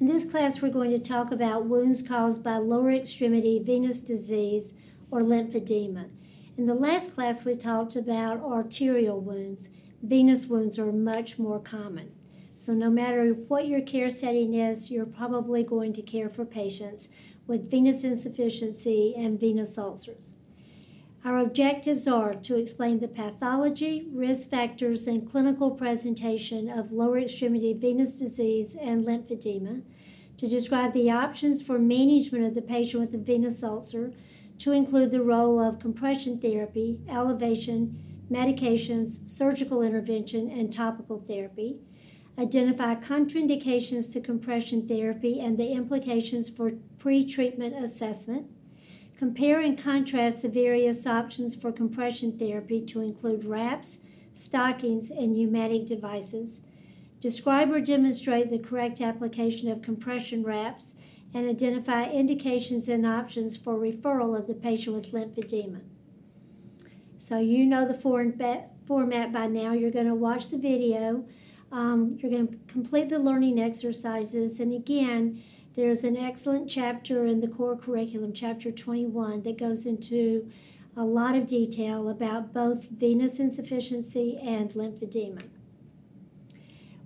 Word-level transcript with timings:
In 0.00 0.08
this 0.08 0.28
class, 0.28 0.60
we're 0.60 0.70
going 0.70 0.90
to 0.90 0.98
talk 0.98 1.30
about 1.30 1.66
wounds 1.66 2.02
caused 2.02 2.42
by 2.42 2.56
lower 2.56 2.90
extremity 2.90 3.60
venous 3.60 4.00
disease 4.00 4.74
or 5.08 5.20
lymphedema. 5.20 6.10
In 6.58 6.66
the 6.66 6.74
last 6.74 7.14
class, 7.14 7.44
we 7.44 7.54
talked 7.54 7.94
about 7.94 8.42
arterial 8.42 9.20
wounds. 9.20 9.68
Venous 10.02 10.46
wounds 10.46 10.80
are 10.80 10.90
much 10.90 11.38
more 11.38 11.60
common. 11.60 12.10
So, 12.56 12.74
no 12.74 12.90
matter 12.90 13.32
what 13.32 13.68
your 13.68 13.80
care 13.82 14.10
setting 14.10 14.54
is, 14.54 14.90
you're 14.90 15.06
probably 15.06 15.62
going 15.62 15.92
to 15.92 16.02
care 16.02 16.28
for 16.28 16.44
patients 16.44 17.08
with 17.46 17.70
venous 17.70 18.02
insufficiency 18.02 19.14
and 19.16 19.38
venous 19.38 19.78
ulcers. 19.78 20.33
Our 21.24 21.38
objectives 21.38 22.06
are 22.06 22.34
to 22.34 22.58
explain 22.58 23.00
the 23.00 23.08
pathology, 23.08 24.06
risk 24.12 24.50
factors, 24.50 25.06
and 25.06 25.26
clinical 25.26 25.70
presentation 25.70 26.68
of 26.68 26.92
lower 26.92 27.18
extremity 27.18 27.72
venous 27.72 28.18
disease 28.18 28.76
and 28.78 29.06
lymphedema, 29.06 29.80
to 30.36 30.46
describe 30.46 30.92
the 30.92 31.10
options 31.10 31.62
for 31.62 31.78
management 31.78 32.44
of 32.44 32.54
the 32.54 32.60
patient 32.60 33.00
with 33.00 33.14
a 33.14 33.24
venous 33.24 33.62
ulcer, 33.62 34.12
to 34.58 34.72
include 34.72 35.10
the 35.10 35.22
role 35.22 35.58
of 35.58 35.78
compression 35.78 36.38
therapy, 36.38 37.00
elevation, 37.08 38.26
medications, 38.30 39.28
surgical 39.28 39.80
intervention, 39.80 40.50
and 40.50 40.70
topical 40.70 41.18
therapy, 41.18 41.78
identify 42.38 42.94
contraindications 42.94 44.12
to 44.12 44.20
compression 44.20 44.86
therapy 44.86 45.40
and 45.40 45.56
the 45.56 45.72
implications 45.72 46.50
for 46.50 46.72
pre-treatment 46.98 47.74
assessment, 47.82 48.46
Compare 49.16 49.60
and 49.60 49.78
contrast 49.78 50.42
the 50.42 50.48
various 50.48 51.06
options 51.06 51.54
for 51.54 51.70
compression 51.70 52.36
therapy 52.36 52.80
to 52.80 53.00
include 53.00 53.44
wraps, 53.44 53.98
stockings, 54.32 55.10
and 55.10 55.32
pneumatic 55.32 55.86
devices. 55.86 56.60
Describe 57.20 57.70
or 57.70 57.80
demonstrate 57.80 58.50
the 58.50 58.58
correct 58.58 59.00
application 59.00 59.70
of 59.70 59.82
compression 59.82 60.42
wraps 60.42 60.94
and 61.32 61.48
identify 61.48 62.10
indications 62.10 62.88
and 62.88 63.06
options 63.06 63.56
for 63.56 63.76
referral 63.76 64.38
of 64.38 64.46
the 64.46 64.54
patient 64.54 64.96
with 64.96 65.12
lymphedema. 65.12 65.80
So, 67.18 67.38
you 67.38 67.64
know 67.64 67.86
the 67.86 67.94
format 67.94 69.32
by 69.32 69.46
now. 69.46 69.72
You're 69.72 69.90
going 69.90 70.06
to 70.06 70.14
watch 70.14 70.50
the 70.50 70.58
video, 70.58 71.24
um, 71.72 72.18
you're 72.20 72.30
going 72.30 72.48
to 72.48 72.56
complete 72.68 73.08
the 73.08 73.18
learning 73.18 73.58
exercises, 73.58 74.60
and 74.60 74.72
again, 74.72 75.42
there's 75.74 76.04
an 76.04 76.16
excellent 76.16 76.70
chapter 76.70 77.26
in 77.26 77.40
the 77.40 77.48
core 77.48 77.76
curriculum, 77.76 78.32
chapter 78.32 78.70
21, 78.70 79.42
that 79.42 79.58
goes 79.58 79.86
into 79.86 80.50
a 80.96 81.04
lot 81.04 81.34
of 81.34 81.46
detail 81.46 82.08
about 82.08 82.52
both 82.52 82.88
venous 82.88 83.40
insufficiency 83.40 84.38
and 84.40 84.70
lymphedema. 84.70 85.42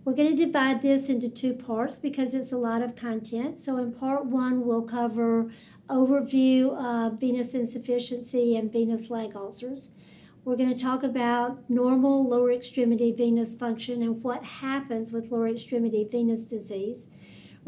We're 0.04 0.14
going 0.14 0.36
to 0.36 0.46
divide 0.46 0.82
this 0.82 1.08
into 1.08 1.28
two 1.28 1.54
parts 1.54 1.98
because 1.98 2.34
it's 2.34 2.52
a 2.52 2.58
lot 2.58 2.82
of 2.82 2.96
content. 2.96 3.58
So, 3.58 3.76
in 3.76 3.92
part 3.92 4.26
one, 4.26 4.64
we'll 4.64 4.82
cover 4.82 5.50
overview 5.88 6.76
of 6.76 7.18
venous 7.18 7.54
insufficiency 7.54 8.56
and 8.56 8.72
venous 8.72 9.10
leg 9.10 9.34
ulcers. 9.34 9.90
We're 10.44 10.56
going 10.56 10.72
to 10.72 10.82
talk 10.82 11.02
about 11.02 11.68
normal 11.68 12.26
lower 12.26 12.52
extremity 12.52 13.12
venous 13.12 13.54
function 13.54 14.02
and 14.02 14.22
what 14.22 14.44
happens 14.44 15.12
with 15.12 15.30
lower 15.30 15.48
extremity 15.48 16.08
venous 16.10 16.46
disease. 16.46 17.08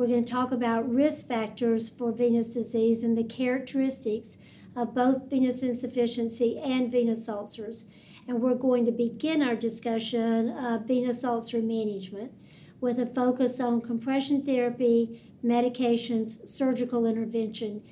We're 0.01 0.07
going 0.07 0.25
to 0.25 0.33
talk 0.33 0.51
about 0.51 0.91
risk 0.91 1.29
factors 1.29 1.91
for 1.91 2.11
venous 2.11 2.55
disease 2.55 3.03
and 3.03 3.19
the 3.19 3.23
characteristics 3.23 4.39
of 4.75 4.95
both 4.95 5.29
venous 5.29 5.63
insufficiency 5.63 6.59
and 6.59 6.91
venous 6.91 7.29
ulcers. 7.29 7.85
And 8.27 8.41
we're 8.41 8.55
going 8.55 8.87
to 8.87 8.93
begin 8.93 9.43
our 9.43 9.55
discussion 9.55 10.49
of 10.57 10.87
venous 10.87 11.23
ulcer 11.23 11.61
management 11.61 12.33
with 12.81 12.99
a 12.99 13.05
focus 13.05 13.61
on 13.61 13.83
compression 13.83 14.43
therapy, 14.43 15.21
medications, 15.45 16.49
surgical 16.49 17.05
intervention, 17.05 17.83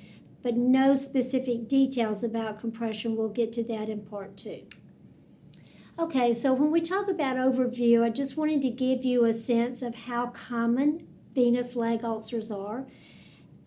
but 0.41 0.57
no 0.57 0.95
specific 0.95 1.67
details 1.67 2.23
about 2.23 2.59
compression. 2.59 3.15
We'll 3.15 3.29
get 3.29 3.53
to 3.53 3.63
that 3.65 3.87
in 3.87 4.01
part 4.01 4.35
two. 4.35 4.63
Okay, 5.99 6.33
so 6.33 6.55
when 6.55 6.71
we 6.71 6.81
talk 6.81 7.07
about 7.07 7.37
overview, 7.37 8.01
I 8.01 8.09
just 8.09 8.35
wanted 8.35 8.63
to 8.63 8.71
give 8.71 9.05
you 9.05 9.25
a 9.25 9.33
sense 9.33 9.83
of 9.83 9.93
how 9.93 10.31
common 10.31 11.05
venous 11.33 11.75
leg 11.75 12.03
ulcers 12.03 12.51
are. 12.51 12.87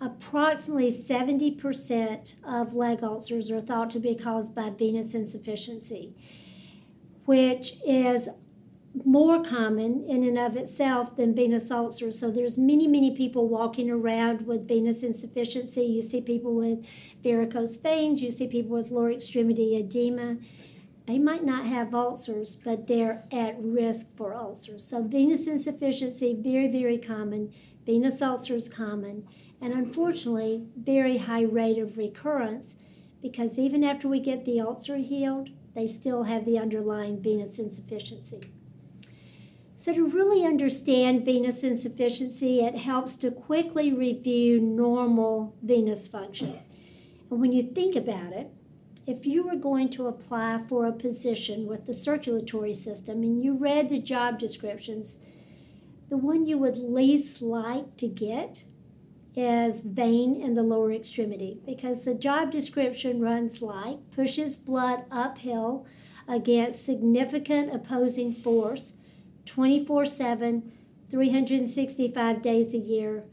Approximately 0.00 0.90
70% 0.90 2.34
of 2.44 2.74
leg 2.74 3.04
ulcers 3.04 3.50
are 3.50 3.60
thought 3.60 3.90
to 3.90 4.00
be 4.00 4.14
caused 4.14 4.54
by 4.54 4.70
venous 4.70 5.14
insufficiency, 5.14 6.14
which 7.24 7.74
is 7.86 8.28
more 9.04 9.42
common 9.42 10.04
in 10.06 10.22
and 10.24 10.38
of 10.38 10.56
itself 10.56 11.16
than 11.16 11.34
venous 11.34 11.70
ulcers. 11.70 12.18
So 12.18 12.30
there's 12.30 12.58
many, 12.58 12.86
many 12.86 13.16
people 13.16 13.48
walking 13.48 13.90
around 13.90 14.46
with 14.46 14.68
venous 14.68 15.02
insufficiency. 15.02 15.82
You 15.82 16.02
see 16.02 16.20
people 16.20 16.54
with 16.54 16.84
varicose 17.22 17.76
veins, 17.76 18.22
you 18.22 18.30
see 18.30 18.48
people 18.48 18.76
with 18.76 18.90
lower 18.90 19.12
extremity 19.12 19.76
edema. 19.76 20.36
They 21.06 21.18
might 21.18 21.44
not 21.44 21.66
have 21.66 21.94
ulcers, 21.94 22.56
but 22.56 22.86
they're 22.86 23.24
at 23.32 23.56
risk 23.58 24.16
for 24.16 24.34
ulcers. 24.34 24.84
So, 24.84 25.02
venous 25.02 25.46
insufficiency, 25.46 26.36
very, 26.38 26.68
very 26.68 26.98
common. 26.98 27.52
Venous 27.84 28.22
ulcers, 28.22 28.68
common. 28.68 29.26
And 29.60 29.72
unfortunately, 29.72 30.66
very 30.76 31.18
high 31.18 31.42
rate 31.42 31.78
of 31.78 31.98
recurrence 31.98 32.76
because 33.20 33.58
even 33.58 33.84
after 33.84 34.08
we 34.08 34.20
get 34.20 34.44
the 34.44 34.60
ulcer 34.60 34.96
healed, 34.96 35.50
they 35.74 35.86
still 35.86 36.24
have 36.24 36.44
the 36.44 36.58
underlying 36.58 37.20
venous 37.20 37.58
insufficiency. 37.58 38.40
So, 39.76 39.92
to 39.92 40.06
really 40.06 40.46
understand 40.46 41.24
venous 41.24 41.64
insufficiency, 41.64 42.60
it 42.60 42.76
helps 42.78 43.16
to 43.16 43.32
quickly 43.32 43.92
review 43.92 44.60
normal 44.60 45.56
venous 45.62 46.06
function. 46.06 46.60
And 47.30 47.40
when 47.40 47.50
you 47.50 47.62
think 47.62 47.96
about 47.96 48.32
it, 48.32 48.52
if 49.06 49.26
you 49.26 49.42
were 49.42 49.56
going 49.56 49.88
to 49.90 50.06
apply 50.06 50.60
for 50.68 50.86
a 50.86 50.92
position 50.92 51.66
with 51.66 51.86
the 51.86 51.94
circulatory 51.94 52.74
system 52.74 53.22
and 53.22 53.42
you 53.42 53.54
read 53.54 53.88
the 53.88 53.98
job 53.98 54.38
descriptions, 54.38 55.16
the 56.08 56.16
one 56.16 56.46
you 56.46 56.58
would 56.58 56.76
least 56.76 57.42
like 57.42 57.96
to 57.96 58.06
get 58.06 58.64
is 59.34 59.80
vein 59.80 60.40
in 60.40 60.54
the 60.54 60.62
lower 60.62 60.92
extremity 60.92 61.58
because 61.64 62.04
the 62.04 62.14
job 62.14 62.50
description 62.50 63.20
runs 63.20 63.62
like 63.62 63.98
pushes 64.10 64.56
blood 64.56 65.04
uphill 65.10 65.86
against 66.28 66.84
significant 66.84 67.74
opposing 67.74 68.32
force 68.32 68.92
24 69.46 70.04
7, 70.06 70.72
365 71.10 72.42
days 72.42 72.74
a 72.74 72.78
year, 72.78 73.24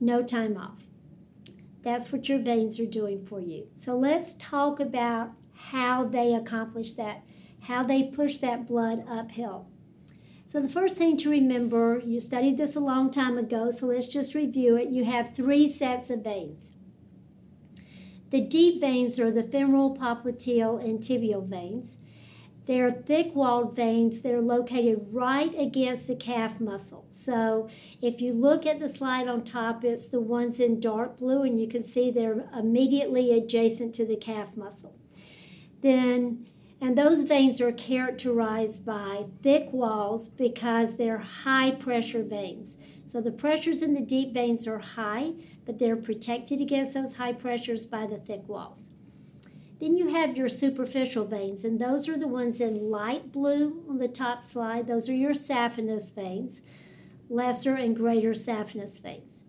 no 0.00 0.22
time 0.22 0.56
off. 0.56 0.83
That's 1.84 2.10
what 2.10 2.28
your 2.28 2.38
veins 2.38 2.80
are 2.80 2.86
doing 2.86 3.24
for 3.24 3.40
you. 3.40 3.68
So 3.74 3.96
let's 3.96 4.34
talk 4.34 4.80
about 4.80 5.32
how 5.52 6.04
they 6.04 6.34
accomplish 6.34 6.94
that, 6.94 7.22
how 7.60 7.82
they 7.82 8.04
push 8.04 8.38
that 8.38 8.66
blood 8.66 9.04
uphill. 9.08 9.68
So, 10.46 10.60
the 10.60 10.68
first 10.68 10.96
thing 10.96 11.16
to 11.18 11.30
remember, 11.30 12.00
you 12.04 12.20
studied 12.20 12.58
this 12.58 12.76
a 12.76 12.80
long 12.80 13.10
time 13.10 13.38
ago, 13.38 13.70
so 13.70 13.86
let's 13.86 14.06
just 14.06 14.34
review 14.34 14.76
it. 14.76 14.90
You 14.90 15.04
have 15.04 15.34
three 15.34 15.66
sets 15.66 16.10
of 16.10 16.22
veins. 16.22 16.70
The 18.30 18.40
deep 18.40 18.80
veins 18.80 19.18
are 19.18 19.30
the 19.30 19.42
femoral, 19.42 19.96
popliteal, 19.96 20.82
and 20.82 21.00
tibial 21.00 21.46
veins. 21.46 21.96
They're 22.66 22.90
thick 22.90 23.34
walled 23.34 23.76
veins 23.76 24.22
that 24.22 24.32
are 24.32 24.40
located 24.40 25.08
right 25.12 25.52
against 25.58 26.06
the 26.06 26.14
calf 26.14 26.60
muscle. 26.60 27.06
So 27.10 27.68
if 28.00 28.22
you 28.22 28.32
look 28.32 28.64
at 28.64 28.80
the 28.80 28.88
slide 28.88 29.28
on 29.28 29.44
top, 29.44 29.84
it's 29.84 30.06
the 30.06 30.20
ones 30.20 30.60
in 30.60 30.80
dark 30.80 31.18
blue, 31.18 31.42
and 31.42 31.60
you 31.60 31.68
can 31.68 31.82
see 31.82 32.10
they're 32.10 32.48
immediately 32.56 33.32
adjacent 33.32 33.94
to 33.96 34.06
the 34.06 34.16
calf 34.16 34.56
muscle. 34.56 34.96
Then, 35.82 36.46
and 36.80 36.96
those 36.96 37.22
veins 37.22 37.60
are 37.60 37.72
characterized 37.72 38.86
by 38.86 39.26
thick 39.42 39.68
walls 39.70 40.28
because 40.28 40.96
they're 40.96 41.18
high 41.18 41.72
pressure 41.72 42.22
veins. 42.22 42.78
So 43.04 43.20
the 43.20 43.30
pressures 43.30 43.82
in 43.82 43.92
the 43.92 44.00
deep 44.00 44.32
veins 44.32 44.66
are 44.66 44.78
high, 44.78 45.32
but 45.66 45.78
they're 45.78 45.96
protected 45.96 46.62
against 46.62 46.94
those 46.94 47.16
high 47.16 47.34
pressures 47.34 47.84
by 47.84 48.06
the 48.06 48.16
thick 48.16 48.48
walls. 48.48 48.88
Then 49.80 49.96
you 49.96 50.08
have 50.08 50.36
your 50.36 50.48
superficial 50.48 51.24
veins, 51.24 51.64
and 51.64 51.80
those 51.80 52.08
are 52.08 52.16
the 52.16 52.28
ones 52.28 52.60
in 52.60 52.90
light 52.90 53.32
blue 53.32 53.84
on 53.88 53.98
the 53.98 54.08
top 54.08 54.42
slide. 54.42 54.86
Those 54.86 55.08
are 55.08 55.14
your 55.14 55.32
saphenous 55.32 56.14
veins, 56.14 56.60
lesser 57.28 57.74
and 57.74 57.96
greater 57.96 58.30
saphenous 58.30 59.00
veins. 59.00 59.40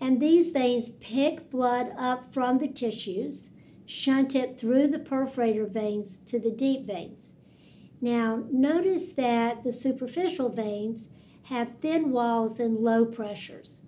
And 0.00 0.20
these 0.20 0.50
veins 0.50 0.90
pick 0.90 1.50
blood 1.50 1.92
up 1.98 2.32
from 2.32 2.58
the 2.58 2.68
tissues, 2.68 3.50
shunt 3.86 4.34
it 4.34 4.58
through 4.58 4.88
the 4.88 4.98
perforator 4.98 5.68
veins 5.68 6.18
to 6.18 6.38
the 6.38 6.50
deep 6.50 6.86
veins. 6.86 7.32
Now, 8.00 8.44
notice 8.52 9.12
that 9.12 9.64
the 9.64 9.72
superficial 9.72 10.50
veins 10.50 11.08
have 11.44 11.78
thin 11.80 12.10
walls 12.12 12.60
and 12.60 12.78
low 12.78 13.04
pressures. 13.06 13.82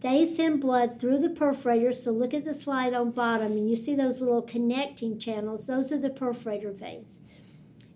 They 0.00 0.24
send 0.24 0.60
blood 0.60 0.98
through 0.98 1.18
the 1.18 1.28
perforator. 1.28 1.94
So 1.94 2.10
look 2.10 2.32
at 2.32 2.44
the 2.44 2.54
slide 2.54 2.94
on 2.94 3.10
bottom 3.10 3.52
and 3.52 3.68
you 3.68 3.76
see 3.76 3.94
those 3.94 4.20
little 4.20 4.42
connecting 4.42 5.18
channels. 5.18 5.66
Those 5.66 5.92
are 5.92 5.98
the 5.98 6.10
perforator 6.10 6.74
veins. 6.76 7.18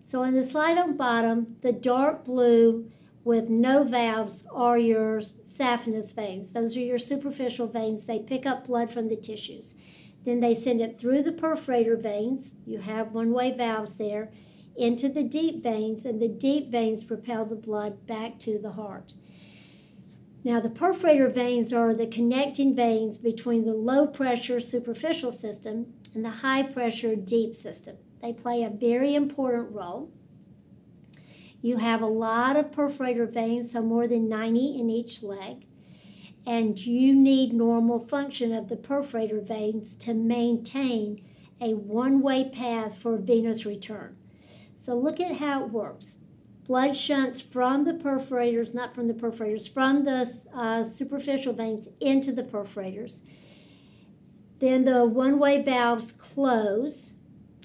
So 0.03 0.23
in 0.23 0.35
the 0.35 0.45
slide 0.45 0.77
on 0.77 0.97
bottom, 0.97 1.57
the 1.63 1.73
dark 1.73 2.25
blue 2.25 2.91
with 3.25 3.49
no 3.49 3.85
valves 3.85 4.47
are 4.53 4.79
your 4.79 5.21
saphenous 5.21 6.15
veins. 6.15 6.53
Those 6.53 6.77
are 6.77 6.81
your 6.81 6.99
superficial 6.99 7.67
veins. 7.67 8.05
They 8.05 8.19
pick 8.19 8.45
up 8.45 8.67
blood 8.67 8.91
from 8.91 9.09
the 9.09 9.17
tissues. 9.17 9.75
Then 10.27 10.41
they 10.41 10.55
send 10.55 10.83
it 10.83 10.99
through 10.99 11.23
the 11.23 11.33
perforator 11.33 12.01
veins. 12.01 12.53
You 12.67 12.81
have 12.81 13.13
one 13.13 13.33
way 13.33 13.51
valves 13.51 13.95
there 13.95 14.31
into 14.77 15.09
the 15.09 15.23
deep 15.23 15.63
veins, 15.63 16.05
and 16.05 16.21
the 16.21 16.29
deep 16.29 16.71
veins 16.71 17.05
propel 17.05 17.45
the 17.45 17.55
blood 17.55 18.07
back 18.07 18.39
to 18.41 18.59
the 18.59 18.73
heart. 18.73 19.13
Now, 20.45 20.61
the 20.61 20.69
perforator 20.69 21.33
veins 21.33 21.73
are 21.73 21.95
the 21.95 22.07
connecting 22.07 22.77
veins 22.77 23.17
between 23.17 23.65
the 23.65 23.73
low 23.73 24.07
pressure 24.07 24.61
superficial 24.61 25.33
system 25.33 25.95
and 26.15 26.23
the 26.23 26.31
high 26.31 26.63
pressure 26.63 27.17
deep 27.17 27.55
system. 27.55 27.97
They 28.21 28.35
play 28.35 28.63
a 28.63 28.69
very 28.69 29.15
important 29.15 29.73
role. 29.73 30.13
You 31.63 31.79
have 31.79 32.03
a 32.03 32.07
lot 32.07 32.59
of 32.59 32.71
perforator 32.73 33.33
veins, 33.33 33.73
so 33.73 33.81
more 33.81 34.07
than 34.07 34.29
90 34.29 34.79
in 34.79 34.91
each 34.91 35.23
leg, 35.23 35.65
and 36.47 36.79
you 36.79 37.15
need 37.15 37.55
normal 37.55 37.99
function 37.99 38.53
of 38.53 38.69
the 38.69 38.77
perforator 38.77 39.43
veins 39.43 39.95
to 39.95 40.13
maintain 40.13 41.25
a 41.59 41.73
one 41.73 42.21
way 42.21 42.51
path 42.51 42.99
for 42.99 43.17
venous 43.17 43.65
return. 43.65 44.19
So 44.77 44.95
look 44.95 45.21
at 45.21 45.37
how 45.37 45.65
it 45.65 45.71
works. 45.71 46.19
Blood 46.67 46.97
shunts 46.97 47.43
from 47.43 47.85
the 47.85 47.93
perforators, 47.93 48.73
not 48.73 48.95
from 48.95 49.07
the 49.07 49.15
perforators, 49.15 49.69
from 49.71 50.05
the 50.05 50.27
uh, 50.55 50.83
superficial 50.83 51.53
veins 51.53 51.89
into 52.01 52.33
the 52.33 52.43
perforators. 52.43 53.21
Then 54.61 54.85
the 54.85 55.05
one 55.05 55.39
way 55.39 55.61
valves 55.61 56.11
close 56.11 57.13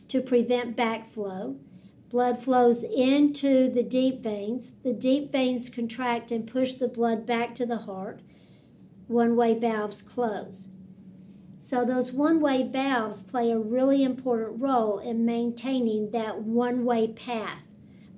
to 0.09 0.21
prevent 0.21 0.75
backflow. 0.75 1.57
Blood 2.09 2.43
flows 2.43 2.83
into 2.83 3.69
the 3.69 3.83
deep 3.83 4.21
veins. 4.21 4.73
The 4.83 4.93
deep 4.93 5.31
veins 5.31 5.69
contract 5.69 6.31
and 6.31 6.45
push 6.45 6.73
the 6.73 6.87
blood 6.89 7.25
back 7.25 7.55
to 7.55 7.65
the 7.65 7.77
heart. 7.77 8.19
One 9.07 9.37
way 9.37 9.57
valves 9.57 10.01
close. 10.01 10.67
So, 11.61 11.85
those 11.85 12.11
one 12.11 12.41
way 12.41 12.63
valves 12.63 13.21
play 13.21 13.51
a 13.51 13.59
really 13.59 14.03
important 14.03 14.61
role 14.61 14.99
in 14.99 15.25
maintaining 15.25 16.11
that 16.11 16.41
one 16.41 16.83
way 16.83 17.07
path 17.07 17.68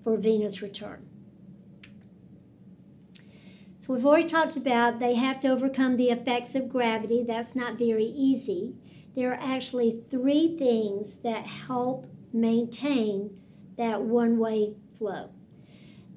for 0.04 0.18
venous 0.18 0.62
return. 0.62 1.08
So, 3.80 3.94
we've 3.94 4.06
already 4.06 4.28
talked 4.28 4.56
about 4.56 5.00
they 5.00 5.16
have 5.16 5.40
to 5.42 5.50
overcome 5.50 5.98
the 5.98 6.10
effects 6.10 6.54
of 6.54 6.70
gravity. 6.70 7.24
That's 7.24 7.56
not 7.56 7.80
very 7.80 8.06
easy. 8.06 8.76
There 9.16 9.32
are 9.32 9.40
actually 9.42 9.92
three 9.92 10.56
things 10.58 11.18
that 11.18 11.46
help 11.46 12.06
maintain 12.32 13.42
that 13.78 14.04
one 14.04 14.38
way 14.38 14.76
flow. 14.98 15.32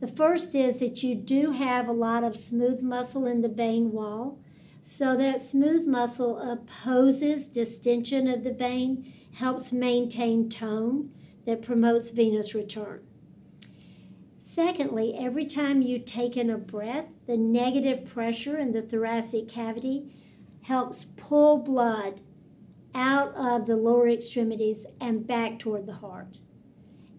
The 0.01 0.09
first 0.09 0.55
is 0.55 0.79
that 0.81 1.03
you 1.03 1.15
do 1.15 1.53
have 1.53 1.89
a 1.89 1.93
lot 1.93 2.25
of 2.25 2.37
smooth 2.37 2.83
muscle 2.83 3.27
in 3.27 3.41
the 3.41 3.49
vein 3.49 3.93
wall. 3.93 4.39
So 4.83 5.17
that 5.17 5.41
smooth 5.41 5.87
muscle 5.87 6.39
opposes 6.39 7.47
distension 7.47 8.29
of 8.29 8.45
the 8.45 8.53
vein, 8.53 9.11
helps 9.33 9.73
maintain 9.73 10.51
tone 10.51 11.11
that 11.47 11.63
promotes 11.63 12.11
venous 12.11 12.55
return. 12.55 13.01
Secondly, 14.55 15.17
every 15.19 15.47
time 15.47 15.83
you 15.83 15.99
take 15.99 16.37
in 16.37 16.49
a 16.49 16.57
breath, 16.57 17.07
the 17.27 17.37
negative 17.37 18.05
pressure 18.05 18.57
in 18.57 18.71
the 18.71 18.83
thoracic 18.83 19.49
cavity 19.49 20.15
helps 20.63 21.07
pull 21.17 21.59
blood 21.59 22.21
out 22.95 23.35
of 23.35 23.67
the 23.67 23.75
lower 23.75 24.09
extremities 24.09 24.87
and 25.01 25.27
back 25.27 25.59
toward 25.59 25.87
the 25.87 25.95
heart. 25.95 26.39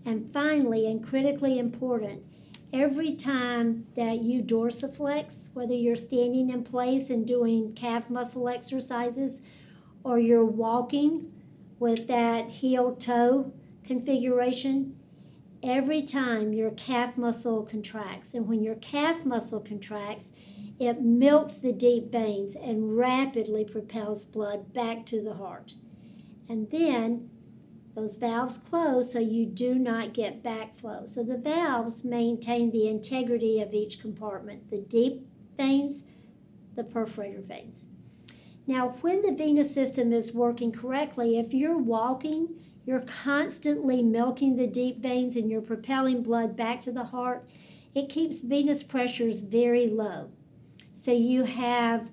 And 0.05 0.31
finally, 0.31 0.89
and 0.89 1.03
critically 1.03 1.59
important, 1.59 2.23
every 2.71 3.13
time 3.13 3.85
that 3.97 4.21
you 4.21 4.41
dorsiflex, 4.41 5.49
whether 5.53 5.73
you're 5.73 5.97
standing 5.97 6.49
in 6.51 6.63
place 6.63 7.09
and 7.09 7.27
doing 7.27 7.73
calf 7.73 8.09
muscle 8.09 8.47
exercises 8.47 9.41
or 10.05 10.19
you're 10.19 10.45
walking 10.45 11.33
with 11.79 12.07
that 12.07 12.47
heel 12.47 12.95
toe 12.95 13.51
configuration, 13.83 14.95
every 15.65 16.01
time 16.01 16.53
your 16.53 16.71
calf 16.71 17.17
muscle 17.17 17.63
contracts. 17.63 18.33
And 18.33 18.47
when 18.47 18.61
your 18.61 18.75
calf 18.75 19.25
muscle 19.25 19.59
contracts, 19.59 20.31
it 20.79 21.01
milks 21.01 21.55
the 21.55 21.73
deep 21.73 22.11
veins 22.11 22.55
and 22.55 22.97
rapidly 22.97 23.65
propels 23.65 24.25
blood 24.25 24.73
back 24.73 25.05
to 25.07 25.21
the 25.21 25.35
heart. 25.35 25.73
And 26.47 26.69
then 26.69 27.29
those 27.95 28.17
valves 28.17 28.57
close 28.57 29.13
so 29.13 29.19
you 29.19 29.45
do 29.45 29.75
not 29.75 30.13
get 30.13 30.43
backflow. 30.43 31.07
So 31.07 31.23
the 31.23 31.37
valves 31.37 32.03
maintain 32.03 32.71
the 32.71 32.87
integrity 32.87 33.61
of 33.61 33.73
each 33.73 34.01
compartment 34.01 34.69
the 34.69 34.77
deep 34.77 35.25
veins, 35.57 36.03
the 36.75 36.83
perforator 36.83 37.43
veins. 37.43 37.85
Now, 38.67 38.95
when 39.01 39.21
the 39.21 39.31
venous 39.31 39.73
system 39.73 40.11
is 40.11 40.33
working 40.33 40.71
correctly, 40.71 41.37
if 41.37 41.53
you're 41.53 41.77
walking, 41.77 42.49
you're 42.85 43.01
constantly 43.01 44.03
milking 44.03 44.55
the 44.55 44.67
deep 44.67 45.01
veins 45.01 45.35
and 45.35 45.49
you're 45.49 45.61
propelling 45.61 46.21
blood 46.21 46.55
back 46.55 46.79
to 46.81 46.91
the 46.91 47.05
heart. 47.05 47.47
It 47.95 48.09
keeps 48.09 48.41
venous 48.41 48.83
pressures 48.83 49.41
very 49.41 49.87
low. 49.87 50.29
So 50.93 51.11
you 51.11 51.43
have 51.43 52.11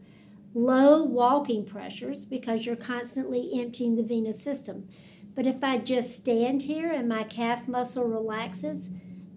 low 0.54 1.02
walking 1.02 1.64
pressures 1.64 2.24
because 2.24 2.64
you're 2.64 2.76
constantly 2.76 3.50
emptying 3.60 3.96
the 3.96 4.02
venous 4.02 4.42
system. 4.42 4.88
But 5.34 5.46
if 5.46 5.62
I 5.62 5.78
just 5.78 6.14
stand 6.14 6.62
here 6.62 6.92
and 6.92 7.08
my 7.08 7.24
calf 7.24 7.68
muscle 7.68 8.04
relaxes, 8.04 8.90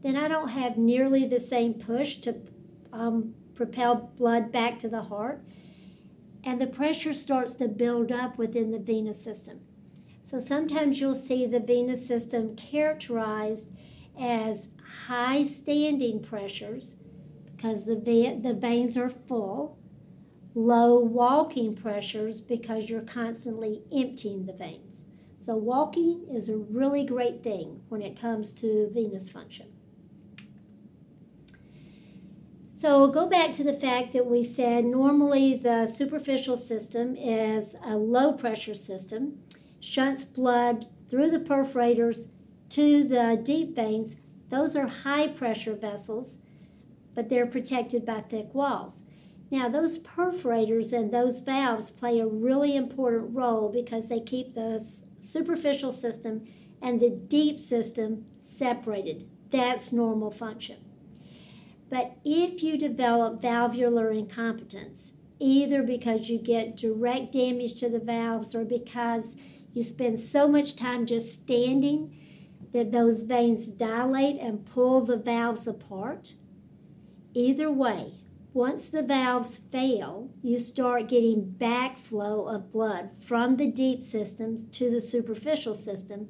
then 0.04 0.16
I 0.16 0.28
don't 0.28 0.50
have 0.50 0.78
nearly 0.78 1.26
the 1.26 1.40
same 1.40 1.74
push 1.74 2.16
to 2.18 2.36
um, 2.94 3.34
propel 3.56 4.12
blood 4.18 4.52
back 4.52 4.78
to 4.80 4.90
the 4.90 5.04
heart. 5.04 5.42
And 6.44 6.62
the 6.62 6.68
pressure 6.68 7.14
starts 7.14 7.54
to 7.56 7.68
build 7.68 8.12
up 8.12 8.38
within 8.38 8.72
the 8.72 8.80
venous 8.80 9.22
system. 9.22 9.62
So 10.25 10.39
sometimes 10.39 11.00
you'll 11.00 11.13
see 11.13 11.45
the 11.45 11.60
venous 11.60 12.07
system 12.07 12.56
characterized 12.56 13.69
as 14.19 14.69
high 15.06 15.44
standing 15.44 16.19
pressures 16.19 16.95
because 17.45 17.86
the, 17.86 17.95
ve- 17.95 18.39
the 18.39 18.56
veins 18.56 18.98
are 18.98 19.12
full, 19.12 19.77
low 20.56 20.98
walking 20.98 21.75
pressures 21.75 22.42
because 22.42 22.89
you're 22.89 23.01
constantly 23.04 23.83
emptying 23.94 24.48
the 24.48 24.54
veins. 24.54 25.04
So, 25.38 25.56
walking 25.57 26.25
is 26.33 26.50
a 26.50 26.57
really 26.57 27.06
great 27.06 27.44
thing 27.44 27.82
when 27.89 28.01
it 28.01 28.20
comes 28.20 28.51
to 28.53 28.89
venous 28.91 29.29
function. 29.29 29.67
So, 32.72 33.08
go 33.10 33.27
back 33.27 33.51
to 33.53 33.63
the 33.63 33.74
fact 33.74 34.12
that 34.13 34.25
we 34.25 34.41
said 34.41 34.86
normally 34.86 35.55
the 35.55 35.86
superficial 35.86 36.58
system 36.58 37.15
is 37.15 37.75
a 37.86 37.96
low 37.96 38.34
pressure 38.34 38.74
system, 38.74 39.44
shunts 39.86 40.25
blood 40.25 40.88
through 41.08 41.30
the 41.30 41.39
perforators 41.39 42.27
to 42.70 43.04
the 43.04 43.39
deep 43.42 43.75
veins. 43.75 44.15
Those 44.50 44.75
are 44.75 44.88
high 44.88 45.27
pressure 45.27 45.75
vessels, 45.75 46.39
but 47.13 47.30
they're 47.30 47.46
protected 47.46 48.06
by 48.06 48.22
thick 48.22 48.54
walls. 48.54 49.04
Now, 49.51 49.70
those 49.70 50.00
perforators 50.00 50.92
and 50.92 51.12
those 51.12 51.39
valves 51.39 51.92
play 51.92 52.20
a 52.20 52.25
really 52.25 52.75
important 52.75 53.36
role 53.36 53.70
because 53.70 54.08
they 54.08 54.20
keep 54.20 54.56
the 54.56 54.84
superficial 55.20 55.92
system 55.92 56.48
and 56.82 57.00
the 57.00 57.12
deep 57.12 57.60
system 57.60 58.25
separated. 58.39 59.30
That's 59.51 59.94
normal 59.94 60.32
function. 60.32 60.77
But 61.89 62.18
if 62.25 62.63
you 62.63 62.77
develop 62.77 63.42
valvular 63.42 64.12
incompetence, 64.12 65.13
either 65.39 65.84
because 65.84 66.30
you 66.30 66.39
get 66.39 66.75
direct 66.75 67.32
damage 67.32 67.75
to 67.75 67.89
the 67.89 68.00
valves 68.00 68.56
or 68.56 68.65
because 68.65 69.36
you 69.75 69.84
spend 69.84 70.17
so 70.17 70.48
much 70.48 70.75
time 70.75 71.05
just 71.05 71.34
standing 71.34 72.17
that 72.72 72.91
those 72.91 73.24
veins 73.24 73.70
dilate 73.70 74.39
and 74.39 74.65
pull 74.65 75.01
the 75.01 75.17
valves 75.17 75.67
apart, 75.67 76.34
either 77.34 77.70
way, 77.70 78.13
once 78.53 78.88
the 78.88 79.03
valves 79.03 79.58
fail, 79.58 80.32
you 80.41 80.58
start 80.58 81.10
getting 81.10 81.55
backflow 81.60 82.55
of 82.55 82.72
blood 82.72 83.10
from 83.22 83.58
the 83.58 83.67
deep 83.67 84.01
systems 84.01 84.63
to 84.63 84.89
the 84.89 85.01
superficial 85.01 85.74
system. 85.74 86.29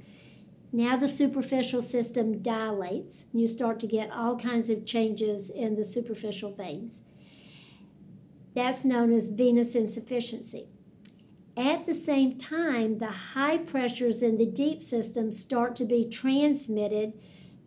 Now 0.71 0.97
the 0.97 1.07
superficial 1.07 1.83
system 1.83 2.39
dilates, 2.39 3.27
and 3.31 3.41
you 3.41 3.47
start 3.47 3.79
to 3.81 3.87
get 3.87 4.09
all 4.09 4.39
kinds 4.39 4.71
of 4.71 4.87
changes 4.87 5.51
in 5.51 5.75
the 5.75 5.85
superficial 5.85 6.51
veins. 6.51 7.03
That's 8.55 8.83
known 8.83 9.13
as 9.13 9.29
venous 9.29 9.75
insufficiency. 9.75 10.69
At 11.57 11.85
the 11.85 11.93
same 11.93 12.37
time, 12.37 12.97
the 12.97 13.11
high 13.11 13.57
pressures 13.57 14.21
in 14.21 14.37
the 14.37 14.45
deep 14.45 14.81
system 14.83 15.31
start 15.31 15.75
to 15.77 15.85
be 15.85 16.05
transmitted 16.09 17.13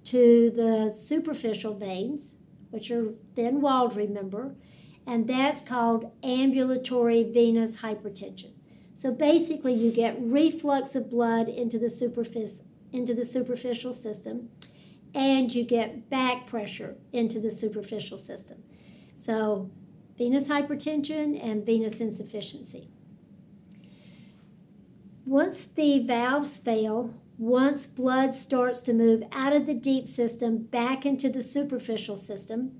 to 0.04 0.50
the 0.50 0.90
superficial 0.90 1.74
veins, 1.74 2.36
which 2.70 2.90
are 2.90 3.10
thin 3.34 3.60
walled, 3.60 3.96
remember, 3.96 4.54
and 5.06 5.26
that's 5.26 5.60
called 5.62 6.12
ambulatory 6.22 7.22
venous 7.24 7.82
hypertension. 7.82 8.52
So 8.94 9.12
basically, 9.12 9.74
you 9.74 9.90
get 9.92 10.16
reflux 10.20 10.94
of 10.94 11.10
blood 11.10 11.48
into 11.48 11.78
the, 11.78 11.86
superfic- 11.86 12.60
into 12.92 13.14
the 13.14 13.24
superficial 13.24 13.92
system. 13.92 14.50
and 15.14 15.54
you 15.54 15.64
get 15.64 16.10
back 16.10 16.46
pressure 16.46 16.96
into 17.12 17.40
the 17.40 17.50
superficial 17.50 18.18
system. 18.18 18.62
So, 19.16 19.70
venous 20.16 20.48
hypertension 20.48 21.42
and 21.42 21.64
venous 21.64 22.00
insufficiency. 22.00 22.90
Once 25.28 25.66
the 25.66 25.98
valves 25.98 26.56
fail, 26.56 27.12
once 27.36 27.86
blood 27.86 28.34
starts 28.34 28.80
to 28.80 28.94
move 28.94 29.22
out 29.30 29.52
of 29.52 29.66
the 29.66 29.74
deep 29.74 30.08
system 30.08 30.56
back 30.56 31.04
into 31.04 31.28
the 31.28 31.42
superficial 31.42 32.16
system, 32.16 32.72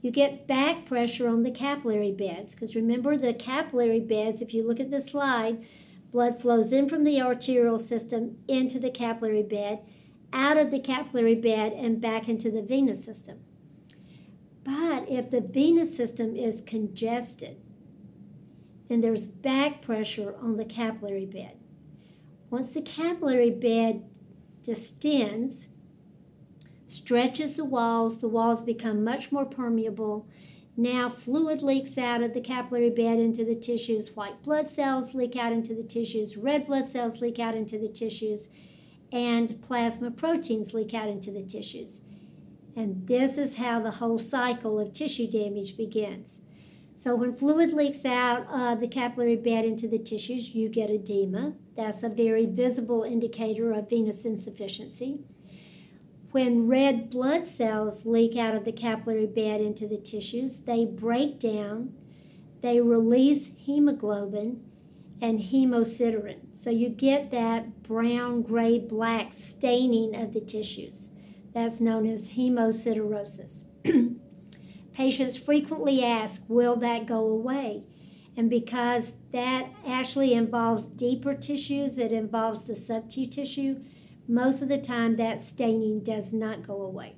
you 0.00 0.10
get 0.10 0.46
back 0.46 0.86
pressure 0.86 1.28
on 1.28 1.42
the 1.42 1.50
capillary 1.50 2.12
beds. 2.12 2.54
Because 2.54 2.74
remember, 2.74 3.14
the 3.14 3.34
capillary 3.34 4.00
beds, 4.00 4.40
if 4.40 4.54
you 4.54 4.66
look 4.66 4.80
at 4.80 4.90
the 4.90 5.02
slide, 5.02 5.62
blood 6.12 6.40
flows 6.40 6.72
in 6.72 6.88
from 6.88 7.04
the 7.04 7.20
arterial 7.20 7.78
system 7.78 8.38
into 8.48 8.78
the 8.78 8.88
capillary 8.88 9.42
bed, 9.42 9.80
out 10.32 10.56
of 10.56 10.70
the 10.70 10.80
capillary 10.80 11.34
bed, 11.34 11.74
and 11.74 12.00
back 12.00 12.26
into 12.26 12.50
the 12.50 12.62
venous 12.62 13.04
system. 13.04 13.40
But 14.64 15.10
if 15.10 15.30
the 15.30 15.42
venous 15.42 15.94
system 15.94 16.34
is 16.34 16.62
congested, 16.62 17.58
then 18.88 19.00
there's 19.00 19.26
back 19.26 19.82
pressure 19.82 20.34
on 20.40 20.56
the 20.56 20.64
capillary 20.64 21.26
bed. 21.26 21.56
Once 22.50 22.70
the 22.70 22.80
capillary 22.80 23.50
bed 23.50 24.04
distends, 24.62 25.68
stretches 26.86 27.54
the 27.54 27.64
walls, 27.64 28.20
the 28.20 28.28
walls 28.28 28.62
become 28.62 29.02
much 29.02 29.32
more 29.32 29.44
permeable. 29.44 30.28
Now, 30.76 31.08
fluid 31.08 31.62
leaks 31.62 31.96
out 31.96 32.22
of 32.22 32.34
the 32.34 32.40
capillary 32.40 32.90
bed 32.90 33.18
into 33.18 33.44
the 33.44 33.54
tissues. 33.54 34.14
White 34.14 34.42
blood 34.42 34.68
cells 34.68 35.14
leak 35.14 35.34
out 35.34 35.52
into 35.52 35.74
the 35.74 35.82
tissues. 35.82 36.36
Red 36.36 36.66
blood 36.66 36.84
cells 36.84 37.20
leak 37.20 37.38
out 37.38 37.54
into 37.54 37.78
the 37.78 37.88
tissues. 37.88 38.48
And 39.10 39.62
plasma 39.62 40.10
proteins 40.10 40.74
leak 40.74 40.92
out 40.92 41.08
into 41.08 41.30
the 41.30 41.42
tissues. 41.42 42.02
And 42.76 43.06
this 43.06 43.38
is 43.38 43.56
how 43.56 43.80
the 43.80 43.92
whole 43.92 44.18
cycle 44.18 44.78
of 44.78 44.92
tissue 44.92 45.30
damage 45.30 45.76
begins. 45.76 46.42
So 46.98 47.14
when 47.14 47.36
fluid 47.36 47.72
leaks 47.72 48.04
out 48.06 48.46
of 48.48 48.80
the 48.80 48.88
capillary 48.88 49.36
bed 49.36 49.66
into 49.66 49.86
the 49.86 49.98
tissues, 49.98 50.54
you 50.54 50.68
get 50.70 50.90
edema. 50.90 51.54
That's 51.76 52.02
a 52.02 52.08
very 52.08 52.46
visible 52.46 53.02
indicator 53.02 53.72
of 53.72 53.90
venous 53.90 54.24
insufficiency. 54.24 55.20
When 56.30 56.66
red 56.66 57.10
blood 57.10 57.44
cells 57.44 58.06
leak 58.06 58.36
out 58.36 58.54
of 58.54 58.64
the 58.64 58.72
capillary 58.72 59.26
bed 59.26 59.60
into 59.60 59.86
the 59.86 59.98
tissues, 59.98 60.60
they 60.60 60.86
break 60.86 61.38
down, 61.38 61.92
they 62.62 62.80
release 62.80 63.50
hemoglobin 63.58 64.62
and 65.20 65.40
hemosiderin. 65.40 66.54
So 66.54 66.70
you 66.70 66.88
get 66.88 67.30
that 67.30 67.82
brown, 67.82 68.42
gray, 68.42 68.78
black 68.78 69.32
staining 69.32 70.16
of 70.16 70.32
the 70.32 70.40
tissues. 70.40 71.10
That's 71.52 71.80
known 71.80 72.06
as 72.06 72.32
hemosiderosis. 72.32 73.64
Patients 74.96 75.36
frequently 75.36 76.02
ask, 76.02 76.46
Will 76.48 76.74
that 76.76 77.04
go 77.04 77.18
away? 77.18 77.84
And 78.34 78.48
because 78.48 79.12
that 79.30 79.68
actually 79.86 80.32
involves 80.32 80.86
deeper 80.86 81.34
tissues, 81.34 81.98
it 81.98 82.12
involves 82.12 82.64
the 82.64 82.74
subcutaneous 82.74 83.34
tissue, 83.34 83.84
most 84.26 84.62
of 84.62 84.68
the 84.68 84.78
time 84.78 85.16
that 85.16 85.42
staining 85.42 86.02
does 86.02 86.32
not 86.32 86.66
go 86.66 86.80
away. 86.80 87.16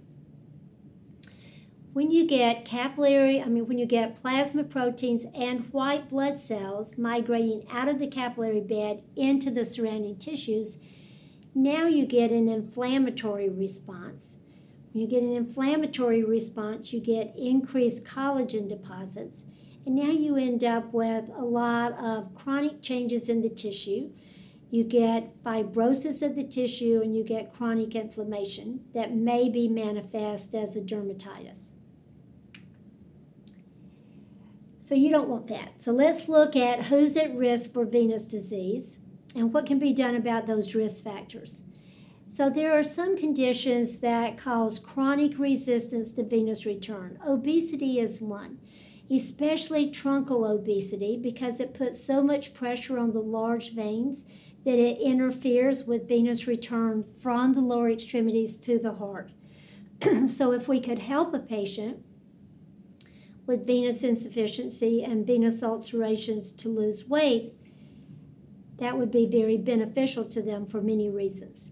When 1.92 2.10
you 2.10 2.26
get 2.26 2.64
capillary, 2.64 3.40
I 3.40 3.46
mean, 3.46 3.68
when 3.68 3.78
you 3.78 3.86
get 3.86 4.16
plasma 4.16 4.64
proteins 4.64 5.26
and 5.32 5.72
white 5.72 6.08
blood 6.08 6.40
cells 6.40 6.98
migrating 6.98 7.64
out 7.70 7.86
of 7.86 8.00
the 8.00 8.08
capillary 8.08 8.60
bed 8.60 9.04
into 9.14 9.52
the 9.52 9.64
surrounding 9.64 10.18
tissues, 10.18 10.78
now 11.54 11.86
you 11.86 12.06
get 12.06 12.32
an 12.32 12.48
inflammatory 12.48 13.48
response. 13.48 14.34
When 14.98 15.08
you 15.08 15.20
get 15.20 15.22
an 15.22 15.36
inflammatory 15.36 16.24
response, 16.24 16.92
you 16.92 16.98
get 16.98 17.32
increased 17.38 18.04
collagen 18.04 18.66
deposits, 18.66 19.44
and 19.86 19.94
now 19.94 20.10
you 20.10 20.34
end 20.34 20.64
up 20.64 20.92
with 20.92 21.28
a 21.28 21.44
lot 21.44 21.92
of 21.92 22.34
chronic 22.34 22.82
changes 22.82 23.28
in 23.28 23.40
the 23.40 23.48
tissue. 23.48 24.10
You 24.70 24.82
get 24.82 25.40
fibrosis 25.44 26.20
of 26.20 26.34
the 26.34 26.42
tissue 26.42 27.00
and 27.00 27.14
you 27.14 27.22
get 27.22 27.54
chronic 27.54 27.94
inflammation 27.94 28.86
that 28.92 29.14
may 29.14 29.48
be 29.48 29.68
manifest 29.68 30.52
as 30.56 30.74
a 30.74 30.80
dermatitis. 30.80 31.68
So 34.80 34.96
you 34.96 35.10
don't 35.10 35.28
want 35.28 35.46
that. 35.46 35.80
So 35.80 35.92
let's 35.92 36.28
look 36.28 36.56
at 36.56 36.86
who's 36.86 37.16
at 37.16 37.36
risk 37.36 37.72
for 37.72 37.84
venous 37.84 38.24
disease 38.24 38.98
and 39.36 39.54
what 39.54 39.64
can 39.64 39.78
be 39.78 39.92
done 39.92 40.16
about 40.16 40.48
those 40.48 40.74
risk 40.74 41.04
factors. 41.04 41.62
So, 42.30 42.50
there 42.50 42.78
are 42.78 42.82
some 42.82 43.16
conditions 43.16 43.98
that 43.98 44.36
cause 44.36 44.78
chronic 44.78 45.38
resistance 45.38 46.12
to 46.12 46.22
venous 46.22 46.66
return. 46.66 47.18
Obesity 47.26 47.98
is 48.00 48.20
one, 48.20 48.58
especially 49.10 49.90
truncal 49.90 50.48
obesity, 50.48 51.16
because 51.16 51.58
it 51.58 51.72
puts 51.72 52.04
so 52.04 52.22
much 52.22 52.52
pressure 52.52 52.98
on 52.98 53.12
the 53.12 53.22
large 53.22 53.72
veins 53.72 54.26
that 54.66 54.78
it 54.78 55.00
interferes 55.00 55.84
with 55.84 56.06
venous 56.06 56.46
return 56.46 57.02
from 57.22 57.54
the 57.54 57.62
lower 57.62 57.90
extremities 57.90 58.58
to 58.58 58.78
the 58.78 58.92
heart. 58.92 59.30
so, 60.28 60.52
if 60.52 60.68
we 60.68 60.80
could 60.80 60.98
help 60.98 61.32
a 61.32 61.38
patient 61.38 62.04
with 63.46 63.66
venous 63.66 64.04
insufficiency 64.04 65.02
and 65.02 65.26
venous 65.26 65.62
ulcerations 65.62 66.52
to 66.52 66.68
lose 66.68 67.08
weight, 67.08 67.54
that 68.76 68.98
would 68.98 69.10
be 69.10 69.24
very 69.24 69.56
beneficial 69.56 70.26
to 70.26 70.42
them 70.42 70.66
for 70.66 70.82
many 70.82 71.08
reasons. 71.08 71.70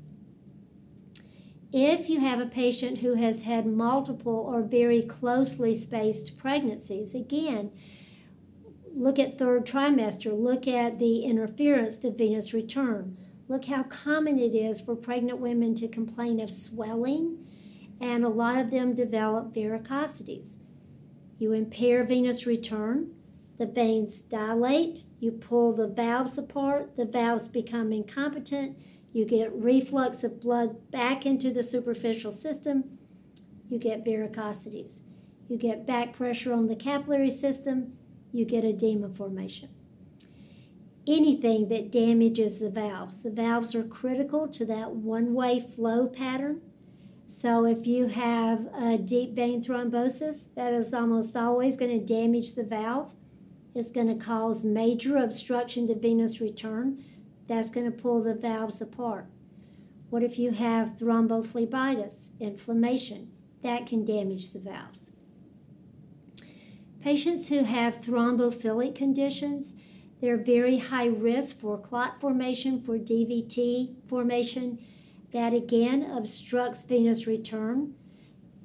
If 1.78 2.08
you 2.08 2.20
have 2.20 2.40
a 2.40 2.46
patient 2.46 3.00
who 3.00 3.16
has 3.16 3.42
had 3.42 3.66
multiple 3.66 4.32
or 4.32 4.62
very 4.62 5.02
closely 5.02 5.74
spaced 5.74 6.38
pregnancies, 6.38 7.14
again, 7.14 7.70
look 8.94 9.18
at 9.18 9.36
third 9.36 9.66
trimester, 9.66 10.32
look 10.32 10.66
at 10.66 10.98
the 10.98 11.24
interference 11.24 11.98
to 11.98 12.10
venous 12.10 12.54
return. 12.54 13.18
Look 13.46 13.66
how 13.66 13.82
common 13.82 14.38
it 14.38 14.54
is 14.54 14.80
for 14.80 14.96
pregnant 14.96 15.38
women 15.38 15.74
to 15.74 15.86
complain 15.86 16.40
of 16.40 16.50
swelling, 16.50 17.46
and 18.00 18.24
a 18.24 18.30
lot 18.30 18.56
of 18.56 18.70
them 18.70 18.94
develop 18.94 19.52
varicosities. 19.52 20.54
You 21.38 21.52
impair 21.52 22.04
venous 22.04 22.46
return, 22.46 23.10
the 23.58 23.66
veins 23.66 24.22
dilate, 24.22 25.02
you 25.20 25.30
pull 25.30 25.74
the 25.74 25.88
valves 25.88 26.38
apart, 26.38 26.96
the 26.96 27.04
valves 27.04 27.48
become 27.48 27.92
incompetent, 27.92 28.78
you 29.12 29.24
get 29.24 29.52
reflux 29.54 30.22
of 30.24 30.40
blood 30.40 30.90
back 30.90 31.24
into 31.24 31.50
the 31.50 31.62
superficial 31.62 32.32
system. 32.32 32.98
You 33.68 33.78
get 33.78 34.04
varicosities. 34.04 35.00
You 35.48 35.56
get 35.56 35.86
back 35.86 36.12
pressure 36.12 36.52
on 36.52 36.66
the 36.66 36.76
capillary 36.76 37.30
system. 37.30 37.96
You 38.32 38.44
get 38.44 38.64
edema 38.64 39.08
formation. 39.08 39.70
Anything 41.06 41.68
that 41.68 41.92
damages 41.92 42.58
the 42.58 42.68
valves. 42.68 43.22
The 43.22 43.30
valves 43.30 43.74
are 43.74 43.84
critical 43.84 44.48
to 44.48 44.66
that 44.66 44.92
one 44.92 45.34
way 45.34 45.60
flow 45.60 46.08
pattern. 46.08 46.60
So, 47.28 47.64
if 47.64 47.86
you 47.86 48.06
have 48.06 48.68
a 48.72 48.98
deep 48.98 49.34
vein 49.34 49.62
thrombosis, 49.62 50.46
that 50.54 50.72
is 50.72 50.94
almost 50.94 51.36
always 51.36 51.76
going 51.76 51.98
to 51.98 52.04
damage 52.04 52.52
the 52.52 52.62
valve. 52.62 53.14
It's 53.74 53.90
going 53.90 54.06
to 54.06 54.24
cause 54.24 54.64
major 54.64 55.16
obstruction 55.16 55.86
to 55.88 55.94
venous 55.94 56.40
return 56.40 57.02
that's 57.46 57.70
going 57.70 57.90
to 57.90 57.96
pull 57.96 58.22
the 58.22 58.34
valves 58.34 58.80
apart. 58.80 59.26
What 60.10 60.22
if 60.22 60.38
you 60.38 60.52
have 60.52 60.96
thrombophlebitis, 60.96 62.28
inflammation? 62.40 63.30
That 63.62 63.86
can 63.86 64.04
damage 64.04 64.50
the 64.50 64.58
valves. 64.58 65.10
Patients 67.00 67.48
who 67.48 67.64
have 67.64 67.96
thrombophilic 67.96 68.94
conditions, 68.94 69.74
they're 70.20 70.36
very 70.36 70.78
high 70.78 71.06
risk 71.06 71.58
for 71.58 71.78
clot 71.78 72.20
formation, 72.20 72.80
for 72.80 72.98
DVT 72.98 73.94
formation. 74.08 74.78
That 75.32 75.52
again 75.52 76.02
obstructs 76.02 76.84
venous 76.84 77.26
return, 77.26 77.94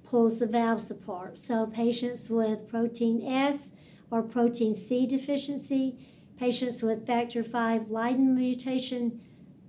pulls 0.03 0.39
the 0.39 0.45
valves 0.45 0.89
apart. 0.89 1.37
So, 1.37 1.65
patients 1.65 2.29
with 2.29 2.67
protein 2.67 3.25
S 3.25 3.71
or 4.09 4.21
protein 4.21 4.73
C 4.73 5.05
deficiency, 5.05 5.97
Patients 6.41 6.81
with 6.81 7.05
factor 7.05 7.43
V 7.43 7.81
Leiden 7.87 8.33
mutation, 8.33 9.21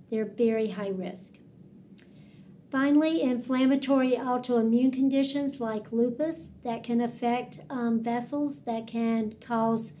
they're 0.09 0.25
very 0.25 0.71
high 0.71 0.87
risk. 0.87 1.35
Finally, 2.71 3.21
inflammatory 3.21 4.13
autoimmune 4.13 4.91
conditions 4.91 5.61
like 5.61 5.91
lupus 5.91 6.53
that 6.63 6.83
can 6.83 6.99
affect 6.99 7.59
um, 7.69 8.01
vessels 8.01 8.61
that 8.61 8.87
can 8.87 9.35
cause, 9.39 9.93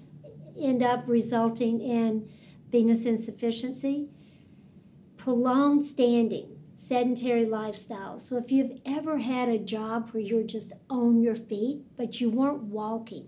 end 0.59 0.81
up 0.81 1.03
resulting 1.05 1.79
in 1.79 2.27
venous 2.71 3.05
insufficiency. 3.05 4.09
Prolonged 5.15 5.83
standing, 5.83 6.57
sedentary 6.73 7.45
lifestyle. 7.45 8.17
So, 8.17 8.35
if 8.37 8.51
you've 8.51 8.79
ever 8.83 9.19
had 9.19 9.47
a 9.47 9.59
job 9.59 10.09
where 10.09 10.23
you're 10.23 10.41
just 10.41 10.73
on 10.89 11.21
your 11.21 11.35
feet, 11.35 11.83
but 11.95 12.19
you 12.19 12.31
weren't 12.31 12.63
walking, 12.63 13.27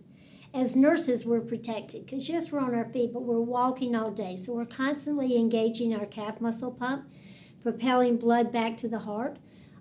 as 0.56 0.74
nurses, 0.74 1.26
we're 1.26 1.42
protected 1.42 2.06
because, 2.06 2.30
yes, 2.30 2.50
we're 2.50 2.62
on 2.62 2.74
our 2.74 2.86
feet, 2.86 3.12
but 3.12 3.24
we're 3.24 3.42
walking 3.42 3.94
all 3.94 4.10
day. 4.10 4.38
So 4.38 4.54
we're 4.54 4.66
constantly 4.66 5.36
engaging 5.36 5.94
our 5.94 6.06
calf 6.06 6.40
muscle 6.40 6.72
pump, 6.72 7.10
propelling 7.62 8.16
blood 8.16 8.54
back 8.54 8.78
to 8.78 8.88
the 8.88 9.00
heart. 9.00 9.38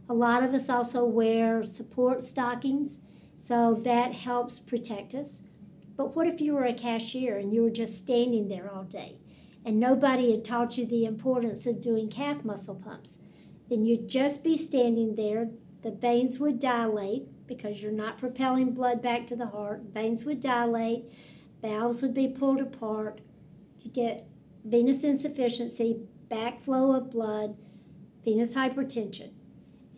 A 0.09 0.15
lot 0.15 0.43
of 0.43 0.53
us 0.53 0.69
also 0.69 1.05
wear 1.05 1.63
support 1.63 2.25
stockings, 2.25 2.99
so 3.39 3.81
that 3.85 4.15
helps 4.15 4.59
protect 4.59 5.15
us. 5.15 5.43
But 5.97 6.17
what 6.17 6.27
if 6.27 6.41
you 6.41 6.55
were 6.55 6.65
a 6.65 6.75
cashier 6.75 7.39
and 7.39 7.55
you 7.55 7.63
were 7.63 7.71
just 7.71 7.97
standing 7.97 8.49
there 8.49 8.69
all 8.69 8.83
day 8.83 9.19
and 9.65 9.79
nobody 9.79 10.33
had 10.33 10.45
taught 10.45 10.77
you 10.77 10.85
the 10.85 11.05
importance 11.05 11.67
of 11.67 11.81
doing 11.81 12.11
calf 12.11 12.45
muscle 12.45 12.75
pumps? 12.75 13.19
Then 13.71 13.87
you'd 13.87 14.09
just 14.09 14.43
be 14.43 14.57
standing 14.57 15.15
there, 15.15 15.51
the 15.83 15.93
veins 15.93 16.41
would 16.41 16.59
dilate 16.59 17.29
because 17.47 17.83
you're 17.83 17.93
not 17.93 18.19
propelling 18.19 18.73
blood 18.73 19.03
back 19.03 19.27
to 19.27 19.37
the 19.37 19.47
heart. 19.47 19.83
Veins 19.93 20.25
would 20.25 20.41
dilate, 20.41 21.05
valves 21.61 22.03
would 22.03 22.15
be 22.15 22.29
pulled 22.29 22.61
apart. 22.61 23.21
You 23.81 23.91
get 23.91 24.27
venous 24.65 25.05
insufficiency, 25.05 26.01
backflow 26.31 26.97
of 26.97 27.11
blood, 27.11 27.57
venous 28.25 28.55
hypertension. 28.55 29.33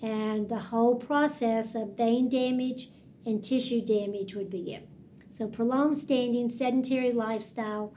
And 0.03 0.49
the 0.49 0.59
whole 0.59 0.97
process 0.97 1.75
of 1.75 1.97
vein 1.97 2.29
damage 2.29 2.91
and 3.25 3.43
tissue 3.43 3.81
damage 3.81 4.35
would 4.35 4.51
begin. 4.51 4.87
So, 5.29 5.49
prolonged 5.49 5.99
standing, 5.99 6.49
sedentary 6.49 7.13
lifestyle. 7.13 7.95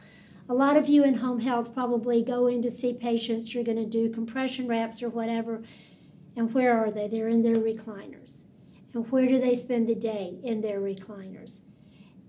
A 0.48 0.54
lot 0.54 0.78
of 0.78 0.90
you 0.90 1.04
in 1.04 1.16
home 1.16 1.40
health 1.40 1.74
probably 1.74 2.24
go 2.24 2.48
in 2.48 2.62
to 2.64 2.72
see 2.72 2.94
patients, 2.94 3.54
you're 3.54 3.64
going 3.64 3.78
to 3.78 3.86
do 3.86 4.10
compression 4.10 4.68
wraps 4.68 5.04
or 5.04 5.10
whatever. 5.10 5.62
And 6.36 6.54
where 6.54 6.78
are 6.78 6.90
they? 6.90 7.08
They're 7.08 7.28
in 7.28 7.44
their 7.44 7.58
recliners. 7.58 8.44
And 8.94 9.10
where 9.12 9.28
do 9.28 9.40
they 9.40 9.56
spend 9.56 9.88
the 9.88 9.96
day? 9.96 10.40
In 10.44 10.62
their 10.62 10.80
recliners. 10.80 11.62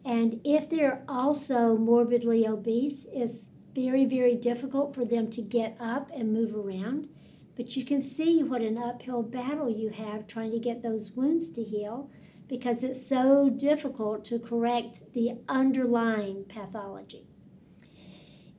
And 0.04 0.40
if 0.44 0.68
they're 0.68 1.04
also 1.08 1.76
morbidly 1.76 2.46
obese, 2.46 3.06
it's 3.12 3.48
very, 3.74 4.04
very 4.04 4.34
difficult 4.34 4.94
for 4.94 5.04
them 5.04 5.30
to 5.30 5.42
get 5.42 5.76
up 5.78 6.10
and 6.14 6.32
move 6.32 6.54
around. 6.54 7.08
But 7.56 7.76
you 7.76 7.84
can 7.84 8.00
see 8.00 8.42
what 8.42 8.62
an 8.62 8.78
uphill 8.78 9.22
battle 9.22 9.68
you 9.68 9.90
have 9.90 10.26
trying 10.26 10.50
to 10.52 10.58
get 10.58 10.82
those 10.82 11.12
wounds 11.12 11.50
to 11.52 11.62
heal 11.62 12.10
because 12.48 12.82
it's 12.82 13.06
so 13.06 13.50
difficult 13.50 14.24
to 14.24 14.38
correct 14.38 15.12
the 15.12 15.38
underlying 15.48 16.44
pathology. 16.48 17.26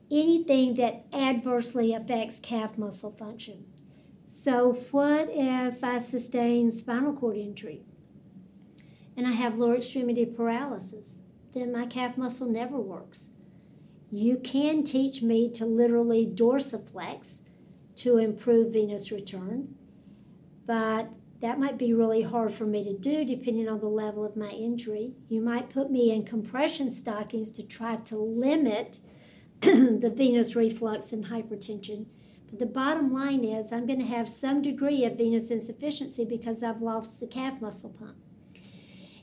Anything 0.09 0.75
that 0.75 1.05
adversely 1.11 1.93
affects 1.93 2.39
calf 2.39 2.77
muscle 2.77 3.11
function. 3.11 3.65
So, 4.27 4.73
what 4.91 5.27
if 5.29 5.83
I 5.83 5.97
sustain 5.97 6.71
spinal 6.71 7.13
cord 7.13 7.37
injury 7.37 7.83
and 9.15 9.27
I 9.27 9.31
have 9.31 9.57
lower 9.57 9.75
extremity 9.75 10.25
paralysis? 10.25 11.19
Then 11.53 11.71
my 11.71 11.85
calf 11.85 12.17
muscle 12.17 12.47
never 12.47 12.79
works. 12.79 13.29
You 14.11 14.37
can 14.37 14.83
teach 14.83 15.21
me 15.21 15.49
to 15.51 15.65
literally 15.65 16.25
dorsiflex 16.25 17.39
to 17.95 18.17
improve 18.17 18.73
venous 18.73 19.11
return, 19.11 19.75
but 20.65 21.09
that 21.41 21.59
might 21.59 21.77
be 21.77 21.93
really 21.93 22.21
hard 22.21 22.53
for 22.53 22.65
me 22.65 22.83
to 22.83 22.97
do 22.97 23.25
depending 23.25 23.67
on 23.67 23.79
the 23.79 23.87
level 23.87 24.23
of 24.23 24.37
my 24.37 24.49
injury. 24.49 25.13
You 25.27 25.41
might 25.41 25.71
put 25.71 25.89
me 25.89 26.11
in 26.11 26.23
compression 26.23 26.91
stockings 26.91 27.49
to 27.51 27.63
try 27.63 27.95
to 27.95 28.17
limit 28.17 28.99
the 29.61 30.13
venous 30.15 30.55
reflux 30.55 31.11
and 31.11 31.25
hypertension. 31.25 32.05
But 32.49 32.59
the 32.59 32.65
bottom 32.65 33.13
line 33.13 33.43
is, 33.43 33.71
I'm 33.71 33.87
going 33.87 33.99
to 33.99 34.05
have 34.05 34.27
some 34.27 34.61
degree 34.61 35.05
of 35.05 35.17
venous 35.17 35.49
insufficiency 35.51 36.25
because 36.25 36.63
I've 36.63 36.81
lost 36.81 37.19
the 37.19 37.27
calf 37.27 37.61
muscle 37.61 37.89
pump. 37.89 38.17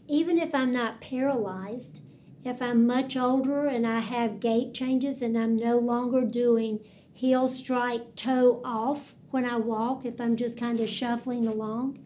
Even 0.08 0.38
if 0.38 0.54
I'm 0.54 0.72
not 0.72 1.02
paralyzed, 1.02 2.00
if 2.42 2.62
I'm 2.62 2.86
much 2.86 3.14
older 3.14 3.66
and 3.66 3.86
I 3.86 4.00
have 4.00 4.40
gait 4.40 4.72
changes 4.72 5.20
and 5.20 5.36
I'm 5.36 5.54
no 5.54 5.78
longer 5.78 6.22
doing 6.22 6.80
heel 7.12 7.46
strike 7.46 8.14
toe 8.16 8.62
off 8.64 9.14
when 9.30 9.44
I 9.44 9.56
walk, 9.56 10.06
if 10.06 10.18
I'm 10.18 10.34
just 10.34 10.58
kind 10.58 10.80
of 10.80 10.88
shuffling 10.88 11.46
along, 11.46 11.98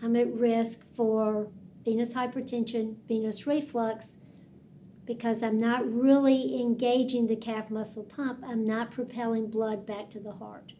I'm 0.00 0.14
at 0.14 0.32
risk 0.32 0.84
for 0.94 1.48
venous 1.84 2.14
hypertension, 2.14 2.96
venous 3.08 3.44
reflux, 3.44 4.18
because 5.04 5.42
I'm 5.42 5.58
not 5.58 5.90
really 5.90 6.60
engaging 6.60 7.26
the 7.26 7.34
calf 7.34 7.70
muscle 7.70 8.04
pump. 8.04 8.44
I'm 8.46 8.64
not 8.64 8.92
propelling 8.92 9.50
blood 9.50 9.84
back 9.84 10.10
to 10.10 10.20
the 10.20 10.34
heart. 10.34 10.74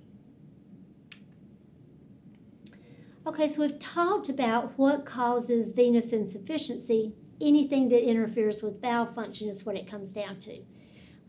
Okay, 3.28 3.46
so 3.46 3.60
we've 3.60 3.78
talked 3.78 4.30
about 4.30 4.72
what 4.78 5.04
causes 5.04 5.68
venous 5.68 6.14
insufficiency 6.14 7.12
anything 7.42 7.90
that 7.90 8.08
interferes 8.08 8.62
with 8.62 8.80
valve 8.80 9.14
function 9.14 9.50
is 9.50 9.66
what 9.66 9.76
it 9.76 9.86
comes 9.86 10.12
down 10.12 10.38
to. 10.40 10.62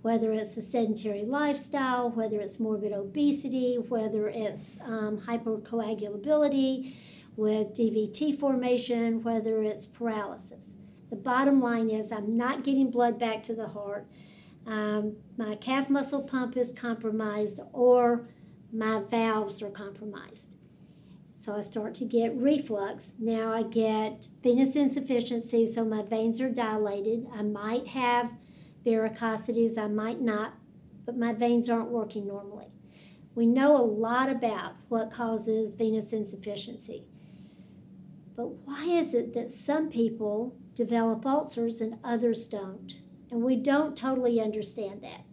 Whether 0.01 0.31
it's 0.31 0.55
a 0.55 0.61
sedentary 0.61 1.23
lifestyle, 1.23 2.09
whether 2.09 2.39
it's 2.39 2.57
morbid 2.57 2.93
obesity, 2.93 3.75
whether 3.75 4.29
it's 4.29 4.77
um, 4.81 5.19
hypercoagulability 5.19 6.95
with 7.35 7.73
DVT 7.73 8.39
formation, 8.39 9.21
whether 9.21 9.61
it's 9.61 9.85
paralysis. 9.85 10.77
The 11.09 11.17
bottom 11.17 11.59
line 11.59 11.89
is 11.89 12.13
I'm 12.13 12.37
not 12.37 12.63
getting 12.63 12.91
blood 12.91 13.19
back 13.19 13.43
to 13.43 13.53
the 13.53 13.67
heart. 13.67 14.07
Um, 14.65 15.17
my 15.35 15.55
calf 15.55 15.89
muscle 15.89 16.21
pump 16.21 16.55
is 16.55 16.71
compromised 16.71 17.59
or 17.73 18.29
my 18.71 19.01
valves 19.01 19.61
are 19.61 19.69
compromised. 19.69 20.55
So 21.39 21.55
I 21.55 21.61
start 21.61 21.95
to 21.95 22.05
get 22.05 22.35
reflux. 22.35 23.13
Now 23.17 23.53
I 23.53 23.63
get 23.63 24.27
venous 24.43 24.75
insufficiency, 24.75 25.65
so 25.65 25.85
my 25.85 26.01
veins 26.01 26.41
are 26.41 26.49
dilated. 26.49 27.27
I 27.33 27.43
might 27.43 27.87
have 27.87 28.33
varicosities, 28.85 29.77
I 29.77 29.87
might 29.87 30.19
not, 30.19 30.55
but 31.05 31.17
my 31.17 31.31
veins 31.31 31.69
aren't 31.69 31.91
working 31.91 32.27
normally. 32.27 32.67
We 33.35 33.45
know 33.45 33.77
a 33.77 33.81
lot 33.81 34.29
about 34.29 34.73
what 34.89 35.13
causes 35.13 35.75
venous 35.75 36.11
insufficiency. 36.11 37.05
But 38.35 38.47
why 38.65 38.87
is 38.87 39.13
it 39.13 39.33
that 39.33 39.49
some 39.49 39.89
people 39.89 40.57
develop 40.75 41.25
ulcers 41.25 41.79
and 41.79 41.99
others 42.03 42.49
don't? 42.49 42.95
And 43.31 43.43
we 43.43 43.55
don't 43.55 43.95
totally 43.95 44.41
understand 44.41 45.03
that. 45.03 45.23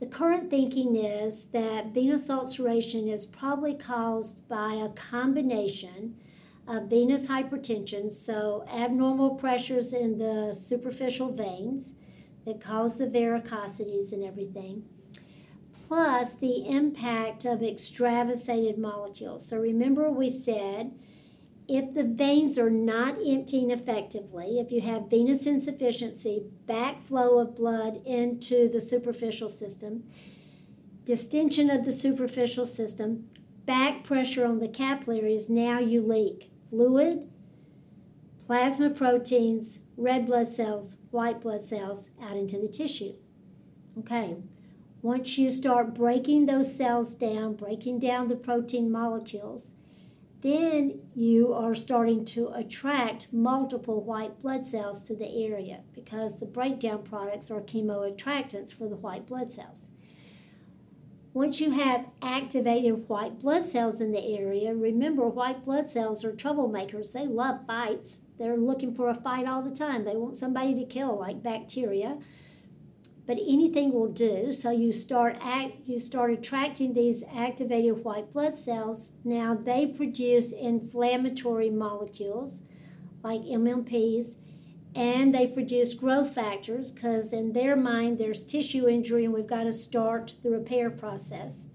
The 0.00 0.06
current 0.06 0.48
thinking 0.48 0.94
is 0.94 1.46
that 1.46 1.92
venous 1.92 2.30
ulceration 2.30 3.08
is 3.08 3.26
probably 3.26 3.74
caused 3.74 4.48
by 4.48 4.74
a 4.74 4.90
combination 4.90 6.14
of 6.68 6.84
venous 6.84 7.26
hypertension, 7.26 8.12
so 8.12 8.64
abnormal 8.72 9.30
pressures 9.30 9.92
in 9.92 10.18
the 10.18 10.54
superficial 10.54 11.32
veins 11.32 11.94
that 12.46 12.60
cause 12.60 12.98
the 12.98 13.06
varicosities 13.06 14.12
and 14.12 14.22
everything, 14.22 14.84
plus 15.72 16.34
the 16.34 16.68
impact 16.68 17.44
of 17.44 17.62
extravasated 17.62 18.78
molecules. 18.78 19.48
So 19.48 19.56
remember, 19.56 20.10
we 20.10 20.28
said 20.28 20.92
if 21.68 21.92
the 21.92 22.04
veins 22.04 22.58
are 22.58 22.70
not 22.70 23.18
emptying 23.24 23.70
effectively, 23.70 24.58
if 24.58 24.72
you 24.72 24.80
have 24.80 25.10
venous 25.10 25.46
insufficiency, 25.46 26.44
backflow 26.66 27.42
of 27.42 27.54
blood 27.54 28.00
into 28.06 28.68
the 28.68 28.80
superficial 28.80 29.50
system, 29.50 30.04
distension 31.04 31.68
of 31.68 31.84
the 31.84 31.92
superficial 31.92 32.64
system, 32.64 33.28
back 33.66 34.02
pressure 34.02 34.46
on 34.46 34.60
the 34.60 34.68
capillaries, 34.68 35.50
now 35.50 35.78
you 35.78 36.00
leak 36.00 36.50
fluid, 36.70 37.28
plasma 38.46 38.88
proteins, 38.88 39.80
red 39.98 40.26
blood 40.26 40.48
cells, 40.48 40.96
white 41.10 41.40
blood 41.40 41.60
cells 41.60 42.10
out 42.22 42.36
into 42.36 42.58
the 42.58 42.68
tissue. 42.68 43.12
Okay, 43.98 44.36
once 45.02 45.36
you 45.36 45.50
start 45.50 45.94
breaking 45.94 46.46
those 46.46 46.74
cells 46.74 47.14
down, 47.14 47.54
breaking 47.54 47.98
down 47.98 48.28
the 48.28 48.36
protein 48.36 48.90
molecules, 48.90 49.74
then 50.40 51.00
you 51.14 51.52
are 51.52 51.74
starting 51.74 52.24
to 52.24 52.48
attract 52.54 53.32
multiple 53.32 54.00
white 54.00 54.38
blood 54.38 54.64
cells 54.64 55.02
to 55.04 55.14
the 55.14 55.44
area 55.44 55.80
because 55.92 56.38
the 56.38 56.46
breakdown 56.46 57.02
products 57.02 57.50
are 57.50 57.60
chemoattractants 57.60 58.72
for 58.72 58.88
the 58.88 58.96
white 58.96 59.26
blood 59.26 59.50
cells. 59.50 59.90
Once 61.34 61.60
you 61.60 61.72
have 61.72 62.12
activated 62.22 63.08
white 63.08 63.38
blood 63.38 63.64
cells 63.64 64.00
in 64.00 64.12
the 64.12 64.24
area, 64.24 64.74
remember 64.74 65.28
white 65.28 65.64
blood 65.64 65.88
cells 65.88 66.24
are 66.24 66.32
troublemakers. 66.32 67.12
They 67.12 67.26
love 67.26 67.66
fights. 67.66 68.20
They're 68.38 68.56
looking 68.56 68.94
for 68.94 69.08
a 69.08 69.14
fight 69.14 69.46
all 69.46 69.62
the 69.62 69.74
time. 69.74 70.04
They 70.04 70.16
want 70.16 70.36
somebody 70.36 70.74
to 70.74 70.84
kill, 70.84 71.18
like 71.18 71.42
bacteria 71.42 72.18
but 73.28 73.36
anything 73.46 73.92
will 73.92 74.08
do. 74.08 74.54
So 74.54 74.70
you 74.70 74.90
start 74.90 75.36
act, 75.42 75.86
you 75.86 75.98
start 75.98 76.32
attracting 76.32 76.94
these 76.94 77.22
activated 77.36 78.02
white 78.02 78.32
blood 78.32 78.56
cells. 78.56 79.12
Now 79.22 79.54
they 79.54 79.84
produce 79.84 80.50
inflammatory 80.50 81.68
molecules 81.68 82.62
like 83.22 83.42
MMPs, 83.42 84.36
and 84.94 85.34
they 85.34 85.46
produce 85.46 85.92
growth 85.92 86.34
factors 86.34 86.90
because 86.90 87.34
in 87.34 87.52
their 87.52 87.76
mind 87.76 88.16
there's 88.16 88.42
tissue 88.42 88.88
injury 88.88 89.26
and 89.26 89.34
we've 89.34 89.46
got 89.46 89.64
to 89.64 89.72
start 89.74 90.32
the 90.42 90.50
repair 90.50 90.88
process. 90.88 91.66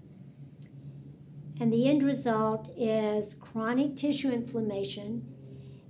And 1.60 1.72
the 1.72 1.88
end 1.88 2.02
result 2.02 2.68
is 2.76 3.32
chronic 3.32 3.94
tissue 3.94 4.32
inflammation 4.32 5.33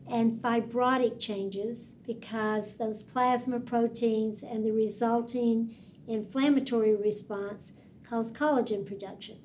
and 0.09 0.33
fibrotic 0.41 1.19
changes 1.19 1.95
because 2.07 2.75
those 2.75 3.03
plasma 3.03 3.61
proteins 3.61 4.43
and 4.43 4.65
the 4.65 4.73
resulting 4.73 5.75
inflammatory 6.07 6.95
response 6.95 7.73
cause 8.09 8.31
collagen 8.33 8.85
production. 8.85 9.39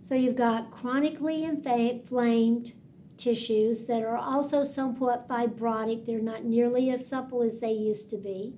So 0.00 0.14
you've 0.14 0.36
got 0.36 0.70
chronically 0.70 1.44
inflamed 1.44 2.72
tissues 3.16 3.84
that 3.84 4.02
are 4.02 4.16
also 4.16 4.64
somewhat 4.64 5.28
fibrotic. 5.28 6.04
They're 6.04 6.18
not 6.18 6.44
nearly 6.44 6.90
as 6.90 7.06
supple 7.06 7.42
as 7.42 7.60
they 7.60 7.72
used 7.72 8.10
to 8.10 8.16
be, 8.16 8.54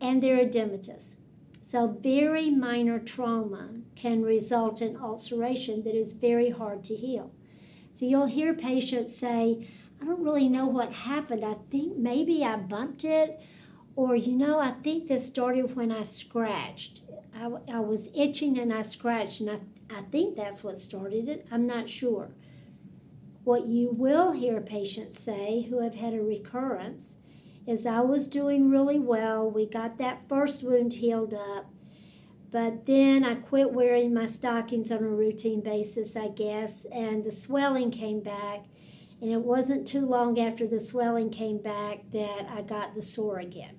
and 0.00 0.22
they're 0.22 0.44
edematous. 0.44 1.16
So, 1.62 1.88
very 1.88 2.48
minor 2.50 3.00
trauma 3.00 3.70
can 3.96 4.22
result 4.22 4.80
in 4.80 4.96
ulceration 4.96 5.82
that 5.82 5.96
is 5.96 6.12
very 6.12 6.50
hard 6.50 6.84
to 6.84 6.94
heal. 6.94 7.32
So, 7.90 8.06
you'll 8.06 8.26
hear 8.26 8.54
patients 8.54 9.16
say, 9.16 9.66
I 10.00 10.04
don't 10.04 10.22
really 10.22 10.48
know 10.48 10.66
what 10.66 10.92
happened. 10.92 11.44
I 11.44 11.56
think 11.70 11.96
maybe 11.96 12.44
I 12.44 12.56
bumped 12.56 13.04
it, 13.04 13.40
or 13.94 14.14
you 14.14 14.32
know, 14.32 14.58
I 14.58 14.72
think 14.72 15.08
this 15.08 15.26
started 15.26 15.74
when 15.74 15.90
I 15.90 16.02
scratched. 16.02 17.00
I, 17.34 17.50
I 17.72 17.80
was 17.80 18.08
itching 18.14 18.58
and 18.58 18.72
I 18.72 18.82
scratched, 18.82 19.40
and 19.40 19.50
I, 19.50 19.58
I 19.90 20.02
think 20.02 20.36
that's 20.36 20.62
what 20.62 20.78
started 20.78 21.28
it. 21.28 21.46
I'm 21.50 21.66
not 21.66 21.88
sure. 21.88 22.30
What 23.44 23.66
you 23.66 23.90
will 23.92 24.32
hear 24.32 24.60
patients 24.60 25.22
say 25.22 25.66
who 25.70 25.80
have 25.82 25.94
had 25.94 26.14
a 26.14 26.20
recurrence 26.20 27.14
is 27.66 27.86
I 27.86 28.00
was 28.00 28.28
doing 28.28 28.70
really 28.70 28.98
well. 28.98 29.50
We 29.50 29.66
got 29.66 29.98
that 29.98 30.28
first 30.28 30.62
wound 30.62 30.94
healed 30.94 31.34
up. 31.34 31.66
But 32.50 32.86
then 32.86 33.24
I 33.24 33.34
quit 33.34 33.72
wearing 33.72 34.14
my 34.14 34.26
stockings 34.26 34.90
on 34.90 34.98
a 34.98 35.08
routine 35.08 35.60
basis, 35.60 36.16
I 36.16 36.28
guess, 36.28 36.86
and 36.92 37.24
the 37.24 37.32
swelling 37.32 37.90
came 37.90 38.20
back. 38.20 38.64
And 39.20 39.30
it 39.30 39.40
wasn't 39.40 39.86
too 39.86 40.04
long 40.04 40.38
after 40.38 40.66
the 40.66 40.78
swelling 40.78 41.30
came 41.30 41.58
back 41.58 42.10
that 42.12 42.46
I 42.50 42.62
got 42.62 42.94
the 42.94 43.02
sore 43.02 43.38
again. 43.38 43.76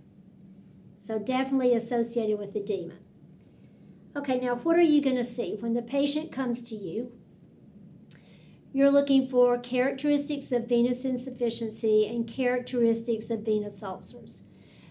So, 1.02 1.20
definitely 1.20 1.74
associated 1.74 2.38
with 2.38 2.56
edema. 2.56 2.96
Okay, 4.16 4.40
now 4.40 4.56
what 4.56 4.78
are 4.78 4.82
you 4.82 5.02
going 5.02 5.16
to 5.16 5.24
see? 5.24 5.56
When 5.60 5.74
the 5.74 5.82
patient 5.82 6.32
comes 6.32 6.64
to 6.70 6.76
you, 6.76 7.12
you're 8.74 8.92
looking 8.92 9.26
for 9.26 9.58
characteristics 9.58 10.52
of 10.52 10.68
venous 10.68 11.06
insufficiency 11.06 12.08
and 12.08 12.28
characteristics 12.28 13.30
of 13.30 13.42
venous 13.42 13.82
ulcers. 13.82 14.44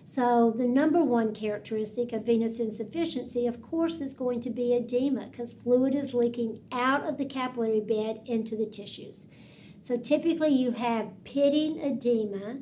So, 0.04 0.54
the 0.56 0.66
number 0.66 1.02
one 1.02 1.34
characteristic 1.34 2.12
of 2.12 2.24
venous 2.24 2.60
insufficiency, 2.60 3.46
of 3.46 3.60
course, 3.60 4.00
is 4.00 4.14
going 4.14 4.40
to 4.40 4.50
be 4.50 4.74
edema 4.74 5.26
because 5.26 5.52
fluid 5.52 5.94
is 5.96 6.14
leaking 6.14 6.60
out 6.70 7.04
of 7.04 7.18
the 7.18 7.24
capillary 7.24 7.80
bed 7.80 8.20
into 8.24 8.56
the 8.56 8.66
tissues. 8.66 9.26
So, 9.86 9.96
typically, 9.96 10.48
you 10.48 10.72
have 10.72 11.22
pitting 11.22 11.78
edema 11.78 12.56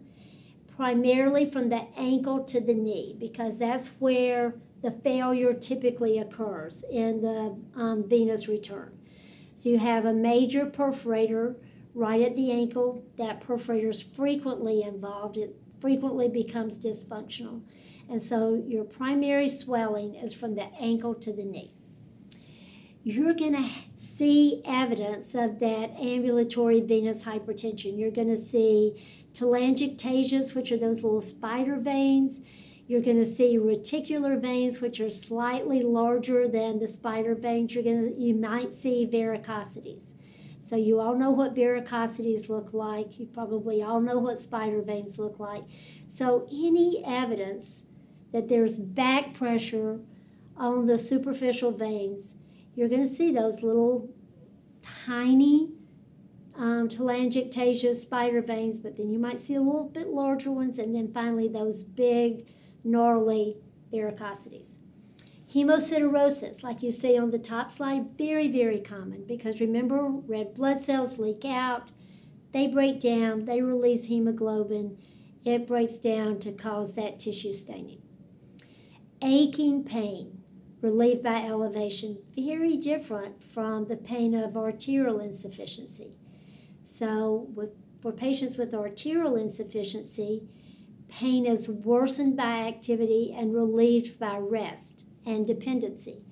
primarily 0.76 1.46
from 1.46 1.70
the 1.70 1.86
ankle 1.96 2.44
to 2.44 2.60
the 2.60 2.74
knee 2.74 3.16
because 3.18 3.58
that's 3.58 3.86
where 3.98 4.56
the 4.82 4.90
failure 4.90 5.54
typically 5.54 6.18
occurs 6.18 6.84
in 6.90 7.22
the 7.22 7.56
um, 7.80 8.06
venous 8.06 8.46
return. 8.46 8.98
So 9.54 9.70
you 9.70 9.78
have 9.78 10.04
a 10.04 10.12
major 10.12 10.66
perforator 10.66 11.56
right 11.94 12.20
at 12.20 12.36
the 12.36 12.50
ankle. 12.50 13.02
That 13.16 13.40
perforator 13.40 13.88
is 13.88 14.02
frequently 14.02 14.82
involved. 14.82 15.38
It 15.38 15.56
frequently 15.80 16.28
becomes 16.28 16.76
dysfunctional. 16.76 17.62
And 18.10 18.20
so 18.20 18.62
your 18.66 18.84
primary 18.84 19.48
swelling 19.48 20.14
is 20.14 20.34
from 20.34 20.56
the 20.56 20.66
ankle 20.78 21.14
to 21.14 21.32
the 21.32 21.44
knee. 21.44 21.73
You're 23.06 23.34
going 23.34 23.52
to 23.52 23.68
see 23.96 24.62
evidence 24.64 25.34
of 25.34 25.58
that 25.58 25.90
ambulatory 26.00 26.80
venous 26.80 27.24
hypertension. 27.24 27.98
You're 27.98 28.10
going 28.10 28.30
to 28.30 28.36
see 28.38 28.94
telangiectasias, 29.34 30.54
which 30.54 30.72
are 30.72 30.78
those 30.78 31.02
little 31.02 31.20
spider 31.20 31.76
veins. 31.76 32.40
You're 32.86 33.02
going 33.02 33.18
to 33.18 33.26
see 33.26 33.58
reticular 33.58 34.40
veins, 34.40 34.80
which 34.80 35.00
are 35.00 35.10
slightly 35.10 35.82
larger 35.82 36.48
than 36.48 36.78
the 36.78 36.88
spider 36.88 37.34
veins. 37.34 37.74
You're 37.74 37.84
going 37.84 38.14
to, 38.14 38.18
you 38.18 38.34
might 38.34 38.72
see 38.72 39.06
varicosities. 39.06 40.12
So 40.60 40.76
you 40.76 40.98
all 40.98 41.14
know 41.14 41.30
what 41.30 41.54
varicosities 41.54 42.48
look 42.48 42.72
like. 42.72 43.18
You 43.18 43.26
probably 43.26 43.82
all 43.82 44.00
know 44.00 44.18
what 44.18 44.38
spider 44.38 44.80
veins 44.80 45.18
look 45.18 45.38
like. 45.38 45.64
So 46.08 46.48
any 46.50 47.04
evidence 47.06 47.82
that 48.32 48.48
there's 48.48 48.78
back 48.78 49.34
pressure 49.34 50.00
on 50.56 50.86
the 50.86 50.96
superficial 50.96 51.70
veins, 51.70 52.32
you're 52.74 52.88
going 52.88 53.06
to 53.06 53.12
see 53.12 53.32
those 53.32 53.62
little 53.62 54.08
tiny 55.06 55.70
um, 56.56 56.88
telangiectasia 56.88 57.94
spider 57.94 58.42
veins, 58.42 58.78
but 58.78 58.96
then 58.96 59.10
you 59.10 59.18
might 59.18 59.38
see 59.38 59.54
a 59.54 59.60
little 59.60 59.88
bit 59.88 60.08
larger 60.08 60.50
ones, 60.50 60.78
and 60.78 60.94
then 60.94 61.12
finally 61.12 61.48
those 61.48 61.82
big 61.82 62.46
gnarly 62.84 63.56
varicosities. 63.92 64.76
Hemosiderosis, 65.52 66.62
like 66.64 66.82
you 66.82 66.90
see 66.90 67.16
on 67.16 67.30
the 67.30 67.38
top 67.38 67.70
slide, 67.70 68.18
very, 68.18 68.50
very 68.50 68.80
common 68.80 69.24
because 69.24 69.60
remember, 69.60 70.02
red 70.04 70.52
blood 70.54 70.80
cells 70.80 71.18
leak 71.18 71.44
out, 71.44 71.90
they 72.52 72.66
break 72.66 72.98
down, 72.98 73.44
they 73.44 73.62
release 73.62 74.06
hemoglobin, 74.06 74.98
it 75.44 75.66
breaks 75.66 75.98
down 75.98 76.40
to 76.40 76.52
cause 76.52 76.94
that 76.94 77.20
tissue 77.20 77.52
staining. 77.52 78.02
Aching 79.22 79.84
pain, 79.84 80.42
relieved 80.84 81.24
by 81.24 81.42
elevation, 81.42 82.18
very 82.36 82.76
different 82.76 83.42
from 83.42 83.86
the 83.86 83.96
pain 83.96 84.34
of 84.34 84.56
arterial 84.56 85.18
insufficiency. 85.18 86.12
So, 86.84 87.48
with, 87.54 87.70
for 88.00 88.12
patients 88.12 88.56
with 88.56 88.72
arterial 88.72 89.34
insufficiency, 89.34 90.46
Pain 91.14 91.46
is 91.46 91.68
worsened 91.68 92.36
by 92.36 92.66
activity 92.66 93.32
and 93.36 93.54
relieved 93.54 94.18
by 94.18 94.36
rest 94.36 95.04
and 95.24 95.46
dependency. 95.46 96.24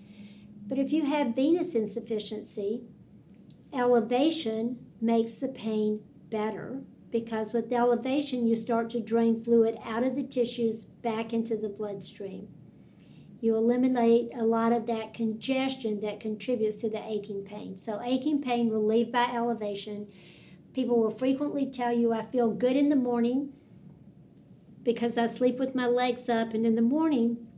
But 0.67 0.77
if 0.77 0.93
you 0.93 1.05
have 1.05 1.37
venous 1.37 1.77
insufficiency, 1.77 2.83
elevation 3.73 4.85
makes 5.01 5.35
the 5.35 5.47
pain 5.47 6.01
better 6.31 6.83
because 7.13 7.53
with 7.53 7.73
elevation, 7.73 8.47
you 8.49 8.57
start 8.57 8.91
to 8.91 9.01
drain 9.01 9.45
fluid 9.45 9.79
out 9.85 10.03
of 10.03 10.17
the 10.17 10.25
tissues 10.25 10.83
back 10.83 11.33
into 11.33 11.57
the 11.57 11.69
bloodstream. 11.69 12.49
You 13.43 13.57
eliminate 13.57 14.31
a 14.39 14.45
lot 14.45 14.73
of 14.73 14.87
that 14.87 15.15
congestion 15.15 16.01
that 16.03 16.21
contributes 16.21 16.77
to 16.77 16.89
the 16.89 17.05
aching 17.05 17.43
pain. 17.43 17.77
So, 17.77 18.01
aching 18.01 18.41
pain 18.41 18.71
relieved 18.71 19.11
by 19.11 19.25
elevation. 19.25 20.07
People 20.73 21.01
will 21.01 21.11
frequently 21.11 21.67
tell 21.67 21.93
you, 21.93 22.13
I 22.13 22.25
feel 22.25 22.53
good 22.53 22.77
in 22.77 22.89
the 22.89 22.95
morning 22.95 23.53
because 24.85 25.19
I 25.19 25.27
sleep 25.27 25.59
with 25.59 25.75
my 25.75 25.89
legs 25.89 26.29
up, 26.29 26.55
and 26.55 26.65
in 26.65 26.77
the 26.77 26.83
morning, 26.83 27.49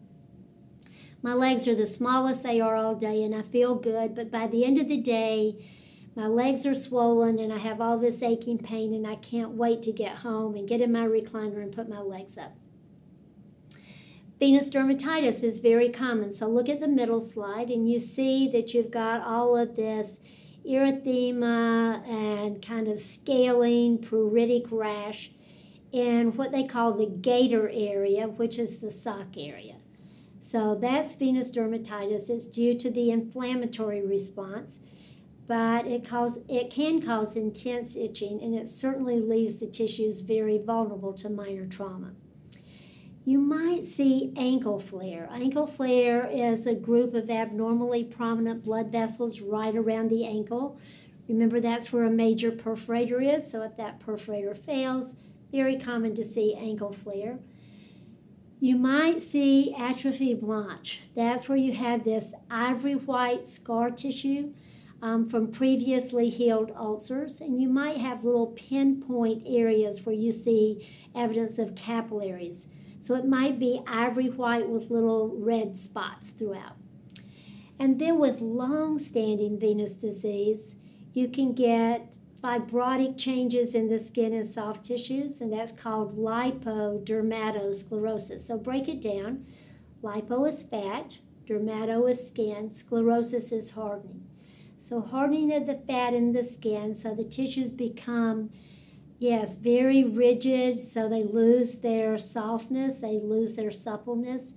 my 1.21 1.35
legs 1.35 1.69
are 1.69 1.75
the 1.75 1.85
smallest 1.85 2.43
they 2.43 2.63
are 2.63 2.77
all 2.77 2.95
day, 2.95 3.23
and 3.23 3.35
I 3.35 3.43
feel 3.43 3.75
good. 3.75 4.15
But 4.15 4.31
by 4.31 4.47
the 4.47 4.65
end 4.65 4.79
of 4.79 4.89
the 4.89 4.97
day, 4.97 5.63
my 6.17 6.29
legs 6.29 6.65
are 6.65 6.75
swollen, 6.75 7.39
and 7.39 7.53
I 7.53 7.59
have 7.59 7.83
all 7.83 7.99
this 7.99 8.23
aching 8.23 8.57
pain, 8.57 8.95
and 8.95 9.07
I 9.07 9.17
can't 9.17 9.53
wait 9.53 9.83
to 9.83 9.93
get 9.93 10.17
home 10.17 10.57
and 10.57 10.67
get 10.67 10.81
in 10.81 10.93
my 10.93 11.05
recliner 11.05 11.63
and 11.63 11.73
put 11.73 11.91
my 11.91 12.01
legs 12.01 12.39
up. 12.39 12.57
Venous 14.45 14.69
dermatitis 14.69 15.43
is 15.43 15.59
very 15.59 15.89
common. 15.89 16.31
So 16.31 16.47
look 16.47 16.69
at 16.69 16.79
the 16.79 16.87
middle 16.87 17.23
slide, 17.23 17.71
and 17.71 17.91
you 17.91 17.99
see 17.99 18.47
that 18.49 18.75
you've 18.75 18.91
got 18.91 19.23
all 19.23 19.57
of 19.57 19.75
this 19.75 20.21
erythema 20.69 22.07
and 22.07 22.61
kind 22.61 22.87
of 22.87 23.01
scaling, 23.01 23.97
pruritic 23.97 24.67
rash 24.71 25.31
in 25.93 26.37
what 26.37 26.53
they 26.53 26.63
call 26.63 26.93
the 26.93 27.07
gaiter 27.07 27.71
area, 27.71 28.29
which 28.29 28.59
is 28.59 28.81
the 28.81 28.91
sock 28.91 29.39
area. 29.39 29.77
So 30.41 30.75
that's 30.79 31.15
venous 31.15 31.51
dermatitis. 31.51 32.29
It's 32.29 32.45
due 32.45 32.75
to 32.75 32.91
the 32.91 33.11
inflammatory 33.13 34.07
response, 34.07 34.79
but 35.47 35.87
it 35.87 36.07
cause 36.07 36.41
it 36.51 36.71
can 36.71 37.01
cause 37.01 37.35
intense 37.35 37.97
itching 37.97 38.43
and 38.43 38.55
it 38.55 38.69
certainly 38.69 39.21
leaves 39.21 39.57
the 39.57 39.67
tissues 39.67 40.21
very 40.21 40.59
vulnerable 40.59 41.15
to 41.15 41.31
minor 41.31 41.67
trauma. 41.67 42.13
You 43.27 43.39
might 43.39 43.87
see 43.87 44.35
ankle 44.37 44.79
flare. 44.79 45.31
Ankle 45.33 45.67
flare 45.67 46.27
is 46.27 46.67
a 46.67 46.75
group 46.75 47.15
of 47.15 47.31
abnormally 47.31 48.05
prominent 48.05 48.63
blood 48.63 48.93
vessels 48.93 49.41
right 49.41 49.75
around 49.75 50.11
the 50.11 50.27
ankle. 50.27 50.79
Remember, 51.27 51.59
that's 51.59 51.91
where 51.91 52.05
a 52.05 52.11
major 52.11 52.53
perforator 52.53 53.23
is, 53.35 53.51
so 53.51 53.63
if 53.63 53.79
that 53.79 53.99
perforator 53.99 54.55
fails, 54.55 55.17
very 55.51 55.79
common 55.79 56.15
to 56.17 56.23
see 56.23 56.55
ankle 56.55 56.93
flare. 56.93 57.39
You 58.61 58.77
might 58.77 59.23
see 59.23 59.75
atrophie 59.79 60.39
blanche. 60.39 61.03
That's 61.15 61.49
where 61.49 61.57
you 61.57 61.73
have 61.73 62.05
this 62.05 62.35
ivory 62.51 62.95
white 62.95 63.47
scar 63.47 63.91
tissue 63.91 64.53
um, 65.01 65.27
from 65.27 65.51
previously 65.51 66.29
healed 66.29 66.73
ulcers, 66.77 67.41
and 67.41 67.59
you 67.59 67.71
might 67.71 67.99
have 67.99 68.25
little 68.25 68.49
pinpoint 68.49 69.45
areas 69.47 70.05
where 70.05 70.15
you 70.15 70.31
see 70.31 70.87
evidence 71.15 71.59
of 71.59 71.75
capillaries. 71.75 72.67
So 73.05 73.15
it 73.17 73.29
might 73.29 73.59
be 73.59 73.83
ivory 73.87 74.31
white 74.31 74.67
with 74.67 74.91
little 74.91 75.29
red 75.37 75.77
spots 75.77 76.31
throughout. 76.31 76.77
And 77.79 77.99
then 77.99 78.19
with 78.19 78.41
long 78.41 78.99
standing 78.99 79.59
venous 79.59 79.97
disease, 79.97 80.75
you 81.13 81.29
can 81.29 81.53
get 81.53 82.17
fibrotic 82.43 83.19
changes 83.19 83.75
in 83.75 83.91
the 83.91 83.99
skin 83.99 84.33
and 84.33 84.47
soft 84.47 84.87
tissues, 84.87 85.43
and 85.43 85.53
that's 85.53 85.71
called 85.71 86.17
lipodermatosclerosis. 86.17 88.41
So 88.41 88.57
break 88.57 88.89
it 88.89 89.03
down. 89.03 89.45
Lipo 90.03 90.49
is 90.49 90.63
fat, 90.63 91.19
dermato 91.47 92.09
is 92.09 92.27
skin, 92.27 92.71
sclerosis 92.71 93.53
is 93.53 93.73
hardening. 93.73 94.25
So, 94.79 95.03
hardening 95.03 95.53
of 95.53 95.67
the 95.67 95.83
fat 95.87 96.15
in 96.15 96.33
the 96.33 96.43
skin, 96.43 96.95
so 96.95 97.15
the 97.15 97.25
tissues 97.25 97.71
become, 97.71 98.49
yes, 99.25 99.55
very 99.55 100.05
rigid, 100.05 100.79
so 100.79 101.09
they 101.09 101.23
lose 101.23 101.79
their 101.79 102.19
softness, 102.19 102.99
they 102.99 103.19
lose 103.19 103.57
their 103.57 103.71
suppleness, 103.71 104.53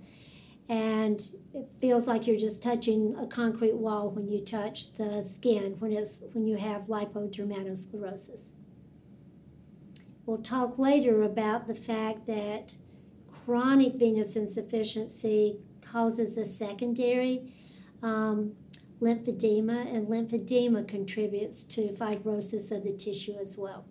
and 0.68 1.30
it 1.54 1.66
feels 1.80 2.06
like 2.06 2.26
you're 2.26 2.36
just 2.36 2.62
touching 2.62 3.16
a 3.18 3.26
concrete 3.26 3.76
wall 3.76 4.10
when 4.10 4.28
you 4.28 4.44
touch 4.44 4.92
the 4.92 5.22
skin 5.22 5.76
when 5.78 5.92
it's 5.92 6.20
when 6.32 6.46
you 6.46 6.58
have 6.58 6.82
lipodermatosclerosis. 6.82 8.50
We'll 10.26 10.42
talk 10.42 10.78
later 10.78 11.22
about 11.22 11.66
the 11.66 11.74
fact 11.74 12.26
that 12.26 12.74
chronic 13.32 13.94
venous 13.94 14.36
insufficiency 14.36 15.60
causes 15.80 16.36
a 16.36 16.44
secondary 16.44 17.54
um, 18.02 18.52
lymphedema, 19.00 19.90
and 19.94 20.08
lymphedema 20.08 20.86
contributes 20.86 21.62
to 21.62 21.88
fibrosis 21.88 22.70
of 22.70 22.84
the 22.84 22.92
tissue 22.92 23.38
as 23.40 23.56
well. 23.56 23.86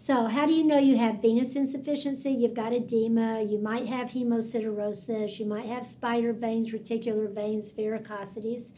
So, 0.00 0.26
how 0.26 0.46
do 0.46 0.52
you 0.52 0.62
know 0.62 0.78
you 0.78 0.96
have 0.96 1.20
venous 1.20 1.56
insufficiency? 1.56 2.30
You've 2.30 2.54
got 2.54 2.72
edema, 2.72 3.42
you 3.42 3.58
might 3.58 3.88
have 3.88 4.10
hemosiderosis, 4.10 5.40
you 5.40 5.44
might 5.44 5.66
have 5.66 5.84
spider 5.84 6.32
veins, 6.32 6.72
reticular 6.72 7.28
veins, 7.28 7.72
varicosities. 7.72 8.70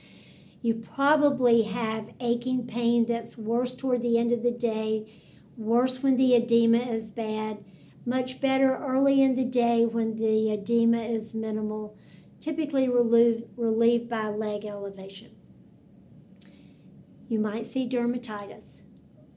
You 0.62 0.76
probably 0.76 1.64
have 1.64 2.08
aching 2.20 2.66
pain 2.66 3.04
that's 3.04 3.36
worse 3.36 3.74
toward 3.74 4.00
the 4.00 4.16
end 4.16 4.32
of 4.32 4.42
the 4.42 4.50
day, 4.50 5.12
worse 5.58 6.02
when 6.02 6.16
the 6.16 6.34
edema 6.34 6.78
is 6.78 7.10
bad, 7.10 7.62
much 8.06 8.40
better 8.40 8.74
early 8.76 9.22
in 9.22 9.36
the 9.36 9.44
day 9.44 9.84
when 9.84 10.16
the 10.16 10.50
edema 10.50 11.02
is 11.02 11.34
minimal, 11.34 11.98
typically 12.40 12.88
relieved, 12.88 13.44
relieved 13.58 14.08
by 14.08 14.28
leg 14.28 14.64
elevation. 14.64 15.32
You 17.28 17.40
might 17.40 17.66
see 17.66 17.86
dermatitis 17.86 18.84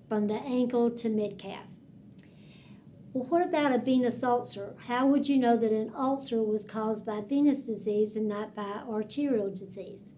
from 0.08 0.28
the 0.28 0.36
ankle 0.36 0.90
to 0.90 1.10
mid 1.10 1.38
calf. 1.38 1.73
Well, 3.14 3.26
what 3.26 3.48
about 3.48 3.72
a 3.72 3.78
venous 3.78 4.24
ulcer? 4.24 4.76
How 4.88 5.06
would 5.06 5.30
you 5.30 5.38
know 5.38 5.56
that 5.56 5.72
an 5.72 5.92
ulcer 5.96 6.42
was 6.42 6.66
caused 6.66 7.06
by 7.06 7.22
venous 7.22 7.68
disease 7.68 8.16
and 8.16 8.28
not 8.28 8.56
by 8.56 8.82
arterial 8.90 9.52
disease? 9.52 10.12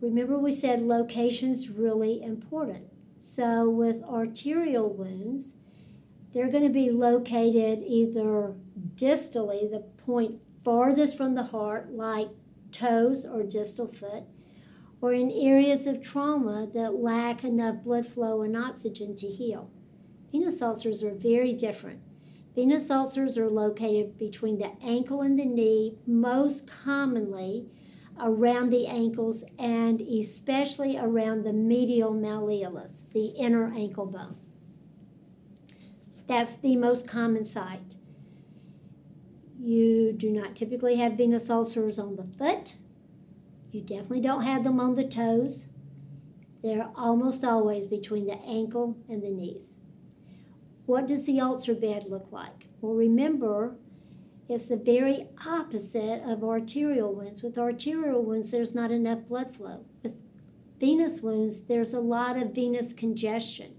Remember, 0.00 0.38
we 0.38 0.52
said 0.52 0.80
location's 0.80 1.70
really 1.70 2.22
important. 2.22 2.86
So, 3.18 3.68
with 3.68 4.04
arterial 4.04 4.92
wounds, 4.92 5.54
they're 6.32 6.50
going 6.50 6.62
to 6.62 6.70
be 6.70 6.90
located 6.90 7.82
either 7.84 8.54
distally, 8.94 9.68
the 9.68 9.80
point 10.04 10.40
farthest 10.64 11.16
from 11.16 11.34
the 11.34 11.44
heart, 11.44 11.92
like 11.92 12.28
toes 12.70 13.24
or 13.24 13.42
distal 13.42 13.88
foot, 13.88 14.22
or 15.00 15.12
in 15.12 15.32
areas 15.32 15.88
of 15.88 16.00
trauma 16.00 16.68
that 16.74 16.94
lack 16.94 17.42
enough 17.42 17.82
blood 17.82 18.06
flow 18.06 18.42
and 18.42 18.56
oxygen 18.56 19.16
to 19.16 19.26
heal. 19.26 19.68
Venous 20.32 20.62
ulcers 20.62 21.04
are 21.04 21.14
very 21.14 21.52
different. 21.52 22.00
Venous 22.54 22.90
ulcers 22.90 23.36
are 23.36 23.50
located 23.50 24.16
between 24.16 24.58
the 24.58 24.72
ankle 24.82 25.20
and 25.20 25.38
the 25.38 25.44
knee, 25.44 25.98
most 26.06 26.66
commonly 26.66 27.66
around 28.18 28.70
the 28.70 28.86
ankles 28.86 29.44
and 29.58 30.00
especially 30.00 30.96
around 30.96 31.44
the 31.44 31.52
medial 31.52 32.12
malleolus, 32.12 33.04
the 33.12 33.26
inner 33.26 33.72
ankle 33.74 34.06
bone. 34.06 34.36
That's 36.26 36.54
the 36.54 36.76
most 36.76 37.06
common 37.06 37.44
site. 37.44 37.96
You 39.58 40.12
do 40.12 40.30
not 40.30 40.56
typically 40.56 40.96
have 40.96 41.12
venous 41.12 41.50
ulcers 41.50 41.98
on 41.98 42.16
the 42.16 42.26
foot. 42.38 42.74
You 43.70 43.80
definitely 43.80 44.22
don't 44.22 44.42
have 44.42 44.64
them 44.64 44.80
on 44.80 44.94
the 44.94 45.04
toes. 45.04 45.68
They're 46.62 46.88
almost 46.96 47.44
always 47.44 47.86
between 47.86 48.26
the 48.26 48.40
ankle 48.46 48.96
and 49.08 49.22
the 49.22 49.30
knees. 49.30 49.76
What 50.86 51.06
does 51.06 51.24
the 51.24 51.40
ulcer 51.40 51.74
bed 51.74 52.04
look 52.08 52.28
like? 52.32 52.66
Well, 52.80 52.94
remember, 52.94 53.76
it's 54.48 54.66
the 54.66 54.76
very 54.76 55.28
opposite 55.46 56.22
of 56.24 56.42
arterial 56.42 57.14
wounds. 57.14 57.42
With 57.42 57.56
arterial 57.56 58.22
wounds, 58.22 58.50
there's 58.50 58.74
not 58.74 58.90
enough 58.90 59.26
blood 59.26 59.54
flow. 59.54 59.84
With 60.02 60.14
venous 60.80 61.20
wounds, 61.20 61.62
there's 61.62 61.94
a 61.94 62.00
lot 62.00 62.36
of 62.36 62.54
venous 62.54 62.92
congestion. 62.92 63.74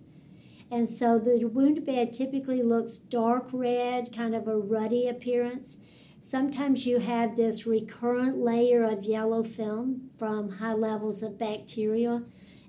And 0.71 0.87
so 0.87 1.19
the 1.19 1.45
wound 1.45 1.85
bed 1.85 2.13
typically 2.13 2.63
looks 2.63 2.97
dark 2.97 3.49
red, 3.51 4.15
kind 4.15 4.33
of 4.33 4.47
a 4.47 4.57
ruddy 4.57 5.07
appearance. 5.07 5.77
Sometimes 6.21 6.87
you 6.87 6.99
have 6.99 7.35
this 7.35 7.67
recurrent 7.67 8.37
layer 8.37 8.83
of 8.83 9.03
yellow 9.03 9.43
film 9.43 10.09
from 10.17 10.49
high 10.49 10.73
levels 10.73 11.21
of 11.21 11.37
bacteria 11.37 12.23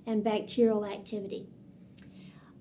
and 0.07 0.25
bacterial 0.25 0.85
activity. 0.85 1.47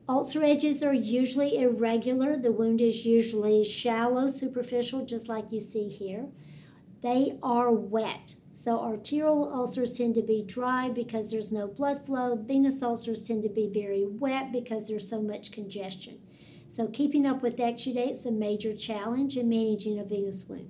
Ulcer 0.09 0.43
edges 0.43 0.83
are 0.83 0.93
usually 0.93 1.57
irregular. 1.57 2.35
The 2.35 2.51
wound 2.51 2.81
is 2.81 3.05
usually 3.05 3.63
shallow, 3.63 4.27
superficial, 4.27 5.05
just 5.05 5.29
like 5.29 5.51
you 5.51 5.61
see 5.61 5.87
here. 5.87 6.27
They 7.01 7.37
are 7.41 7.71
wet. 7.71 8.35
So 8.51 8.79
arterial 8.79 9.51
ulcers 9.53 9.97
tend 9.97 10.15
to 10.15 10.21
be 10.21 10.43
dry 10.43 10.89
because 10.89 11.31
there's 11.31 11.53
no 11.53 11.67
blood 11.67 12.05
flow. 12.05 12.35
Venous 12.35 12.83
ulcers 12.83 13.21
tend 13.21 13.43
to 13.43 13.49
be 13.49 13.67
very 13.67 14.05
wet 14.05 14.51
because 14.51 14.87
there's 14.87 15.09
so 15.09 15.21
much 15.21 15.53
congestion. 15.53 16.19
So 16.67 16.87
keeping 16.87 17.25
up 17.25 17.41
with 17.41 17.57
exudate 17.57 18.11
is 18.11 18.25
a 18.25 18.31
major 18.31 18.75
challenge 18.75 19.37
in 19.37 19.47
managing 19.47 19.99
a 19.99 20.03
venous 20.03 20.43
wound. 20.49 20.69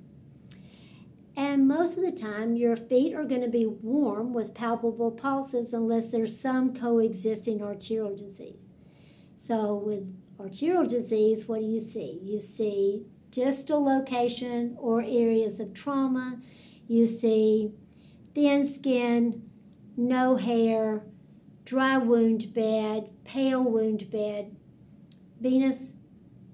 And 1.35 1.67
most 1.67 1.97
of 1.97 2.03
the 2.03 2.11
time, 2.11 2.55
your 2.55 2.75
feet 2.75 3.15
are 3.15 3.23
going 3.23 3.41
to 3.41 3.47
be 3.47 3.65
warm 3.65 4.33
with 4.33 4.53
palpable 4.53 5.11
pulses 5.11 5.73
unless 5.73 6.09
there's 6.09 6.39
some 6.39 6.75
coexisting 6.75 7.63
arterial 7.63 8.15
disease. 8.15 8.67
So 9.43 9.75
with 9.75 10.03
arterial 10.39 10.85
disease, 10.85 11.49
what 11.49 11.59
do 11.59 11.65
you 11.65 11.81
see? 11.81 12.17
You 12.23 12.39
see 12.39 13.07
distal 13.29 13.83
location 13.83 14.77
or 14.79 15.01
areas 15.01 15.59
of 15.59 15.73
trauma 15.73 16.39
you 16.87 17.05
see 17.05 17.71
thin 18.33 18.65
skin, 18.65 19.49
no 19.97 20.37
hair, 20.37 21.03
dry 21.65 21.97
wound 21.97 22.53
bed, 22.53 23.09
pale 23.25 23.63
wound 23.63 24.09
bed. 24.09 24.55
Venous, 25.41 25.91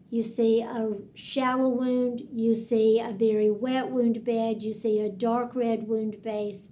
you 0.10 0.23
see 0.23 0.62
a 0.62 0.93
shallow 1.13 1.69
wound, 1.69 2.21
you 2.32 2.56
see 2.56 2.99
a 2.99 3.12
very 3.12 3.52
wet 3.52 3.91
wound 3.91 4.23
bed, 4.23 4.63
you 4.63 4.73
see 4.73 4.99
a 4.99 5.10
dark 5.10 5.54
red 5.54 5.88
wound 5.88 6.23
base. 6.23 6.69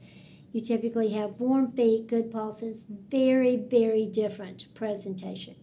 You 0.51 0.61
typically 0.61 1.09
have 1.09 1.39
warm 1.39 1.69
feet, 1.69 2.07
good 2.07 2.31
pulses, 2.31 2.87
very, 2.89 3.55
very 3.57 4.07
different 4.07 4.73
presentation. 4.73 5.55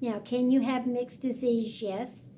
Now, 0.00 0.18
can 0.18 0.50
you 0.50 0.60
have 0.60 0.86
mixed 0.86 1.20
disease? 1.20 1.80
Yes. 1.80 2.28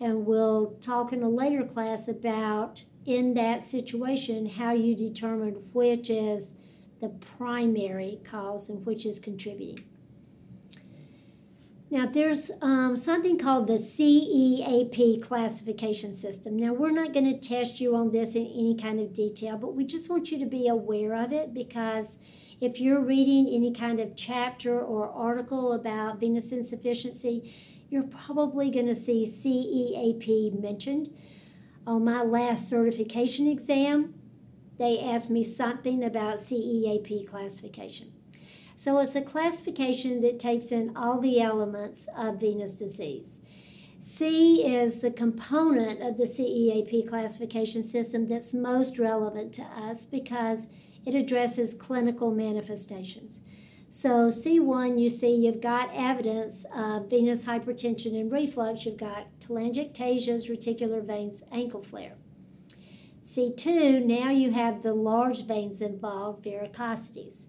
And 0.00 0.26
we'll 0.26 0.76
talk 0.80 1.12
in 1.12 1.22
a 1.22 1.28
later 1.28 1.64
class 1.64 2.08
about 2.08 2.84
in 3.06 3.34
that 3.34 3.62
situation 3.62 4.46
how 4.46 4.72
you 4.72 4.96
determine 4.96 5.54
which 5.72 6.08
is 6.08 6.54
the 7.00 7.08
primary 7.08 8.18
cause 8.24 8.68
and 8.68 8.84
which 8.86 9.04
is 9.04 9.18
contributing. 9.18 9.84
Now, 11.90 12.06
there's 12.06 12.50
um, 12.60 12.96
something 12.96 13.38
called 13.38 13.68
the 13.68 13.78
CEAP 13.78 15.22
classification 15.22 16.14
system. 16.14 16.56
Now, 16.56 16.72
we're 16.72 16.90
not 16.90 17.12
going 17.12 17.26
to 17.26 17.38
test 17.38 17.80
you 17.80 17.94
on 17.94 18.10
this 18.10 18.34
in 18.34 18.46
any 18.46 18.74
kind 18.74 18.98
of 18.98 19.12
detail, 19.12 19.58
but 19.58 19.76
we 19.76 19.84
just 19.84 20.08
want 20.10 20.32
you 20.32 20.38
to 20.38 20.46
be 20.46 20.66
aware 20.66 21.14
of 21.14 21.32
it 21.32 21.54
because 21.54 22.18
if 22.64 22.80
you're 22.80 23.00
reading 23.00 23.48
any 23.48 23.72
kind 23.72 24.00
of 24.00 24.16
chapter 24.16 24.80
or 24.80 25.08
article 25.08 25.72
about 25.72 26.20
venous 26.20 26.52
insufficiency, 26.52 27.54
you're 27.90 28.02
probably 28.02 28.70
going 28.70 28.86
to 28.86 28.94
see 28.94 29.24
CEAP 29.24 30.60
mentioned 30.60 31.10
on 31.86 32.04
my 32.04 32.22
last 32.22 32.68
certification 32.68 33.46
exam, 33.46 34.14
they 34.78 34.98
asked 34.98 35.30
me 35.30 35.42
something 35.42 36.02
about 36.02 36.40
CEAP 36.40 37.28
classification. 37.28 38.12
So 38.76 38.98
it's 38.98 39.14
a 39.14 39.20
classification 39.20 40.20
that 40.22 40.38
takes 40.38 40.72
in 40.72 40.96
all 40.96 41.20
the 41.20 41.40
elements 41.40 42.08
of 42.16 42.40
venous 42.40 42.76
disease. 42.76 43.38
C 44.00 44.66
is 44.66 45.00
the 45.00 45.10
component 45.10 46.02
of 46.02 46.16
the 46.16 46.26
CEAP 46.26 47.08
classification 47.08 47.82
system 47.82 48.28
that's 48.28 48.52
most 48.52 48.98
relevant 48.98 49.52
to 49.54 49.62
us 49.62 50.04
because 50.04 50.68
it 51.06 51.14
addresses 51.14 51.74
clinical 51.74 52.30
manifestations. 52.30 53.40
So, 53.88 54.26
C1, 54.28 55.00
you 55.00 55.08
see 55.08 55.34
you've 55.34 55.60
got 55.60 55.94
evidence 55.94 56.66
of 56.74 57.08
venous 57.08 57.44
hypertension 57.44 58.18
and 58.18 58.32
reflux. 58.32 58.84
You've 58.84 58.96
got 58.96 59.28
telangiectasias, 59.38 60.50
reticular 60.50 61.04
veins, 61.04 61.44
ankle 61.52 61.80
flare. 61.80 62.16
C2, 63.22 64.04
now 64.04 64.30
you 64.30 64.50
have 64.50 64.82
the 64.82 64.92
large 64.92 65.46
veins 65.46 65.80
involved, 65.80 66.44
varicosities. 66.44 67.46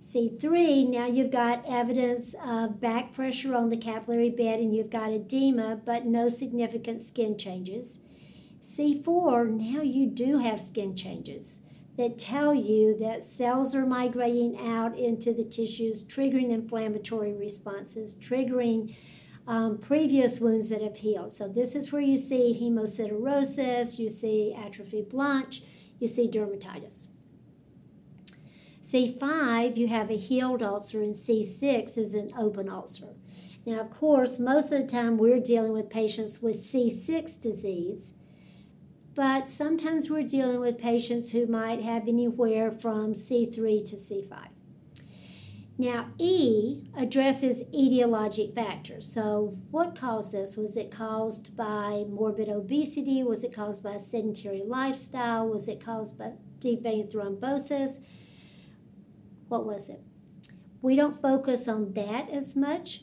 C3, 0.00 0.88
now 0.88 1.06
you've 1.06 1.32
got 1.32 1.64
evidence 1.66 2.34
of 2.44 2.80
back 2.80 3.12
pressure 3.12 3.56
on 3.56 3.68
the 3.68 3.76
capillary 3.76 4.30
bed 4.30 4.60
and 4.60 4.74
you've 4.74 4.90
got 4.90 5.12
edema, 5.12 5.80
but 5.84 6.06
no 6.06 6.28
significant 6.28 7.02
skin 7.02 7.36
changes. 7.36 8.00
C4, 8.62 9.50
now 9.50 9.82
you 9.82 10.06
do 10.06 10.38
have 10.38 10.60
skin 10.60 10.94
changes. 10.94 11.60
That 11.98 12.16
tell 12.16 12.54
you 12.54 12.96
that 12.98 13.24
cells 13.24 13.74
are 13.74 13.84
migrating 13.84 14.56
out 14.56 14.96
into 14.96 15.34
the 15.34 15.42
tissues, 15.42 16.04
triggering 16.04 16.52
inflammatory 16.52 17.32
responses, 17.32 18.14
triggering 18.14 18.94
um, 19.48 19.78
previous 19.78 20.38
wounds 20.38 20.68
that 20.68 20.80
have 20.80 20.98
healed. 20.98 21.32
So, 21.32 21.48
this 21.48 21.74
is 21.74 21.90
where 21.90 22.00
you 22.00 22.16
see 22.16 22.56
hemosiderosis, 22.62 23.98
you 23.98 24.08
see 24.08 24.54
atrophie 24.56 25.10
blanche, 25.10 25.62
you 25.98 26.06
see 26.06 26.28
dermatitis. 26.28 27.08
C5, 28.84 29.76
you 29.76 29.88
have 29.88 30.08
a 30.10 30.16
healed 30.16 30.62
ulcer, 30.62 31.02
and 31.02 31.14
C6 31.14 31.98
is 31.98 32.14
an 32.14 32.32
open 32.38 32.68
ulcer. 32.68 33.16
Now, 33.66 33.80
of 33.80 33.90
course, 33.90 34.38
most 34.38 34.66
of 34.66 34.70
the 34.70 34.86
time 34.86 35.18
we're 35.18 35.40
dealing 35.40 35.72
with 35.72 35.90
patients 35.90 36.40
with 36.40 36.56
C6 36.56 37.40
disease 37.40 38.14
but 39.18 39.48
sometimes 39.48 40.08
we're 40.08 40.22
dealing 40.22 40.60
with 40.60 40.78
patients 40.78 41.32
who 41.32 41.44
might 41.44 41.82
have 41.82 42.06
anywhere 42.06 42.70
from 42.70 43.12
C3 43.12 43.84
to 43.90 43.96
C5. 43.96 44.46
Now, 45.76 46.10
E 46.18 46.84
addresses 46.96 47.64
etiologic 47.74 48.54
factors. 48.54 49.12
So, 49.12 49.58
what 49.72 49.98
caused 49.98 50.30
this? 50.30 50.56
Was 50.56 50.76
it 50.76 50.92
caused 50.92 51.56
by 51.56 52.04
morbid 52.08 52.48
obesity? 52.48 53.24
Was 53.24 53.42
it 53.42 53.52
caused 53.52 53.82
by 53.82 53.94
a 53.94 53.98
sedentary 53.98 54.62
lifestyle? 54.64 55.48
Was 55.48 55.66
it 55.66 55.84
caused 55.84 56.16
by 56.16 56.34
deep 56.60 56.84
vein 56.84 57.08
thrombosis? 57.08 57.98
What 59.48 59.66
was 59.66 59.88
it? 59.88 60.00
We 60.80 60.94
don't 60.94 61.20
focus 61.20 61.66
on 61.66 61.92
that 61.94 62.30
as 62.30 62.54
much. 62.54 63.02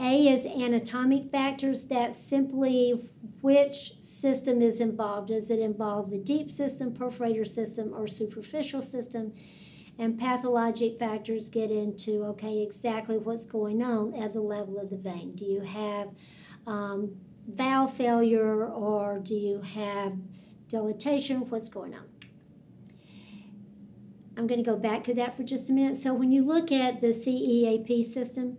A 0.00 0.28
is 0.28 0.46
anatomic 0.46 1.30
factors. 1.30 1.84
That's 1.84 2.16
simply 2.16 3.10
which 3.40 4.00
system 4.00 4.62
is 4.62 4.80
involved. 4.80 5.28
Does 5.28 5.50
it 5.50 5.58
involve 5.58 6.10
the 6.10 6.18
deep 6.18 6.50
system, 6.50 6.92
perforator 6.92 7.46
system, 7.46 7.92
or 7.94 8.06
superficial 8.06 8.80
system? 8.80 9.32
And 9.98 10.16
pathologic 10.16 10.98
factors 10.98 11.48
get 11.48 11.72
into 11.72 12.24
okay, 12.26 12.62
exactly 12.62 13.18
what's 13.18 13.44
going 13.44 13.82
on 13.82 14.14
at 14.14 14.32
the 14.32 14.40
level 14.40 14.78
of 14.78 14.90
the 14.90 14.96
vein. 14.96 15.34
Do 15.34 15.44
you 15.44 15.62
have 15.62 16.10
um, 16.68 17.16
valve 17.48 17.92
failure 17.92 18.66
or 18.66 19.18
do 19.18 19.34
you 19.34 19.60
have 19.62 20.12
dilatation? 20.68 21.40
What's 21.50 21.68
going 21.68 21.94
on? 21.94 22.04
I'm 24.36 24.46
going 24.46 24.62
to 24.62 24.70
go 24.70 24.76
back 24.76 25.02
to 25.04 25.14
that 25.14 25.36
for 25.36 25.42
just 25.42 25.68
a 25.68 25.72
minute. 25.72 25.96
So, 25.96 26.14
when 26.14 26.30
you 26.30 26.42
look 26.42 26.70
at 26.70 27.00
the 27.00 27.08
CEAP 27.08 28.04
system, 28.04 28.58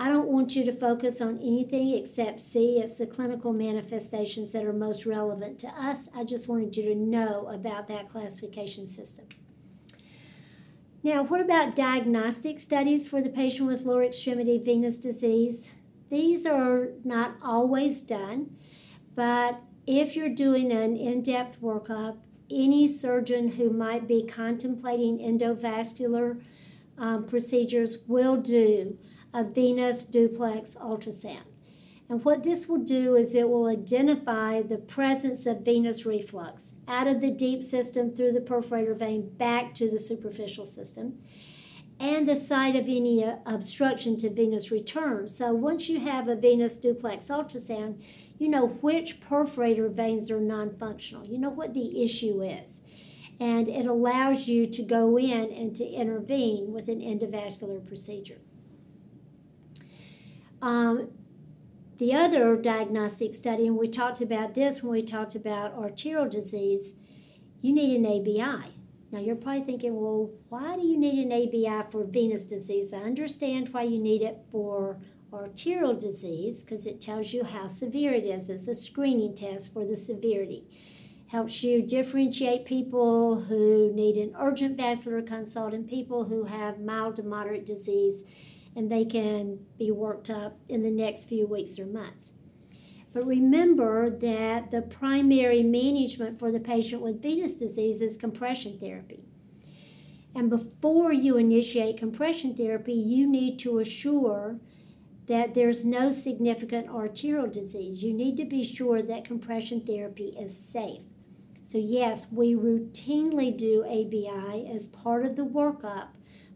I 0.00 0.08
don't 0.08 0.28
want 0.28 0.56
you 0.56 0.64
to 0.64 0.72
focus 0.72 1.20
on 1.20 1.36
anything 1.40 1.94
except 1.94 2.40
C. 2.40 2.78
It's 2.78 2.94
the 2.94 3.06
clinical 3.06 3.52
manifestations 3.52 4.50
that 4.52 4.64
are 4.64 4.72
most 4.72 5.04
relevant 5.04 5.58
to 5.58 5.68
us. 5.68 6.08
I 6.16 6.24
just 6.24 6.48
wanted 6.48 6.74
you 6.74 6.84
to 6.84 6.94
know 6.94 7.48
about 7.48 7.86
that 7.88 8.08
classification 8.08 8.86
system. 8.86 9.26
Now, 11.02 11.22
what 11.22 11.42
about 11.42 11.76
diagnostic 11.76 12.60
studies 12.60 13.06
for 13.06 13.20
the 13.20 13.28
patient 13.28 13.68
with 13.68 13.82
lower 13.82 14.02
extremity 14.04 14.56
venous 14.56 14.96
disease? 14.96 15.68
These 16.08 16.46
are 16.46 16.92
not 17.04 17.34
always 17.42 18.00
done, 18.00 18.56
but 19.14 19.60
if 19.86 20.16
you're 20.16 20.30
doing 20.30 20.72
an 20.72 20.96
in 20.96 21.20
depth 21.20 21.60
workup, 21.60 22.16
any 22.50 22.86
surgeon 22.86 23.50
who 23.50 23.68
might 23.68 24.08
be 24.08 24.24
contemplating 24.26 25.18
endovascular 25.18 26.40
um, 26.96 27.26
procedures 27.26 27.98
will 28.06 28.36
do 28.38 28.96
a 29.32 29.44
venous 29.44 30.04
duplex 30.04 30.74
ultrasound. 30.74 31.44
And 32.08 32.24
what 32.24 32.42
this 32.42 32.66
will 32.66 32.78
do 32.78 33.14
is 33.14 33.34
it 33.34 33.48
will 33.48 33.66
identify 33.66 34.62
the 34.62 34.78
presence 34.78 35.46
of 35.46 35.64
venous 35.64 36.04
reflux 36.04 36.72
out 36.88 37.06
of 37.06 37.20
the 37.20 37.30
deep 37.30 37.62
system 37.62 38.12
through 38.12 38.32
the 38.32 38.40
perforator 38.40 38.98
vein 38.98 39.30
back 39.36 39.74
to 39.74 39.88
the 39.88 40.00
superficial 40.00 40.66
system 40.66 41.20
and 42.00 42.26
the 42.26 42.34
site 42.34 42.74
of 42.74 42.88
any 42.88 43.22
uh, 43.22 43.36
obstruction 43.44 44.16
to 44.16 44.30
venous 44.30 44.70
return. 44.70 45.28
So 45.28 45.52
once 45.52 45.88
you 45.88 46.00
have 46.00 46.28
a 46.28 46.34
venous 46.34 46.78
duplex 46.78 47.28
ultrasound, 47.28 48.02
you 48.38 48.48
know 48.48 48.68
which 48.80 49.20
perforator 49.20 49.88
veins 49.90 50.30
are 50.30 50.40
non 50.40 50.76
functional. 50.78 51.26
You 51.26 51.38
know 51.38 51.50
what 51.50 51.74
the 51.74 52.02
issue 52.02 52.42
is. 52.42 52.80
And 53.38 53.68
it 53.68 53.86
allows 53.86 54.48
you 54.48 54.66
to 54.66 54.82
go 54.82 55.18
in 55.18 55.52
and 55.52 55.76
to 55.76 55.84
intervene 55.84 56.72
with 56.72 56.88
an 56.88 57.00
endovascular 57.00 57.86
procedure. 57.86 58.40
Um, 60.62 61.10
the 61.98 62.14
other 62.14 62.56
diagnostic 62.56 63.34
study, 63.34 63.66
and 63.66 63.76
we 63.76 63.88
talked 63.88 64.20
about 64.20 64.54
this 64.54 64.82
when 64.82 64.92
we 64.92 65.02
talked 65.02 65.34
about 65.34 65.74
arterial 65.74 66.28
disease, 66.28 66.94
you 67.60 67.74
need 67.74 67.96
an 67.96 68.06
ABI. 68.06 68.74
Now 69.12 69.18
you're 69.18 69.36
probably 69.36 69.64
thinking, 69.64 70.00
well, 70.00 70.30
why 70.48 70.76
do 70.76 70.86
you 70.86 70.96
need 70.96 71.18
an 71.18 71.32
ABI 71.32 71.90
for 71.90 72.04
venous 72.04 72.44
disease? 72.44 72.92
I 72.92 72.98
understand 72.98 73.68
why 73.70 73.82
you 73.82 73.98
need 73.98 74.22
it 74.22 74.38
for 74.50 74.98
arterial 75.32 75.94
disease 75.94 76.62
because 76.62 76.86
it 76.86 77.00
tells 77.00 77.32
you 77.32 77.44
how 77.44 77.66
severe 77.66 78.14
it 78.14 78.24
is. 78.24 78.48
It's 78.48 78.68
a 78.68 78.74
screening 78.74 79.34
test 79.34 79.72
for 79.72 79.84
the 79.84 79.96
severity. 79.96 80.64
Helps 81.28 81.62
you 81.62 81.82
differentiate 81.82 82.64
people 82.64 83.42
who 83.42 83.92
need 83.92 84.16
an 84.16 84.34
urgent 84.38 84.76
vascular 84.76 85.22
consult 85.22 85.74
and 85.74 85.88
people 85.88 86.24
who 86.24 86.44
have 86.44 86.80
mild 86.80 87.16
to 87.16 87.22
moderate 87.22 87.66
disease 87.66 88.24
and 88.76 88.90
they 88.90 89.04
can 89.04 89.58
be 89.78 89.90
worked 89.90 90.30
up 90.30 90.58
in 90.68 90.82
the 90.82 90.90
next 90.90 91.24
few 91.24 91.46
weeks 91.46 91.78
or 91.78 91.86
months. 91.86 92.32
But 93.12 93.26
remember 93.26 94.08
that 94.08 94.70
the 94.70 94.82
primary 94.82 95.62
management 95.62 96.38
for 96.38 96.52
the 96.52 96.60
patient 96.60 97.02
with 97.02 97.22
venous 97.22 97.56
disease 97.56 98.00
is 98.00 98.16
compression 98.16 98.78
therapy. 98.78 99.24
And 100.34 100.48
before 100.48 101.12
you 101.12 101.36
initiate 101.36 101.98
compression 101.98 102.54
therapy, 102.54 102.92
you 102.92 103.26
need 103.26 103.58
to 103.60 103.80
assure 103.80 104.60
that 105.26 105.54
there's 105.54 105.84
no 105.84 106.12
significant 106.12 106.88
arterial 106.88 107.48
disease. 107.48 108.02
You 108.02 108.12
need 108.12 108.36
to 108.36 108.44
be 108.44 108.62
sure 108.62 109.02
that 109.02 109.24
compression 109.24 109.80
therapy 109.80 110.36
is 110.38 110.56
safe. 110.56 111.02
So, 111.62 111.78
yes, 111.78 112.26
we 112.32 112.54
routinely 112.54 113.56
do 113.56 113.84
ABI 113.84 114.68
as 114.72 114.86
part 114.86 115.26
of 115.26 115.36
the 115.36 115.44
workup 115.44 116.08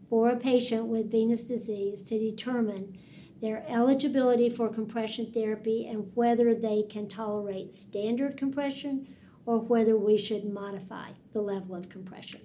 for 0.09 0.29
a 0.29 0.37
patient 0.37 0.85
with 0.85 1.11
venous 1.11 1.43
disease 1.43 2.01
to 2.03 2.19
determine 2.19 2.97
their 3.41 3.65
eligibility 3.67 4.49
for 4.49 4.69
compression 4.69 5.31
therapy 5.31 5.87
and 5.87 6.11
whether 6.15 6.55
they 6.55 6.83
can 6.83 7.07
tolerate 7.07 7.73
standard 7.73 8.37
compression 8.37 9.07
or 9.45 9.59
whether 9.59 9.95
we 9.95 10.17
should 10.17 10.45
modify 10.45 11.09
the 11.33 11.41
level 11.41 11.75
of 11.75 11.89
compression. 11.89 12.41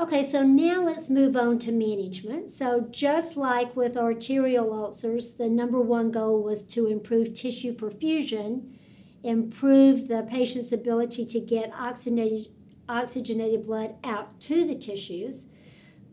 Okay, 0.00 0.22
so 0.22 0.44
now 0.44 0.84
let's 0.84 1.10
move 1.10 1.36
on 1.36 1.58
to 1.58 1.72
management. 1.72 2.52
So, 2.52 2.86
just 2.88 3.36
like 3.36 3.74
with 3.74 3.96
arterial 3.96 4.72
ulcers, 4.72 5.32
the 5.32 5.48
number 5.48 5.80
one 5.80 6.12
goal 6.12 6.40
was 6.40 6.62
to 6.68 6.86
improve 6.86 7.34
tissue 7.34 7.74
perfusion, 7.74 8.76
improve 9.24 10.06
the 10.06 10.22
patient's 10.30 10.70
ability 10.70 11.26
to 11.26 11.40
get 11.40 11.72
oxygenated, 11.72 12.46
oxygenated 12.88 13.66
blood 13.66 13.96
out 14.04 14.40
to 14.42 14.64
the 14.64 14.76
tissues. 14.76 15.46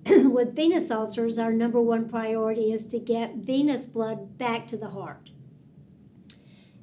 with 0.08 0.56
venous 0.56 0.92
ulcers, 0.92 1.40
our 1.40 1.52
number 1.52 1.82
one 1.82 2.08
priority 2.08 2.72
is 2.72 2.86
to 2.86 3.00
get 3.00 3.38
venous 3.38 3.88
blood 3.88 4.38
back 4.38 4.68
to 4.68 4.78
the 4.78 4.90
heart. 4.90 5.32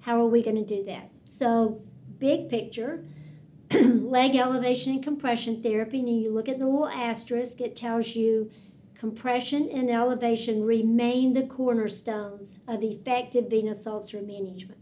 How 0.00 0.20
are 0.20 0.26
we 0.26 0.42
going 0.42 0.56
to 0.56 0.64
do 0.64 0.84
that? 0.84 1.10
So, 1.26 1.80
big 2.18 2.48
picture 2.48 3.04
leg 3.72 4.34
elevation 4.34 4.92
and 4.94 5.04
compression 5.04 5.62
therapy, 5.62 6.00
and 6.00 6.22
you 6.22 6.32
look 6.32 6.48
at 6.48 6.58
the 6.58 6.66
little 6.66 6.88
asterisk, 6.88 7.60
it 7.60 7.76
tells 7.76 8.16
you 8.16 8.50
compression 8.94 9.68
and 9.70 9.88
elevation 9.88 10.64
remain 10.64 11.32
the 11.32 11.42
cornerstones 11.42 12.58
of 12.66 12.82
effective 12.82 13.48
venous 13.48 13.86
ulcer 13.86 14.20
management. 14.20 14.80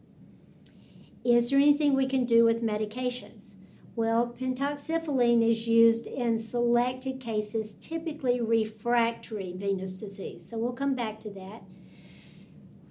Is 1.25 1.51
there 1.51 1.59
anything 1.59 1.95
we 1.95 2.07
can 2.07 2.25
do 2.25 2.45
with 2.45 2.63
medications? 2.63 3.55
Well, 3.97 4.35
pentoxifylline 4.41 5.49
is 5.49 5.67
used 5.67 6.07
in 6.07 6.39
selected 6.39 7.21
cases, 7.21 7.75
typically 7.75 8.41
refractory 8.41 9.53
venous 9.57 9.99
disease. 10.01 10.49
So 10.49 10.59
we'll 10.59 10.73
come 10.73 10.95
back 10.95 11.21
to 11.21 11.31
that. 11.31 11.63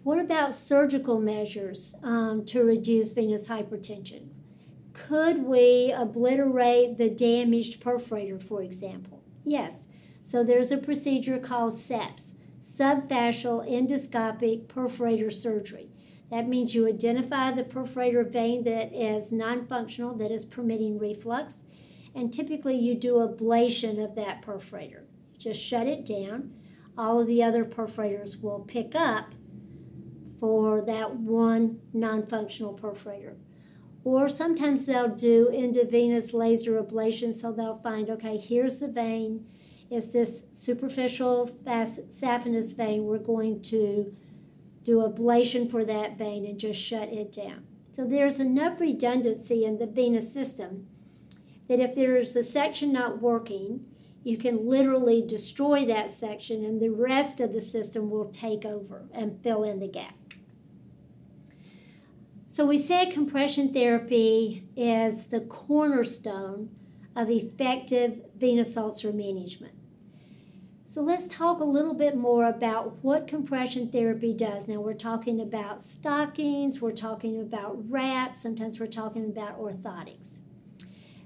What 0.03 0.19
about 0.19 0.55
surgical 0.55 1.19
measures 1.19 1.95
um, 2.03 2.45
to 2.45 2.63
reduce 2.63 3.11
venous 3.11 3.47
hypertension? 3.47 4.29
Could 4.93 5.43
we 5.43 5.93
obliterate 5.95 6.97
the 6.97 7.09
damaged 7.09 7.81
perforator, 7.81 8.41
for 8.41 8.61
example? 8.61 9.23
Yes. 9.45 9.85
So 10.21 10.43
there's 10.43 10.71
a 10.71 10.77
procedure 10.77 11.37
called 11.37 11.73
SEPS, 11.73 12.35
subfascial 12.61 13.67
endoscopic 13.69 14.67
perforator 14.67 15.31
surgery. 15.31 15.88
That 16.31 16.47
means 16.47 16.75
you 16.75 16.87
identify 16.87 17.51
the 17.51 17.63
perforator 17.63 18.29
vein 18.29 18.63
that 18.63 18.93
is 18.93 19.31
non 19.31 19.65
functional, 19.65 20.15
that 20.17 20.31
is 20.31 20.45
permitting 20.45 20.99
reflux, 20.99 21.61
and 22.13 22.31
typically 22.31 22.75
you 22.75 22.95
do 22.95 23.15
ablation 23.15 24.03
of 24.03 24.15
that 24.15 24.41
perforator. 24.43 25.03
Just 25.37 25.61
shut 25.61 25.87
it 25.87 26.05
down. 26.05 26.53
All 26.97 27.19
of 27.19 27.27
the 27.27 27.41
other 27.41 27.65
perforators 27.65 28.41
will 28.41 28.59
pick 28.59 28.93
up 28.93 29.33
for 30.39 30.81
that 30.81 31.15
one 31.15 31.79
non 31.93 32.25
functional 32.27 32.77
perforator. 32.77 33.35
Or 34.03 34.29
sometimes 34.29 34.85
they'll 34.85 35.15
do 35.15 35.49
endovenous 35.49 36.33
laser 36.33 36.81
ablation, 36.81 37.33
so 37.33 37.51
they'll 37.51 37.79
find, 37.79 38.09
okay, 38.09 38.37
here's 38.37 38.77
the 38.77 38.87
vein. 38.87 39.45
It's 39.89 40.09
this 40.09 40.45
superficial 40.51 41.49
saphenous 41.65 42.75
vein. 42.75 43.05
We're 43.05 43.17
going 43.17 43.61
to 43.63 44.15
do 44.89 45.07
ablation 45.07 45.69
for 45.69 45.85
that 45.85 46.17
vein 46.17 46.45
and 46.45 46.59
just 46.59 46.81
shut 46.81 47.09
it 47.09 47.31
down. 47.31 47.63
So 47.91 48.05
there's 48.05 48.39
enough 48.39 48.79
redundancy 48.79 49.63
in 49.63 49.77
the 49.77 49.85
venous 49.85 50.33
system 50.33 50.87
that 51.67 51.79
if 51.79 51.93
there's 51.93 52.35
a 52.35 52.41
section 52.41 52.91
not 52.91 53.21
working, 53.21 53.85
you 54.23 54.35
can 54.35 54.67
literally 54.67 55.21
destroy 55.21 55.85
that 55.85 56.09
section 56.09 56.65
and 56.65 56.81
the 56.81 56.89
rest 56.89 57.39
of 57.39 57.53
the 57.53 57.61
system 57.61 58.09
will 58.09 58.29
take 58.29 58.65
over 58.65 59.05
and 59.13 59.43
fill 59.43 59.63
in 59.63 59.79
the 59.79 59.87
gap. 59.87 60.15
So 62.47 62.65
we 62.65 62.79
said 62.79 63.13
compression 63.13 63.71
therapy 63.71 64.63
is 64.75 65.27
the 65.27 65.41
cornerstone 65.41 66.69
of 67.15 67.29
effective 67.29 68.21
venous 68.35 68.75
ulcer 68.75 69.13
management. 69.13 69.78
So 70.89 71.03
let's 71.03 71.27
talk 71.27 71.59
a 71.59 71.65
little 71.65 71.93
bit 71.93 72.17
more 72.17 72.45
about 72.45 73.03
what 73.03 73.27
compression 73.27 73.91
therapy 73.91 74.33
does. 74.33 74.67
Now 74.67 74.79
we're 74.79 74.95
talking 74.95 75.39
about 75.39 75.83
stockings, 75.83 76.81
we're 76.81 76.89
talking 76.89 77.39
about 77.39 77.77
wraps, 77.87 78.41
sometimes 78.41 78.79
we're 78.79 78.87
talking 78.87 79.25
about 79.25 79.61
orthotics. 79.61 80.39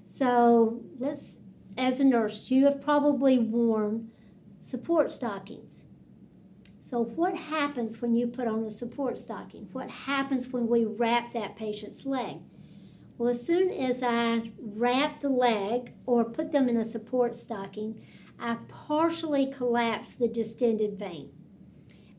So 0.03 0.81
let's, 0.99 1.39
as 1.77 2.01
a 2.01 2.03
nurse, 2.03 2.51
you 2.51 2.65
have 2.65 2.81
probably 2.81 3.39
worn 3.39 4.11
support 4.59 5.09
stockings. 5.09 5.85
So 6.81 7.01
what 7.01 7.37
happens 7.37 8.01
when 8.01 8.15
you 8.15 8.27
put 8.27 8.49
on 8.49 8.65
a 8.65 8.69
support 8.69 9.17
stocking? 9.17 9.69
What 9.71 9.89
happens 9.89 10.49
when 10.49 10.67
we 10.67 10.83
wrap 10.83 11.31
that 11.31 11.55
patient's 11.55 12.05
leg? 12.05 12.39
Well, 13.17 13.29
as 13.29 13.45
soon 13.45 13.71
as 13.71 14.03
I 14.03 14.51
wrap 14.59 15.21
the 15.21 15.29
leg 15.29 15.93
or 16.05 16.25
put 16.25 16.51
them 16.51 16.67
in 16.67 16.75
a 16.75 16.83
support 16.83 17.33
stocking, 17.33 18.01
I 18.39 18.57
partially 18.67 19.51
collapse 19.51 20.13
the 20.13 20.27
distended 20.27 20.97
vein. 20.97 21.31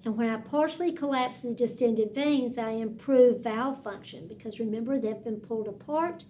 And 0.04 0.16
when 0.16 0.28
I 0.28 0.36
partially 0.36 0.92
collapse 0.92 1.40
the 1.40 1.54
distended 1.54 2.14
veins, 2.14 2.58
I 2.58 2.70
improve 2.70 3.42
valve 3.42 3.82
function 3.82 4.28
because 4.28 4.60
remember, 4.60 4.98
they've 4.98 5.24
been 5.24 5.40
pulled 5.40 5.68
apart. 5.68 6.26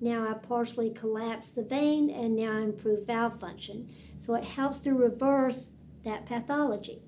Now 0.00 0.28
I 0.28 0.34
partially 0.34 0.90
collapse 0.90 1.48
the 1.48 1.62
vein 1.62 2.10
and 2.10 2.36
now 2.36 2.58
I 2.58 2.60
improve 2.60 3.06
valve 3.06 3.40
function. 3.40 3.88
So 4.18 4.34
it 4.34 4.44
helps 4.44 4.80
to 4.80 4.92
reverse 4.92 5.72
that 6.04 6.26
pathology. 6.26 7.02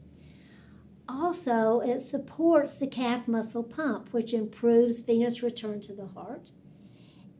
Also, 1.09 1.81
it 1.81 2.01
supports 2.01 2.77
the 2.77 2.87
calf 2.87 3.29
muscle 3.29 3.62
pump, 3.62 4.12
which 4.12 4.35
improves 4.35 5.01
venous 5.01 5.43
return 5.43 5.81
to 5.83 5.93
the 5.93 6.07
heart. 6.07 6.51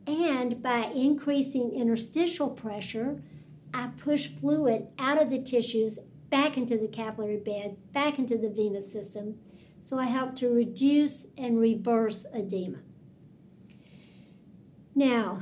And 0.05 0.61
by 0.63 0.85
increasing 0.85 1.73
interstitial 1.73 2.49
pressure, 2.49 3.21
I 3.73 3.87
push 3.97 4.27
fluid 4.27 4.87
out 4.97 5.21
of 5.21 5.29
the 5.29 5.41
tissues 5.41 5.99
back 6.29 6.57
into 6.57 6.77
the 6.77 6.87
capillary 6.87 7.37
bed, 7.37 7.77
back 7.93 8.19
into 8.19 8.37
the 8.37 8.49
venous 8.49 8.91
system. 8.91 9.39
So 9.81 9.97
I 9.97 10.05
help 10.05 10.35
to 10.37 10.49
reduce 10.49 11.27
and 11.37 11.59
reverse 11.59 12.25
edema. 12.33 12.79
Now, 14.93 15.41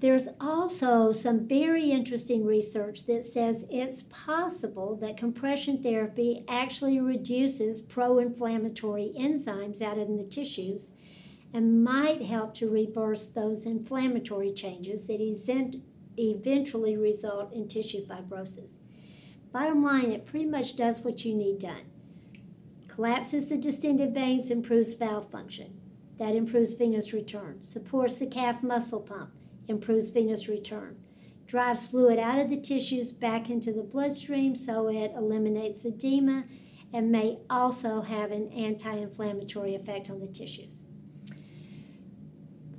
there's 0.00 0.28
also 0.40 1.12
some 1.12 1.46
very 1.46 1.90
interesting 1.90 2.44
research 2.44 3.04
that 3.04 3.24
says 3.24 3.66
it's 3.70 4.04
possible 4.04 4.96
that 4.96 5.18
compression 5.18 5.82
therapy 5.82 6.44
actually 6.48 6.98
reduces 7.00 7.82
pro 7.82 8.18
inflammatory 8.18 9.12
enzymes 9.18 9.82
out 9.82 9.98
in 9.98 10.16
the 10.16 10.24
tissues 10.24 10.92
and 11.52 11.84
might 11.84 12.22
help 12.22 12.54
to 12.54 12.70
reverse 12.70 13.26
those 13.26 13.66
inflammatory 13.66 14.52
changes 14.52 15.06
that 15.06 15.20
eventually 16.20 16.96
result 16.96 17.52
in 17.52 17.68
tissue 17.68 18.06
fibrosis. 18.06 18.72
Bottom 19.52 19.82
line, 19.82 20.12
it 20.12 20.26
pretty 20.26 20.46
much 20.46 20.76
does 20.76 21.00
what 21.00 21.24
you 21.24 21.34
need 21.34 21.58
done. 21.58 21.90
Collapses 22.88 23.48
the 23.48 23.56
distended 23.56 24.14
veins, 24.14 24.50
improves 24.50 24.94
valve 24.94 25.30
function. 25.30 25.80
That 26.18 26.36
improves 26.36 26.74
venous 26.74 27.12
return, 27.12 27.62
supports 27.62 28.18
the 28.18 28.26
calf 28.26 28.62
muscle 28.62 29.00
pump, 29.00 29.30
improves 29.68 30.08
venous 30.08 30.48
return, 30.48 30.98
drives 31.46 31.86
fluid 31.86 32.18
out 32.18 32.38
of 32.38 32.50
the 32.50 32.60
tissues 32.60 33.10
back 33.10 33.48
into 33.48 33.72
the 33.72 33.82
bloodstream 33.82 34.54
so 34.54 34.88
it 34.88 35.12
eliminates 35.16 35.84
edema, 35.84 36.44
and 36.92 37.10
may 37.10 37.38
also 37.48 38.02
have 38.02 38.30
an 38.32 38.48
anti 38.52 38.92
inflammatory 38.92 39.74
effect 39.74 40.10
on 40.10 40.20
the 40.20 40.26
tissues. 40.26 40.84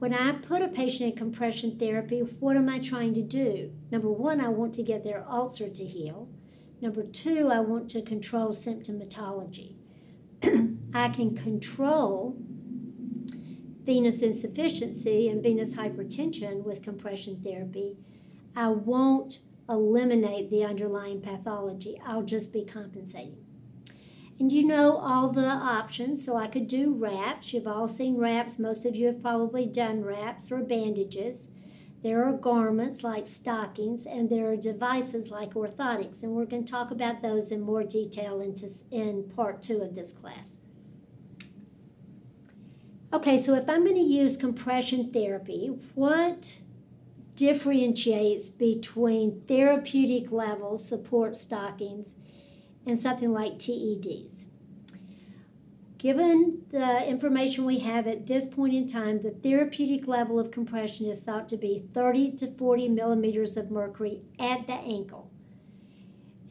When 0.02 0.16
I 0.16 0.32
put 0.32 0.64
a 0.64 0.68
patient 0.68 1.12
in 1.12 1.16
compression 1.16 1.78
therapy, 1.78 2.22
what 2.22 2.58
am 2.58 2.68
I 2.68 2.80
trying 2.80 3.14
to 3.14 3.22
do? 3.22 3.72
Number 3.91 4.12
one, 4.12 4.41
I 4.41 4.49
want 4.49 4.74
to 4.74 4.82
get 4.82 5.04
their 5.04 5.24
ulcer 5.30 5.70
to 5.70 5.86
heal. 5.86 6.28
Number 6.82 7.04
two, 7.04 7.49
I 7.52 7.60
want 7.60 7.88
to 7.91 8.02
control 8.02 8.49
symptomatology. 8.49 9.76
I 10.95 11.10
can 11.10 11.36
control 11.36 12.36
venous 13.84 14.24
insufficiency 14.24 15.30
and 15.30 15.43
venous 15.43 15.76
hypertension 15.76 16.64
with 16.64 16.82
compression 16.82 17.39
therapy. 17.39 17.95
I 18.56 18.70
won't 18.70 19.38
eliminate 19.70 20.49
the 20.49 20.66
underlying 20.66 21.22
pathology, 21.22 22.02
I'll 22.04 22.24
just 22.24 22.52
be 22.52 22.66
compensating. 22.66 23.45
And 24.42 24.52
you 24.52 24.66
know 24.66 24.98
all 24.98 25.30
the 25.30 25.46
options, 25.46 26.26
so 26.26 26.36
I 26.36 26.48
could 26.48 26.66
do 26.66 26.96
wraps. 26.96 27.54
You've 27.54 27.68
all 27.68 27.88
seen 27.88 28.18
wraps. 28.18 28.58
Most 28.58 28.88
of 28.88 28.96
you 28.96 29.06
have 29.06 29.22
probably 29.22 29.68
done 29.68 30.04
wraps 30.04 30.52
or 30.52 30.64
bandages. 30.64 31.50
There 32.02 32.26
are 32.26 32.34
garments 32.34 33.04
like 33.04 33.28
stockings, 33.28 34.08
and 34.08 34.32
there 34.32 34.52
are 34.52 34.56
devices 34.56 35.30
like 35.30 35.54
orthotics, 35.54 36.24
and 36.24 36.32
we're 36.32 36.46
going 36.46 36.66
to 36.66 36.72
talk 36.72 36.89
about 36.89 37.22
those 37.22 37.52
in 37.52 37.62
more 37.62 37.84
detail 37.84 38.42
into, 38.42 38.68
in 38.89 39.26
part 39.36 39.62
two 39.62 39.80
of 39.84 39.94
this 39.94 40.12
class. 40.12 40.56
Okay, 43.14 43.38
so 43.38 43.54
if 43.54 43.70
I'm 43.70 43.84
going 43.84 43.94
to 43.94 44.02
use 44.02 44.38
compression 44.38 45.12
therapy, 45.12 45.68
what 45.94 46.62
differentiates 47.36 48.50
between 48.50 49.42
therapeutic 49.48 50.32
level 50.32 50.80
support 50.80 51.38
stockings 51.38 52.16
and 52.86 52.97
something 52.97 53.32
like 53.32 53.53
TEDs. 53.53 54.45
Given 55.97 56.63
the 56.69 57.07
information 57.07 57.63
we 57.63 57.77
have 57.79 58.07
at 58.07 58.25
this 58.25 58.47
point 58.47 58.73
in 58.73 58.88
time, 58.88 59.21
the 59.21 59.29
therapeutic 59.29 60.07
level 60.07 60.39
of 60.39 60.49
compression 60.49 61.05
is 61.05 61.21
thought 61.21 61.47
to 61.49 61.57
be 61.57 61.77
30 61.77 62.32
to 62.38 62.47
40 62.47 62.89
millimeters 62.89 63.55
of 63.55 63.69
mercury 63.69 64.23
at 64.39 64.65
the 64.65 64.73
ankle. 64.73 65.29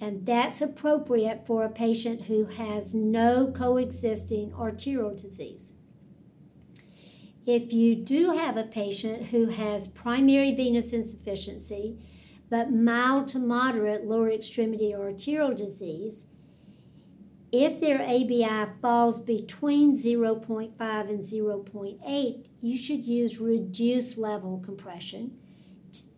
And 0.01 0.25
that's 0.25 0.63
appropriate 0.63 1.47
for 1.47 1.65
a 1.65 1.69
patient 1.69 2.27
who 2.27 2.45
has 2.45 2.95
no 2.95 3.53
coexisting 3.53 4.55
arterial 4.55 5.17
disease. 5.17 5.73
If 7.45 7.73
you 7.73 7.97
do 7.97 8.31
have 8.31 8.57
a 8.57 8.63
patient 8.63 9.27
who 9.27 9.49
has 9.49 9.89
primary 9.89 10.55
venous 10.55 10.93
insufficiency, 10.93 11.99
but 12.51 12.73
mild 12.73 13.29
to 13.29 13.39
moderate 13.39 14.05
lower 14.05 14.31
extremity 14.31 14.95
arterial 14.95 15.55
disease, 15.55 16.25
if 17.53 17.81
their 17.81 18.03
ABI 18.03 18.73
falls 18.81 19.21
between 19.21 19.97
0.5 19.97 20.71
and 20.81 21.21
0.8, 21.21 22.47
you 22.61 22.77
should 22.77 23.05
use 23.05 23.41
reduced 23.41 24.19
level 24.19 24.63
compression, 24.65 25.37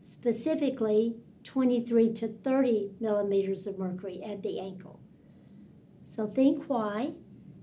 specifically 0.02 1.16
23 1.44 2.12
to 2.14 2.28
30 2.28 2.92
millimeters 3.00 3.66
of 3.66 3.78
mercury 3.78 4.22
at 4.22 4.42
the 4.42 4.60
ankle. 4.60 5.00
So 6.04 6.26
think 6.26 6.64
why. 6.66 7.12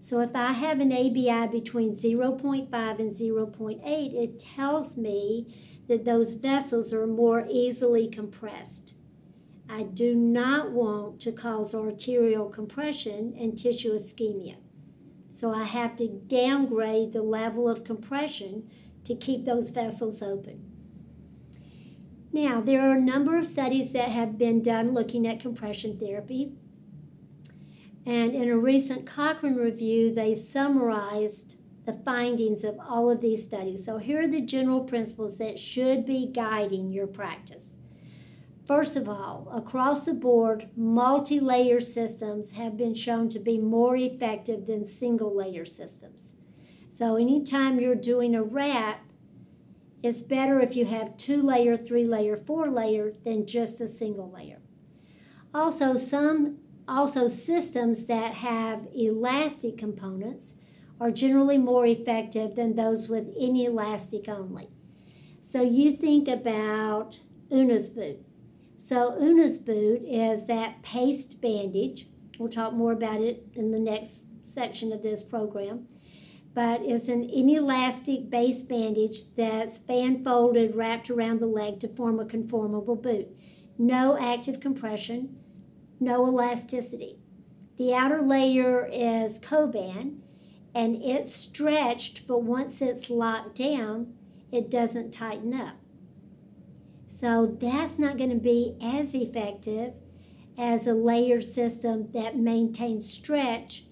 So 0.02 0.22
if 0.22 0.36
I 0.36 0.54
have 0.54 0.80
an 0.80 0.92
ABI 0.92 1.48
between 1.52 1.92
0.5 1.92 3.00
and 3.00 3.12
0.8, 3.12 4.14
it 4.14 4.40
tells 4.40 4.98
me 4.98 5.69
that 5.90 6.06
those 6.06 6.36
vessels 6.36 6.94
are 6.94 7.08
more 7.08 7.46
easily 7.50 8.08
compressed. 8.08 8.94
I 9.68 9.84
do 9.84 10.16
not 10.16 10.72
want 10.72 11.20
to 11.22 11.32
cause 11.32 11.76
arterial 11.76 12.48
compression 12.50 13.36
and 13.38 13.58
tissue 13.58 13.94
ischemia. 13.94 14.56
So 15.30 15.54
I 15.54 15.64
have 15.64 15.96
to 15.98 16.08
downgrade 16.08 17.12
the 17.12 17.24
level 17.24 17.68
of 17.68 17.84
compression 17.84 18.70
to 19.04 19.16
keep 19.16 19.46
those 19.46 19.72
vessels 19.72 20.22
open. 20.22 20.64
Now, 22.32 22.62
there 22.62 22.82
are 22.82 22.96
a 22.96 23.02
number 23.02 23.38
of 23.38 23.48
studies 23.48 23.92
that 23.94 24.10
have 24.10 24.38
been 24.38 24.62
done 24.62 24.94
looking 24.94 25.26
at 25.26 25.40
compression 25.40 25.98
therapy. 25.98 26.54
And 28.06 28.36
in 28.36 28.48
a 28.48 28.58
recent 28.58 29.08
Cochrane 29.08 29.56
review, 29.56 30.14
they 30.14 30.36
summarized 30.36 31.56
the 31.90 32.04
findings 32.04 32.64
of 32.64 32.80
all 32.80 33.10
of 33.10 33.22
these 33.22 33.44
studies. 33.44 33.84
So, 33.86 33.98
here 33.98 34.24
are 34.24 34.28
the 34.28 34.42
general 34.42 34.82
principles 34.82 35.38
that 35.38 35.58
should 35.58 36.06
be 36.06 36.28
guiding 36.28 36.92
your 36.92 37.08
practice. 37.08 37.74
First 38.66 38.96
of 38.96 39.10
all, 39.10 39.52
across 39.52 40.06
the 40.06 40.14
board, 40.14 40.70
multi 40.76 41.40
layer 41.40 41.80
systems 41.80 42.52
have 42.52 42.78
been 42.78 42.94
shown 42.94 43.30
to 43.30 43.40
be 43.40 43.58
more 43.58 43.96
effective 43.98 44.68
than 44.68 44.86
single 44.86 45.36
layer 45.36 45.66
systems. 45.66 46.34
So, 46.90 47.16
anytime 47.16 47.80
you're 47.80 47.96
doing 47.96 48.36
a 48.36 48.44
wrap, 48.44 49.02
It's 50.02 50.22
better 50.22 50.60
if 50.62 50.76
you 50.76 50.86
have 50.86 51.18
two 51.18 51.42
layer, 51.42 51.76
three 51.76 52.06
layer, 52.06 52.38
four 52.38 52.70
layer 52.70 53.14
than 53.26 53.46
just 53.46 53.82
a 53.82 53.88
single 53.88 54.32
layer. 54.32 54.60
Also, 55.54 55.98
some 55.98 56.60
also 56.88 57.28
systems 57.28 58.06
that 58.06 58.36
have 58.36 58.88
elastic 58.96 59.78
components 59.78 60.56
are 61.00 61.12
generally 61.12 61.58
more 61.58 61.86
effective 61.86 62.56
than 62.56 62.76
those 62.76 63.08
with 63.08 63.34
inelastic 63.36 64.28
only. 64.28 64.70
So 65.42 65.62
you 65.62 65.94
think 65.94 66.28
about 66.28 67.20
Unna's 67.52 67.90
boot. 67.90 68.20
So 68.78 69.16
Unna's 69.20 69.58
boot 69.58 70.04
is 70.06 70.46
that 70.46 70.82
paste 70.84 71.42
bandage. 71.42 72.08
We'll 72.38 72.50
talk 72.50 72.74
more 72.74 72.92
about 72.92 73.22
it 73.22 73.48
in 73.54 73.72
the 73.72 73.80
next 73.80 74.26
section 74.42 74.92
of 74.92 75.04
this 75.04 75.24
program. 75.24 75.88
But 76.54 76.82
it's 76.82 77.08
an 77.08 77.24
inelastic 77.24 78.30
paste 78.32 78.68
bandage 78.68 79.34
that's 79.36 79.78
fan 79.78 80.24
folded, 80.24 80.76
wrapped 80.76 81.10
around 81.10 81.40
the 81.40 81.46
leg 81.46 81.80
to 81.82 81.88
form 81.88 82.20
a 82.20 82.26
conformable 82.26 82.96
boot. 82.96 83.28
No 83.78 84.18
active 84.20 84.60
compression, 84.60 85.38
no 86.00 86.26
elasticity. 86.28 87.20
The 87.78 87.94
outer 87.94 88.22
layer 88.22 88.90
is 88.92 89.40
Coban 89.40 90.20
and 90.80 91.04
it's 91.04 91.36
stretched, 91.36 92.26
but 92.26 92.42
once 92.42 92.82
it's 92.82 93.10
locked 93.10 93.56
down, 93.56 94.14
it 94.50 94.72
doesn't 94.72 95.12
tighten 95.12 95.54
up. 95.54 95.76
So 97.06 97.58
that's 97.60 98.00
not 98.00 98.18
going 98.18 98.30
to 98.30 98.38
be 98.38 98.78
as 98.82 99.14
effective 99.14 99.92
as 100.58 100.88
a 100.88 100.94
layered 100.94 101.44
system 101.44 102.10
that 102.14 102.38
maintains 102.38 103.12
stretch 103.12 103.88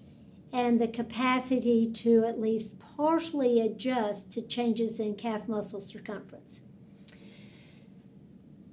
and 0.50 0.80
the 0.80 0.88
capacity 0.88 1.84
to 1.92 2.24
at 2.24 2.40
least 2.40 2.78
partially 2.78 3.60
adjust 3.60 4.32
to 4.32 4.40
changes 4.40 4.98
in 4.98 5.14
calf 5.14 5.46
muscle 5.46 5.82
circumference. 5.82 6.62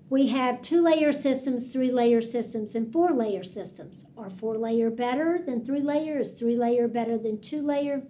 We 0.08 0.28
have 0.28 0.62
two 0.62 0.84
layer 0.84 1.12
systems, 1.12 1.74
three 1.74 1.92
layer 1.92 2.22
systems, 2.22 2.76
and 2.76 2.94
four 2.94 3.12
layer 3.12 3.42
systems. 3.42 4.06
Are 4.16 4.30
four 4.30 4.56
layer 4.56 4.92
better 4.92 5.40
than 5.44 5.66
three 5.66 5.82
layer? 5.82 6.20
Is 6.20 6.32
three 6.32 6.56
layer 6.56 6.88
better 6.88 7.18
than 7.18 7.42
two 7.42 7.62
layer? 7.62 8.04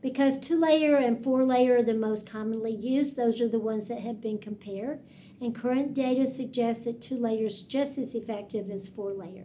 Because 0.00 0.38
two 0.38 0.58
layer 0.58 0.96
and 0.96 1.22
four 1.22 1.44
layer 1.44 1.76
are 1.76 1.82
the 1.82 1.94
most 1.94 2.28
commonly 2.28 2.74
used, 2.74 3.16
those 3.16 3.40
are 3.40 3.48
the 3.48 3.58
ones 3.58 3.88
that 3.88 4.00
have 4.00 4.20
been 4.20 4.38
compared, 4.38 5.00
and 5.40 5.54
current 5.54 5.94
data 5.94 6.26
suggests 6.26 6.84
that 6.84 7.00
two 7.00 7.16
layers 7.16 7.60
just 7.62 7.98
as 7.98 8.14
effective 8.14 8.70
as 8.70 8.88
four 8.88 9.12
layer. 9.12 9.44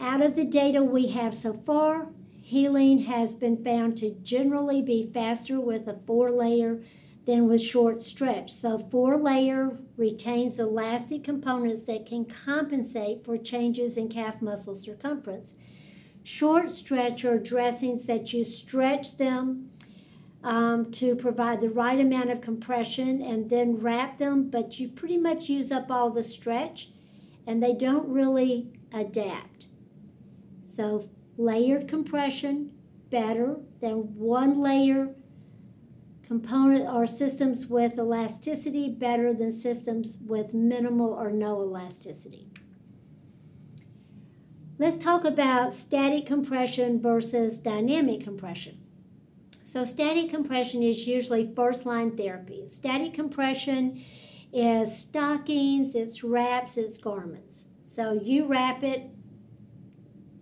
Out 0.00 0.22
of 0.22 0.36
the 0.36 0.44
data 0.44 0.82
we 0.82 1.08
have 1.08 1.34
so 1.34 1.52
far, 1.52 2.08
healing 2.42 3.00
has 3.00 3.34
been 3.34 3.62
found 3.62 3.96
to 3.96 4.10
generally 4.10 4.82
be 4.82 5.10
faster 5.12 5.60
with 5.60 5.88
a 5.88 5.98
four 6.06 6.30
layer 6.30 6.80
than 7.26 7.48
with 7.48 7.60
short 7.60 8.02
stretch. 8.02 8.52
So, 8.52 8.78
four 8.78 9.18
layer 9.18 9.78
retains 9.96 10.58
elastic 10.58 11.24
components 11.24 11.82
that 11.82 12.06
can 12.06 12.24
compensate 12.24 13.24
for 13.24 13.36
changes 13.36 13.96
in 13.96 14.08
calf 14.08 14.40
muscle 14.40 14.74
circumference 14.74 15.54
Short 16.26 16.72
stretch 16.72 17.24
are 17.24 17.38
dressings 17.38 18.06
that 18.06 18.32
you 18.32 18.42
stretch 18.42 19.16
them 19.16 19.70
um, 20.42 20.90
to 20.90 21.14
provide 21.14 21.60
the 21.60 21.70
right 21.70 22.00
amount 22.00 22.30
of 22.30 22.40
compression 22.40 23.22
and 23.22 23.48
then 23.48 23.78
wrap 23.78 24.18
them, 24.18 24.50
but 24.50 24.80
you 24.80 24.88
pretty 24.88 25.18
much 25.18 25.48
use 25.48 25.70
up 25.70 25.88
all 25.88 26.10
the 26.10 26.24
stretch 26.24 26.90
and 27.46 27.62
they 27.62 27.74
don't 27.74 28.08
really 28.08 28.72
adapt. 28.92 29.68
So, 30.64 31.08
layered 31.36 31.86
compression 31.86 32.72
better 33.08 33.60
than 33.80 34.16
one 34.16 34.60
layer 34.60 35.14
component 36.26 36.88
or 36.88 37.06
systems 37.06 37.66
with 37.66 37.98
elasticity 37.98 38.88
better 38.88 39.32
than 39.32 39.52
systems 39.52 40.18
with 40.26 40.52
minimal 40.52 41.10
or 41.10 41.30
no 41.30 41.62
elasticity. 41.62 42.48
Let's 44.78 44.98
talk 44.98 45.24
about 45.24 45.72
static 45.72 46.26
compression 46.26 47.00
versus 47.00 47.58
dynamic 47.58 48.22
compression. 48.22 48.78
So, 49.64 49.84
static 49.84 50.28
compression 50.28 50.82
is 50.82 51.08
usually 51.08 51.52
first 51.54 51.86
line 51.86 52.16
therapy. 52.16 52.66
Static 52.66 53.14
compression 53.14 54.04
is 54.52 54.96
stockings, 54.96 55.94
it's 55.94 56.22
wraps, 56.22 56.76
it's 56.76 56.98
garments. 56.98 57.64
So, 57.84 58.12
you 58.12 58.46
wrap 58.46 58.82
it, 58.82 59.10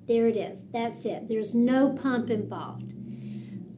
there 0.06 0.28
it 0.28 0.36
is. 0.36 0.66
That's 0.72 1.04
it. 1.04 1.28
There's 1.28 1.54
no 1.54 1.90
pump 1.90 2.28
involved. 2.28 2.92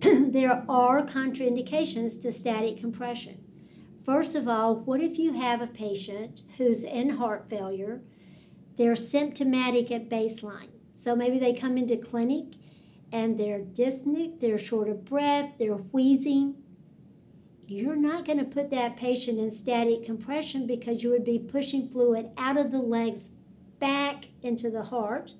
there 0.30 0.64
are 0.68 1.04
contraindications 1.04 2.20
to 2.20 2.30
static 2.30 2.76
compression. 2.76 3.42
First 4.04 4.36
of 4.36 4.46
all, 4.46 4.76
what 4.76 5.00
if 5.00 5.18
you 5.18 5.32
have 5.32 5.60
a 5.60 5.66
patient 5.66 6.42
who's 6.56 6.84
in 6.84 7.10
heart 7.10 7.48
failure? 7.48 8.02
They're 8.76 8.94
symptomatic 8.94 9.90
at 9.90 10.08
baseline. 10.08 10.68
So 10.92 11.16
maybe 11.16 11.38
they 11.38 11.52
come 11.52 11.76
into 11.76 11.96
clinic 11.96 12.54
and 13.10 13.38
they're 13.38 13.60
dyspneic, 13.60 14.38
they're 14.38 14.58
short 14.58 14.88
of 14.88 15.04
breath, 15.04 15.54
they're 15.58 15.74
wheezing. 15.74 16.54
You're 17.66 17.96
not 17.96 18.24
going 18.24 18.38
to 18.38 18.44
put 18.44 18.70
that 18.70 18.96
patient 18.96 19.40
in 19.40 19.50
static 19.50 20.04
compression 20.04 20.68
because 20.68 21.02
you 21.02 21.10
would 21.10 21.24
be 21.24 21.38
pushing 21.38 21.88
fluid 21.88 22.30
out 22.38 22.56
of 22.56 22.70
the 22.70 22.78
legs 22.78 23.30
back 23.80 24.26
into 24.42 24.70
the 24.70 24.84
heart 24.84 25.34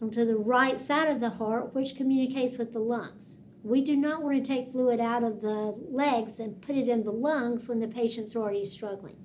onto 0.00 0.24
the 0.24 0.36
right 0.36 0.78
side 0.78 1.08
of 1.08 1.20
the 1.20 1.30
heart, 1.30 1.74
which 1.74 1.96
communicates 1.96 2.58
with 2.58 2.72
the 2.72 2.78
lungs. 2.78 3.38
We 3.64 3.80
do 3.80 3.96
not 3.96 4.22
want 4.22 4.44
to 4.44 4.46
take 4.46 4.70
fluid 4.70 5.00
out 5.00 5.24
of 5.24 5.40
the 5.40 5.74
legs 5.90 6.38
and 6.38 6.60
put 6.60 6.76
it 6.76 6.86
in 6.86 7.02
the 7.02 7.10
lungs 7.10 7.66
when 7.66 7.80
the 7.80 7.88
patient's 7.88 8.36
already 8.36 8.64
struggling. 8.64 9.16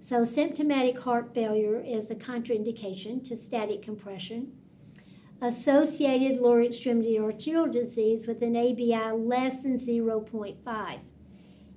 So, 0.00 0.24
symptomatic 0.24 1.00
heart 1.00 1.32
failure 1.32 1.80
is 1.80 2.10
a 2.10 2.16
contraindication 2.16 3.22
to 3.28 3.36
static 3.36 3.80
compression. 3.82 4.52
Associated 5.40 6.38
lower 6.38 6.62
extremity 6.62 7.20
arterial 7.20 7.68
disease 7.68 8.26
with 8.26 8.42
an 8.42 8.56
ABI 8.56 9.12
less 9.12 9.60
than 9.60 9.74
0.5. 9.76 10.98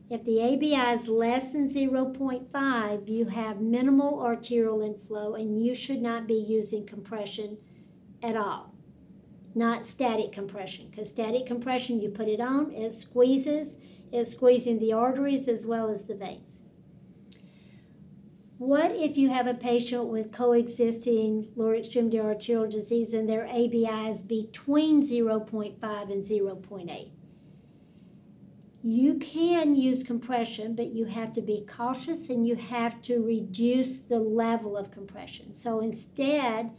If 0.10 0.26
the 0.26 0.42
ABI 0.42 0.94
is 0.94 1.08
less 1.08 1.52
than 1.52 1.70
0.5, 1.70 3.08
you 3.08 3.26
have 3.26 3.62
minimal 3.62 4.24
arterial 4.24 4.82
inflow 4.82 5.36
and 5.36 5.64
you 5.64 5.76
should 5.76 6.02
not 6.02 6.26
be 6.26 6.34
using 6.34 6.86
compression 6.86 7.60
at 8.24 8.36
all. 8.36 8.71
Not 9.54 9.86
static 9.86 10.32
compression, 10.32 10.88
because 10.90 11.10
static 11.10 11.46
compression, 11.46 12.00
you 12.00 12.10
put 12.10 12.28
it 12.28 12.40
on, 12.40 12.72
it 12.72 12.94
squeezes, 12.94 13.78
it's 14.12 14.32
squeezing 14.32 14.80
the 14.80 14.94
arteries 14.94 15.48
as 15.48 15.66
well 15.66 15.90
as 15.90 16.06
the 16.06 16.16
veins. 16.16 16.62
What 18.58 18.92
if 18.92 19.18
you 19.18 19.30
have 19.30 19.48
a 19.48 19.56
patient 19.56 20.06
with 20.06 20.32
coexisting 20.32 21.48
lower 21.56 21.76
extremity 21.76 22.20
arterial 22.20 22.70
disease 22.70 23.14
and 23.14 23.28
their 23.28 23.48
ABI 23.48 24.10
is 24.10 24.22
between 24.22 25.02
0.5 25.02 26.12
and 26.12 26.24
0.8? 26.24 27.10
You 28.84 29.16
can 29.16 29.76
use 29.76 30.04
compression, 30.04 30.76
but 30.76 30.94
you 30.94 31.06
have 31.06 31.34
to 31.34 31.42
be 31.42 31.66
cautious 31.68 32.30
and 32.30 32.48
you 32.48 32.56
have 32.56 33.02
to 33.04 33.20
reduce 33.20 34.00
the 34.00 34.20
level 34.20 34.78
of 34.78 34.92
compression. 34.92 35.54
So 35.54 35.80
instead 35.80 36.72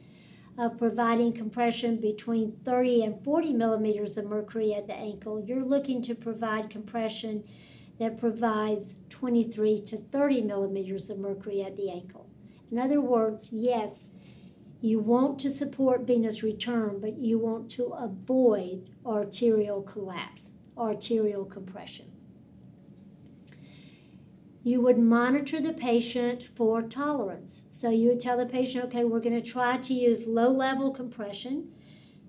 of 0.58 0.78
providing 0.78 1.32
compression 1.32 1.96
between 1.96 2.52
30 2.64 3.04
and 3.04 3.24
40 3.24 3.52
millimeters 3.54 4.18
of 4.18 4.26
mercury 4.26 4.74
at 4.74 4.86
the 4.86 4.94
ankle, 4.94 5.40
you're 5.40 5.64
looking 5.64 6.02
to 6.02 6.14
provide 6.14 6.70
compression 6.70 7.44
that 7.98 8.18
provides 8.18 8.96
23 9.08 9.78
to 9.78 9.96
30 9.96 10.42
millimeters 10.42 11.08
of 11.08 11.18
mercury 11.18 11.62
at 11.62 11.76
the 11.76 11.90
ankle. 11.90 12.28
In 12.70 12.78
other 12.78 13.00
words, 13.00 13.50
yes, 13.52 14.06
you 14.80 14.98
want 14.98 15.38
to 15.40 15.50
support 15.50 16.06
venous 16.06 16.42
return, 16.42 16.98
but 17.00 17.18
you 17.18 17.38
want 17.38 17.70
to 17.70 17.84
avoid 17.86 18.90
arterial 19.06 19.82
collapse, 19.82 20.52
arterial 20.76 21.44
compression. 21.44 22.11
You 24.64 24.80
would 24.82 24.98
monitor 24.98 25.60
the 25.60 25.72
patient 25.72 26.44
for 26.46 26.82
tolerance. 26.82 27.64
So 27.70 27.90
you 27.90 28.10
would 28.10 28.20
tell 28.20 28.38
the 28.38 28.46
patient, 28.46 28.84
okay, 28.84 29.02
we're 29.02 29.20
going 29.20 29.40
to 29.40 29.50
try 29.50 29.76
to 29.78 29.94
use 29.94 30.28
low 30.28 30.50
level 30.50 30.92
compression 30.92 31.72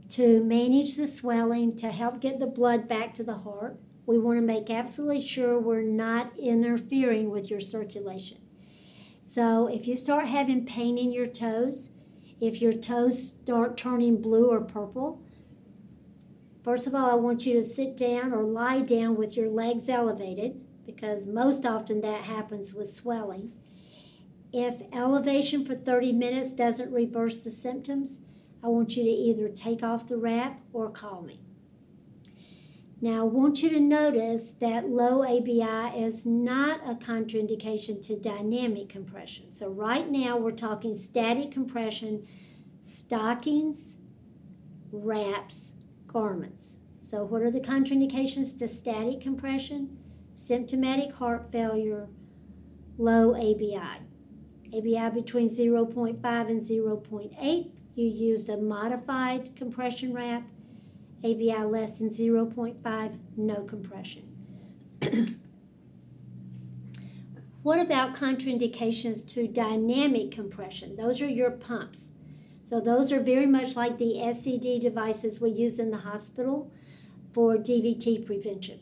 to 0.10 0.44
manage 0.44 0.96
the 0.96 1.06
swelling, 1.06 1.76
to 1.76 1.92
help 1.92 2.20
get 2.20 2.40
the 2.40 2.48
blood 2.48 2.88
back 2.88 3.14
to 3.16 3.24
the 3.24 3.38
heart. 3.40 3.78
We 4.06 4.18
want 4.18 4.38
to 4.38 4.42
make 4.42 4.70
absolutely 4.70 5.22
sure 5.22 5.60
we're 5.60 5.82
not 5.82 6.38
interfering 6.38 7.30
with 7.30 7.52
your 7.52 7.62
circulation. 7.62 8.40
So 9.24 9.68
if 9.68 9.88
you 9.88 9.96
start 9.96 10.28
having 10.28 10.66
pain 10.66 10.98
in 10.98 11.12
your 11.12 11.28
toes, 11.28 11.90
if 12.42 12.62
your 12.62 12.74
toes 12.74 13.36
start 13.44 13.78
turning 13.78 14.22
blue 14.22 14.50
or 14.50 14.60
purple, 14.60 15.22
first 16.64 16.88
of 16.88 16.96
all, 16.96 17.10
I 17.10 17.14
want 17.14 17.46
you 17.46 17.54
to 17.54 17.64
sit 17.64 17.96
down 17.96 18.34
or 18.34 18.44
lie 18.44 18.82
down 18.82 19.16
with 19.16 19.38
your 19.38 19.50
legs 19.50 19.88
elevated 19.88 20.62
because 20.86 21.26
most 21.26 21.66
often 21.66 22.02
that 22.02 22.24
happens 22.24 22.74
with 22.74 22.92
swelling. 22.92 23.52
If 24.52 24.84
elevation 24.94 25.66
for 25.66 25.76
30 25.76 26.14
minutes 26.14 26.54
doesn't 26.54 26.92
reverse 26.92 27.38
the 27.38 27.50
symptoms, 27.50 28.20
I 28.64 28.68
want 28.68 28.96
you 28.96 29.04
to 29.04 29.10
either 29.10 29.50
take 29.50 29.84
off 29.84 30.08
the 30.08 30.18
wrap 30.18 30.62
or 30.72 30.90
call 30.90 31.22
me. 31.22 31.40
Now, 33.02 33.20
I 33.20 33.24
want 33.24 33.62
you 33.62 33.70
to 33.70 33.82
notice 33.82 34.52
that 34.52 34.88
low 34.88 35.24
ABI 35.24 36.02
is 36.02 36.26
not 36.26 36.80
a 36.88 36.96
contraindication 36.96 38.02
to 38.08 38.16
dynamic 38.16 38.88
compression. 38.88 39.52
So, 39.52 39.68
right 39.68 40.10
now, 40.10 40.38
we're 40.38 40.52
talking 40.52 40.96
static 40.96 41.52
compression, 41.52 42.26
stockings, 42.82 43.98
wraps, 44.94 45.74
garments. 46.08 46.78
So, 47.02 47.26
what 47.26 47.42
are 47.42 47.52
the 47.52 47.60
contraindications 47.60 48.58
to 48.60 48.70
static 48.70 49.20
compression? 49.20 49.98
Symptomatic 50.34 51.14
heart 51.14 51.52
failure, 51.52 52.08
low 52.98 53.36
ABI. 53.36 54.02
ABI 54.74 55.10
between 55.14 55.48
0.5 55.48 56.50
and 56.50 56.60
0.8, 56.60 57.72
you 57.96 58.08
used 58.08 58.50
a 58.50 58.58
modified 58.58 59.56
compression 59.56 60.14
wrap. 60.14 60.44
ABI 61.24 61.64
less 61.64 62.00
than 62.00 62.10
0.5, 62.10 63.20
no 63.38 63.62
compression. 63.64 64.24
what 67.62 67.80
about 67.80 68.16
contraindications 68.16 69.26
to 69.28 69.48
dynamic 69.48 70.32
compression? 70.32 70.96
Those 70.96 71.22
are 71.22 71.30
your 71.30 71.52
pumps. 71.52 72.12
So 72.64 72.80
those 72.80 73.12
are 73.12 73.22
very 73.22 73.46
much 73.46 73.76
like 73.76 73.98
the 74.00 74.16
SCD 74.16 74.80
devices 74.80 75.40
we 75.40 75.52
use 75.52 75.78
in 75.80 75.92
the 75.92 75.98
hospital 75.98 76.72
for 77.34 77.58
DVT 77.58 78.26
prevention. 78.26 78.80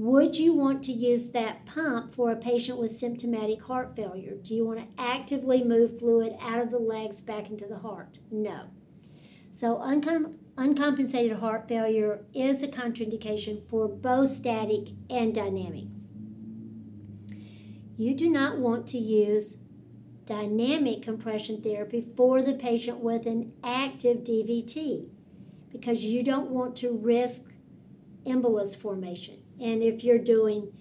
Would 0.00 0.38
you 0.38 0.54
want 0.54 0.82
to 0.84 0.92
use 0.92 1.28
that 1.32 1.66
pump 1.66 2.14
for 2.14 2.30
a 2.30 2.36
patient 2.36 2.78
with 2.78 2.90
symptomatic 2.90 3.60
heart 3.60 3.94
failure? 3.94 4.34
Do 4.40 4.54
you 4.54 4.64
want 4.64 4.78
to 4.78 4.86
actively 4.96 5.62
move 5.62 5.98
fluid 5.98 6.32
out 6.40 6.58
of 6.58 6.70
the 6.70 6.78
legs 6.78 7.20
back 7.20 7.50
into 7.50 7.66
the 7.66 7.76
heart? 7.76 8.16
No. 8.30 8.62
So, 9.50 9.76
uncom- 9.76 10.38
uncompensated 10.56 11.36
heart 11.36 11.68
failure 11.68 12.24
is 12.32 12.62
a 12.62 12.68
contraindication 12.68 13.68
for 13.68 13.88
both 13.88 14.30
static 14.30 14.94
and 15.10 15.34
dynamic. 15.34 15.88
You 17.98 18.14
do 18.14 18.30
not 18.30 18.56
want 18.56 18.86
to 18.88 18.98
use 18.98 19.58
dynamic 20.24 21.02
compression 21.02 21.60
therapy 21.60 22.00
for 22.16 22.40
the 22.40 22.54
patient 22.54 23.00
with 23.00 23.26
an 23.26 23.52
active 23.62 24.24
DVT 24.24 25.10
because 25.70 26.06
you 26.06 26.22
don't 26.22 26.50
want 26.50 26.74
to 26.76 26.90
risk 26.90 27.52
embolus 28.24 28.74
formation. 28.74 29.39
And 29.60 29.82
if 29.82 30.02
you're 30.02 30.18
doing 30.18 30.72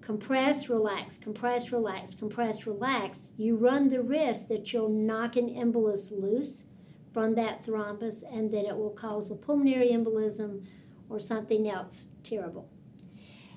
compress, 0.00 0.68
relax, 0.68 1.16
compress, 1.16 1.72
relax, 1.72 2.14
compress, 2.14 2.66
relax, 2.66 3.32
you 3.36 3.56
run 3.56 3.88
the 3.88 4.02
risk 4.02 4.48
that 4.48 4.72
you'll 4.72 4.88
knock 4.88 5.36
an 5.36 5.48
embolus 5.48 6.12
loose 6.12 6.64
from 7.12 7.34
that 7.34 7.64
thrombus 7.64 8.22
and 8.30 8.52
then 8.52 8.66
it 8.66 8.76
will 8.76 8.90
cause 8.90 9.30
a 9.30 9.34
pulmonary 9.34 9.90
embolism 9.90 10.66
or 11.08 11.18
something 11.18 11.68
else 11.68 12.08
terrible. 12.22 12.68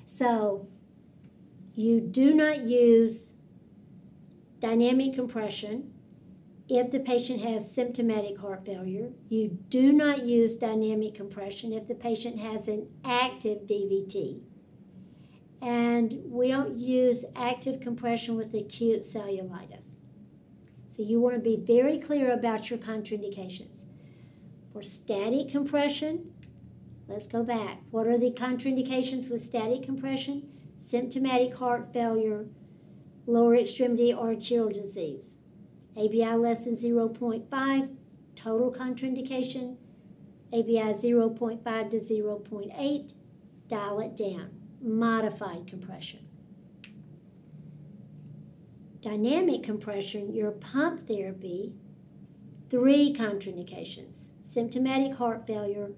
So, 0.06 0.68
you 1.74 2.00
do 2.00 2.34
not 2.34 2.62
use 2.68 3.34
dynamic 4.60 5.14
compression 5.14 5.94
if 6.70 6.92
the 6.92 7.00
patient 7.00 7.42
has 7.42 7.72
symptomatic 7.72 8.40
heart 8.40 8.66
failure. 8.66 9.12
You 9.30 9.58
do 9.70 9.94
not 9.94 10.26
use 10.26 10.56
dynamic 10.56 11.14
compression 11.14 11.74
if 11.74 11.88
the 11.88 11.96
patient 11.96 12.40
has 12.40 12.68
an 12.68 12.88
active 13.04 13.60
DVT 13.66 14.42
and 15.62 16.20
we 16.26 16.50
don't 16.50 16.78
use 16.78 17.26
active 17.36 17.80
compression 17.80 18.36
with 18.36 18.54
acute 18.54 19.02
cellulitis. 19.02 19.96
So 20.88 21.02
you 21.02 21.20
want 21.20 21.36
to 21.36 21.42
be 21.42 21.58
very 21.58 22.00
clear 22.00 22.32
about 22.32 22.70
your 22.70 22.80
contraindications. 22.80 23.86
For 24.72 24.84
static 24.84 25.50
compression, 25.50 26.32
let's 27.08 27.28
go 27.28 27.44
back. 27.44 27.82
What 27.92 28.08
are 28.08 28.18
the 28.18 28.32
contraindications 28.32 29.30
with 29.30 29.42
static 29.42 29.84
compression? 29.84 30.50
Symptomatic 30.78 31.56
heart 31.56 31.92
failure, 31.92 32.46
lower 33.26 33.56
extremity 33.56 34.14
arterial 34.14 34.70
disease. 34.70 35.38
ABI 35.96 36.36
less 36.36 36.66
than 36.66 36.76
0.5, 36.76 37.96
total 38.36 38.72
contraindication. 38.72 39.78
ABI 40.54 40.94
0.5 40.94 41.90
to 41.90 41.98
0.8, 41.98 43.14
dial 43.68 44.00
it 44.00 44.16
down 44.16 44.57
modified 44.82 45.68
compression. 45.68 46.20
Dynamic 49.02 49.64
compression, 49.64 50.34
your 50.34 50.52
pump 50.52 51.08
therapy, 51.08 51.74
three 52.70 53.14
contraindications 53.14 54.32
symptomatic 54.48 55.14
heart 55.16 55.46
failure, 55.46 55.92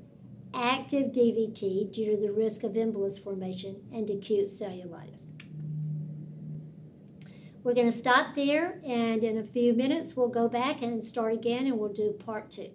active 0.54 1.12
DVT 1.12 1.92
due 1.92 2.16
to 2.16 2.18
the 2.18 2.32
risk 2.32 2.64
of 2.64 2.72
embolus 2.74 3.24
formation, 3.24 3.76
and 3.94 4.10
acute 4.10 4.48
cellulitis. 4.48 5.28
We're 7.64 7.76
going 7.76 7.92
to 7.92 7.98
stop 7.98 8.34
there, 8.36 8.82
and 8.84 9.24
in 9.24 9.38
a 9.38 9.44
few 9.44 9.74
minutes, 9.74 10.16
we'll 10.16 10.30
go 10.30 10.50
back 10.50 10.82
and 10.82 11.04
start 11.04 11.34
again, 11.34 11.68
and 11.68 11.78
we'll 11.78 11.94
do 11.94 12.12
part 12.14 12.50
two. 12.50 12.72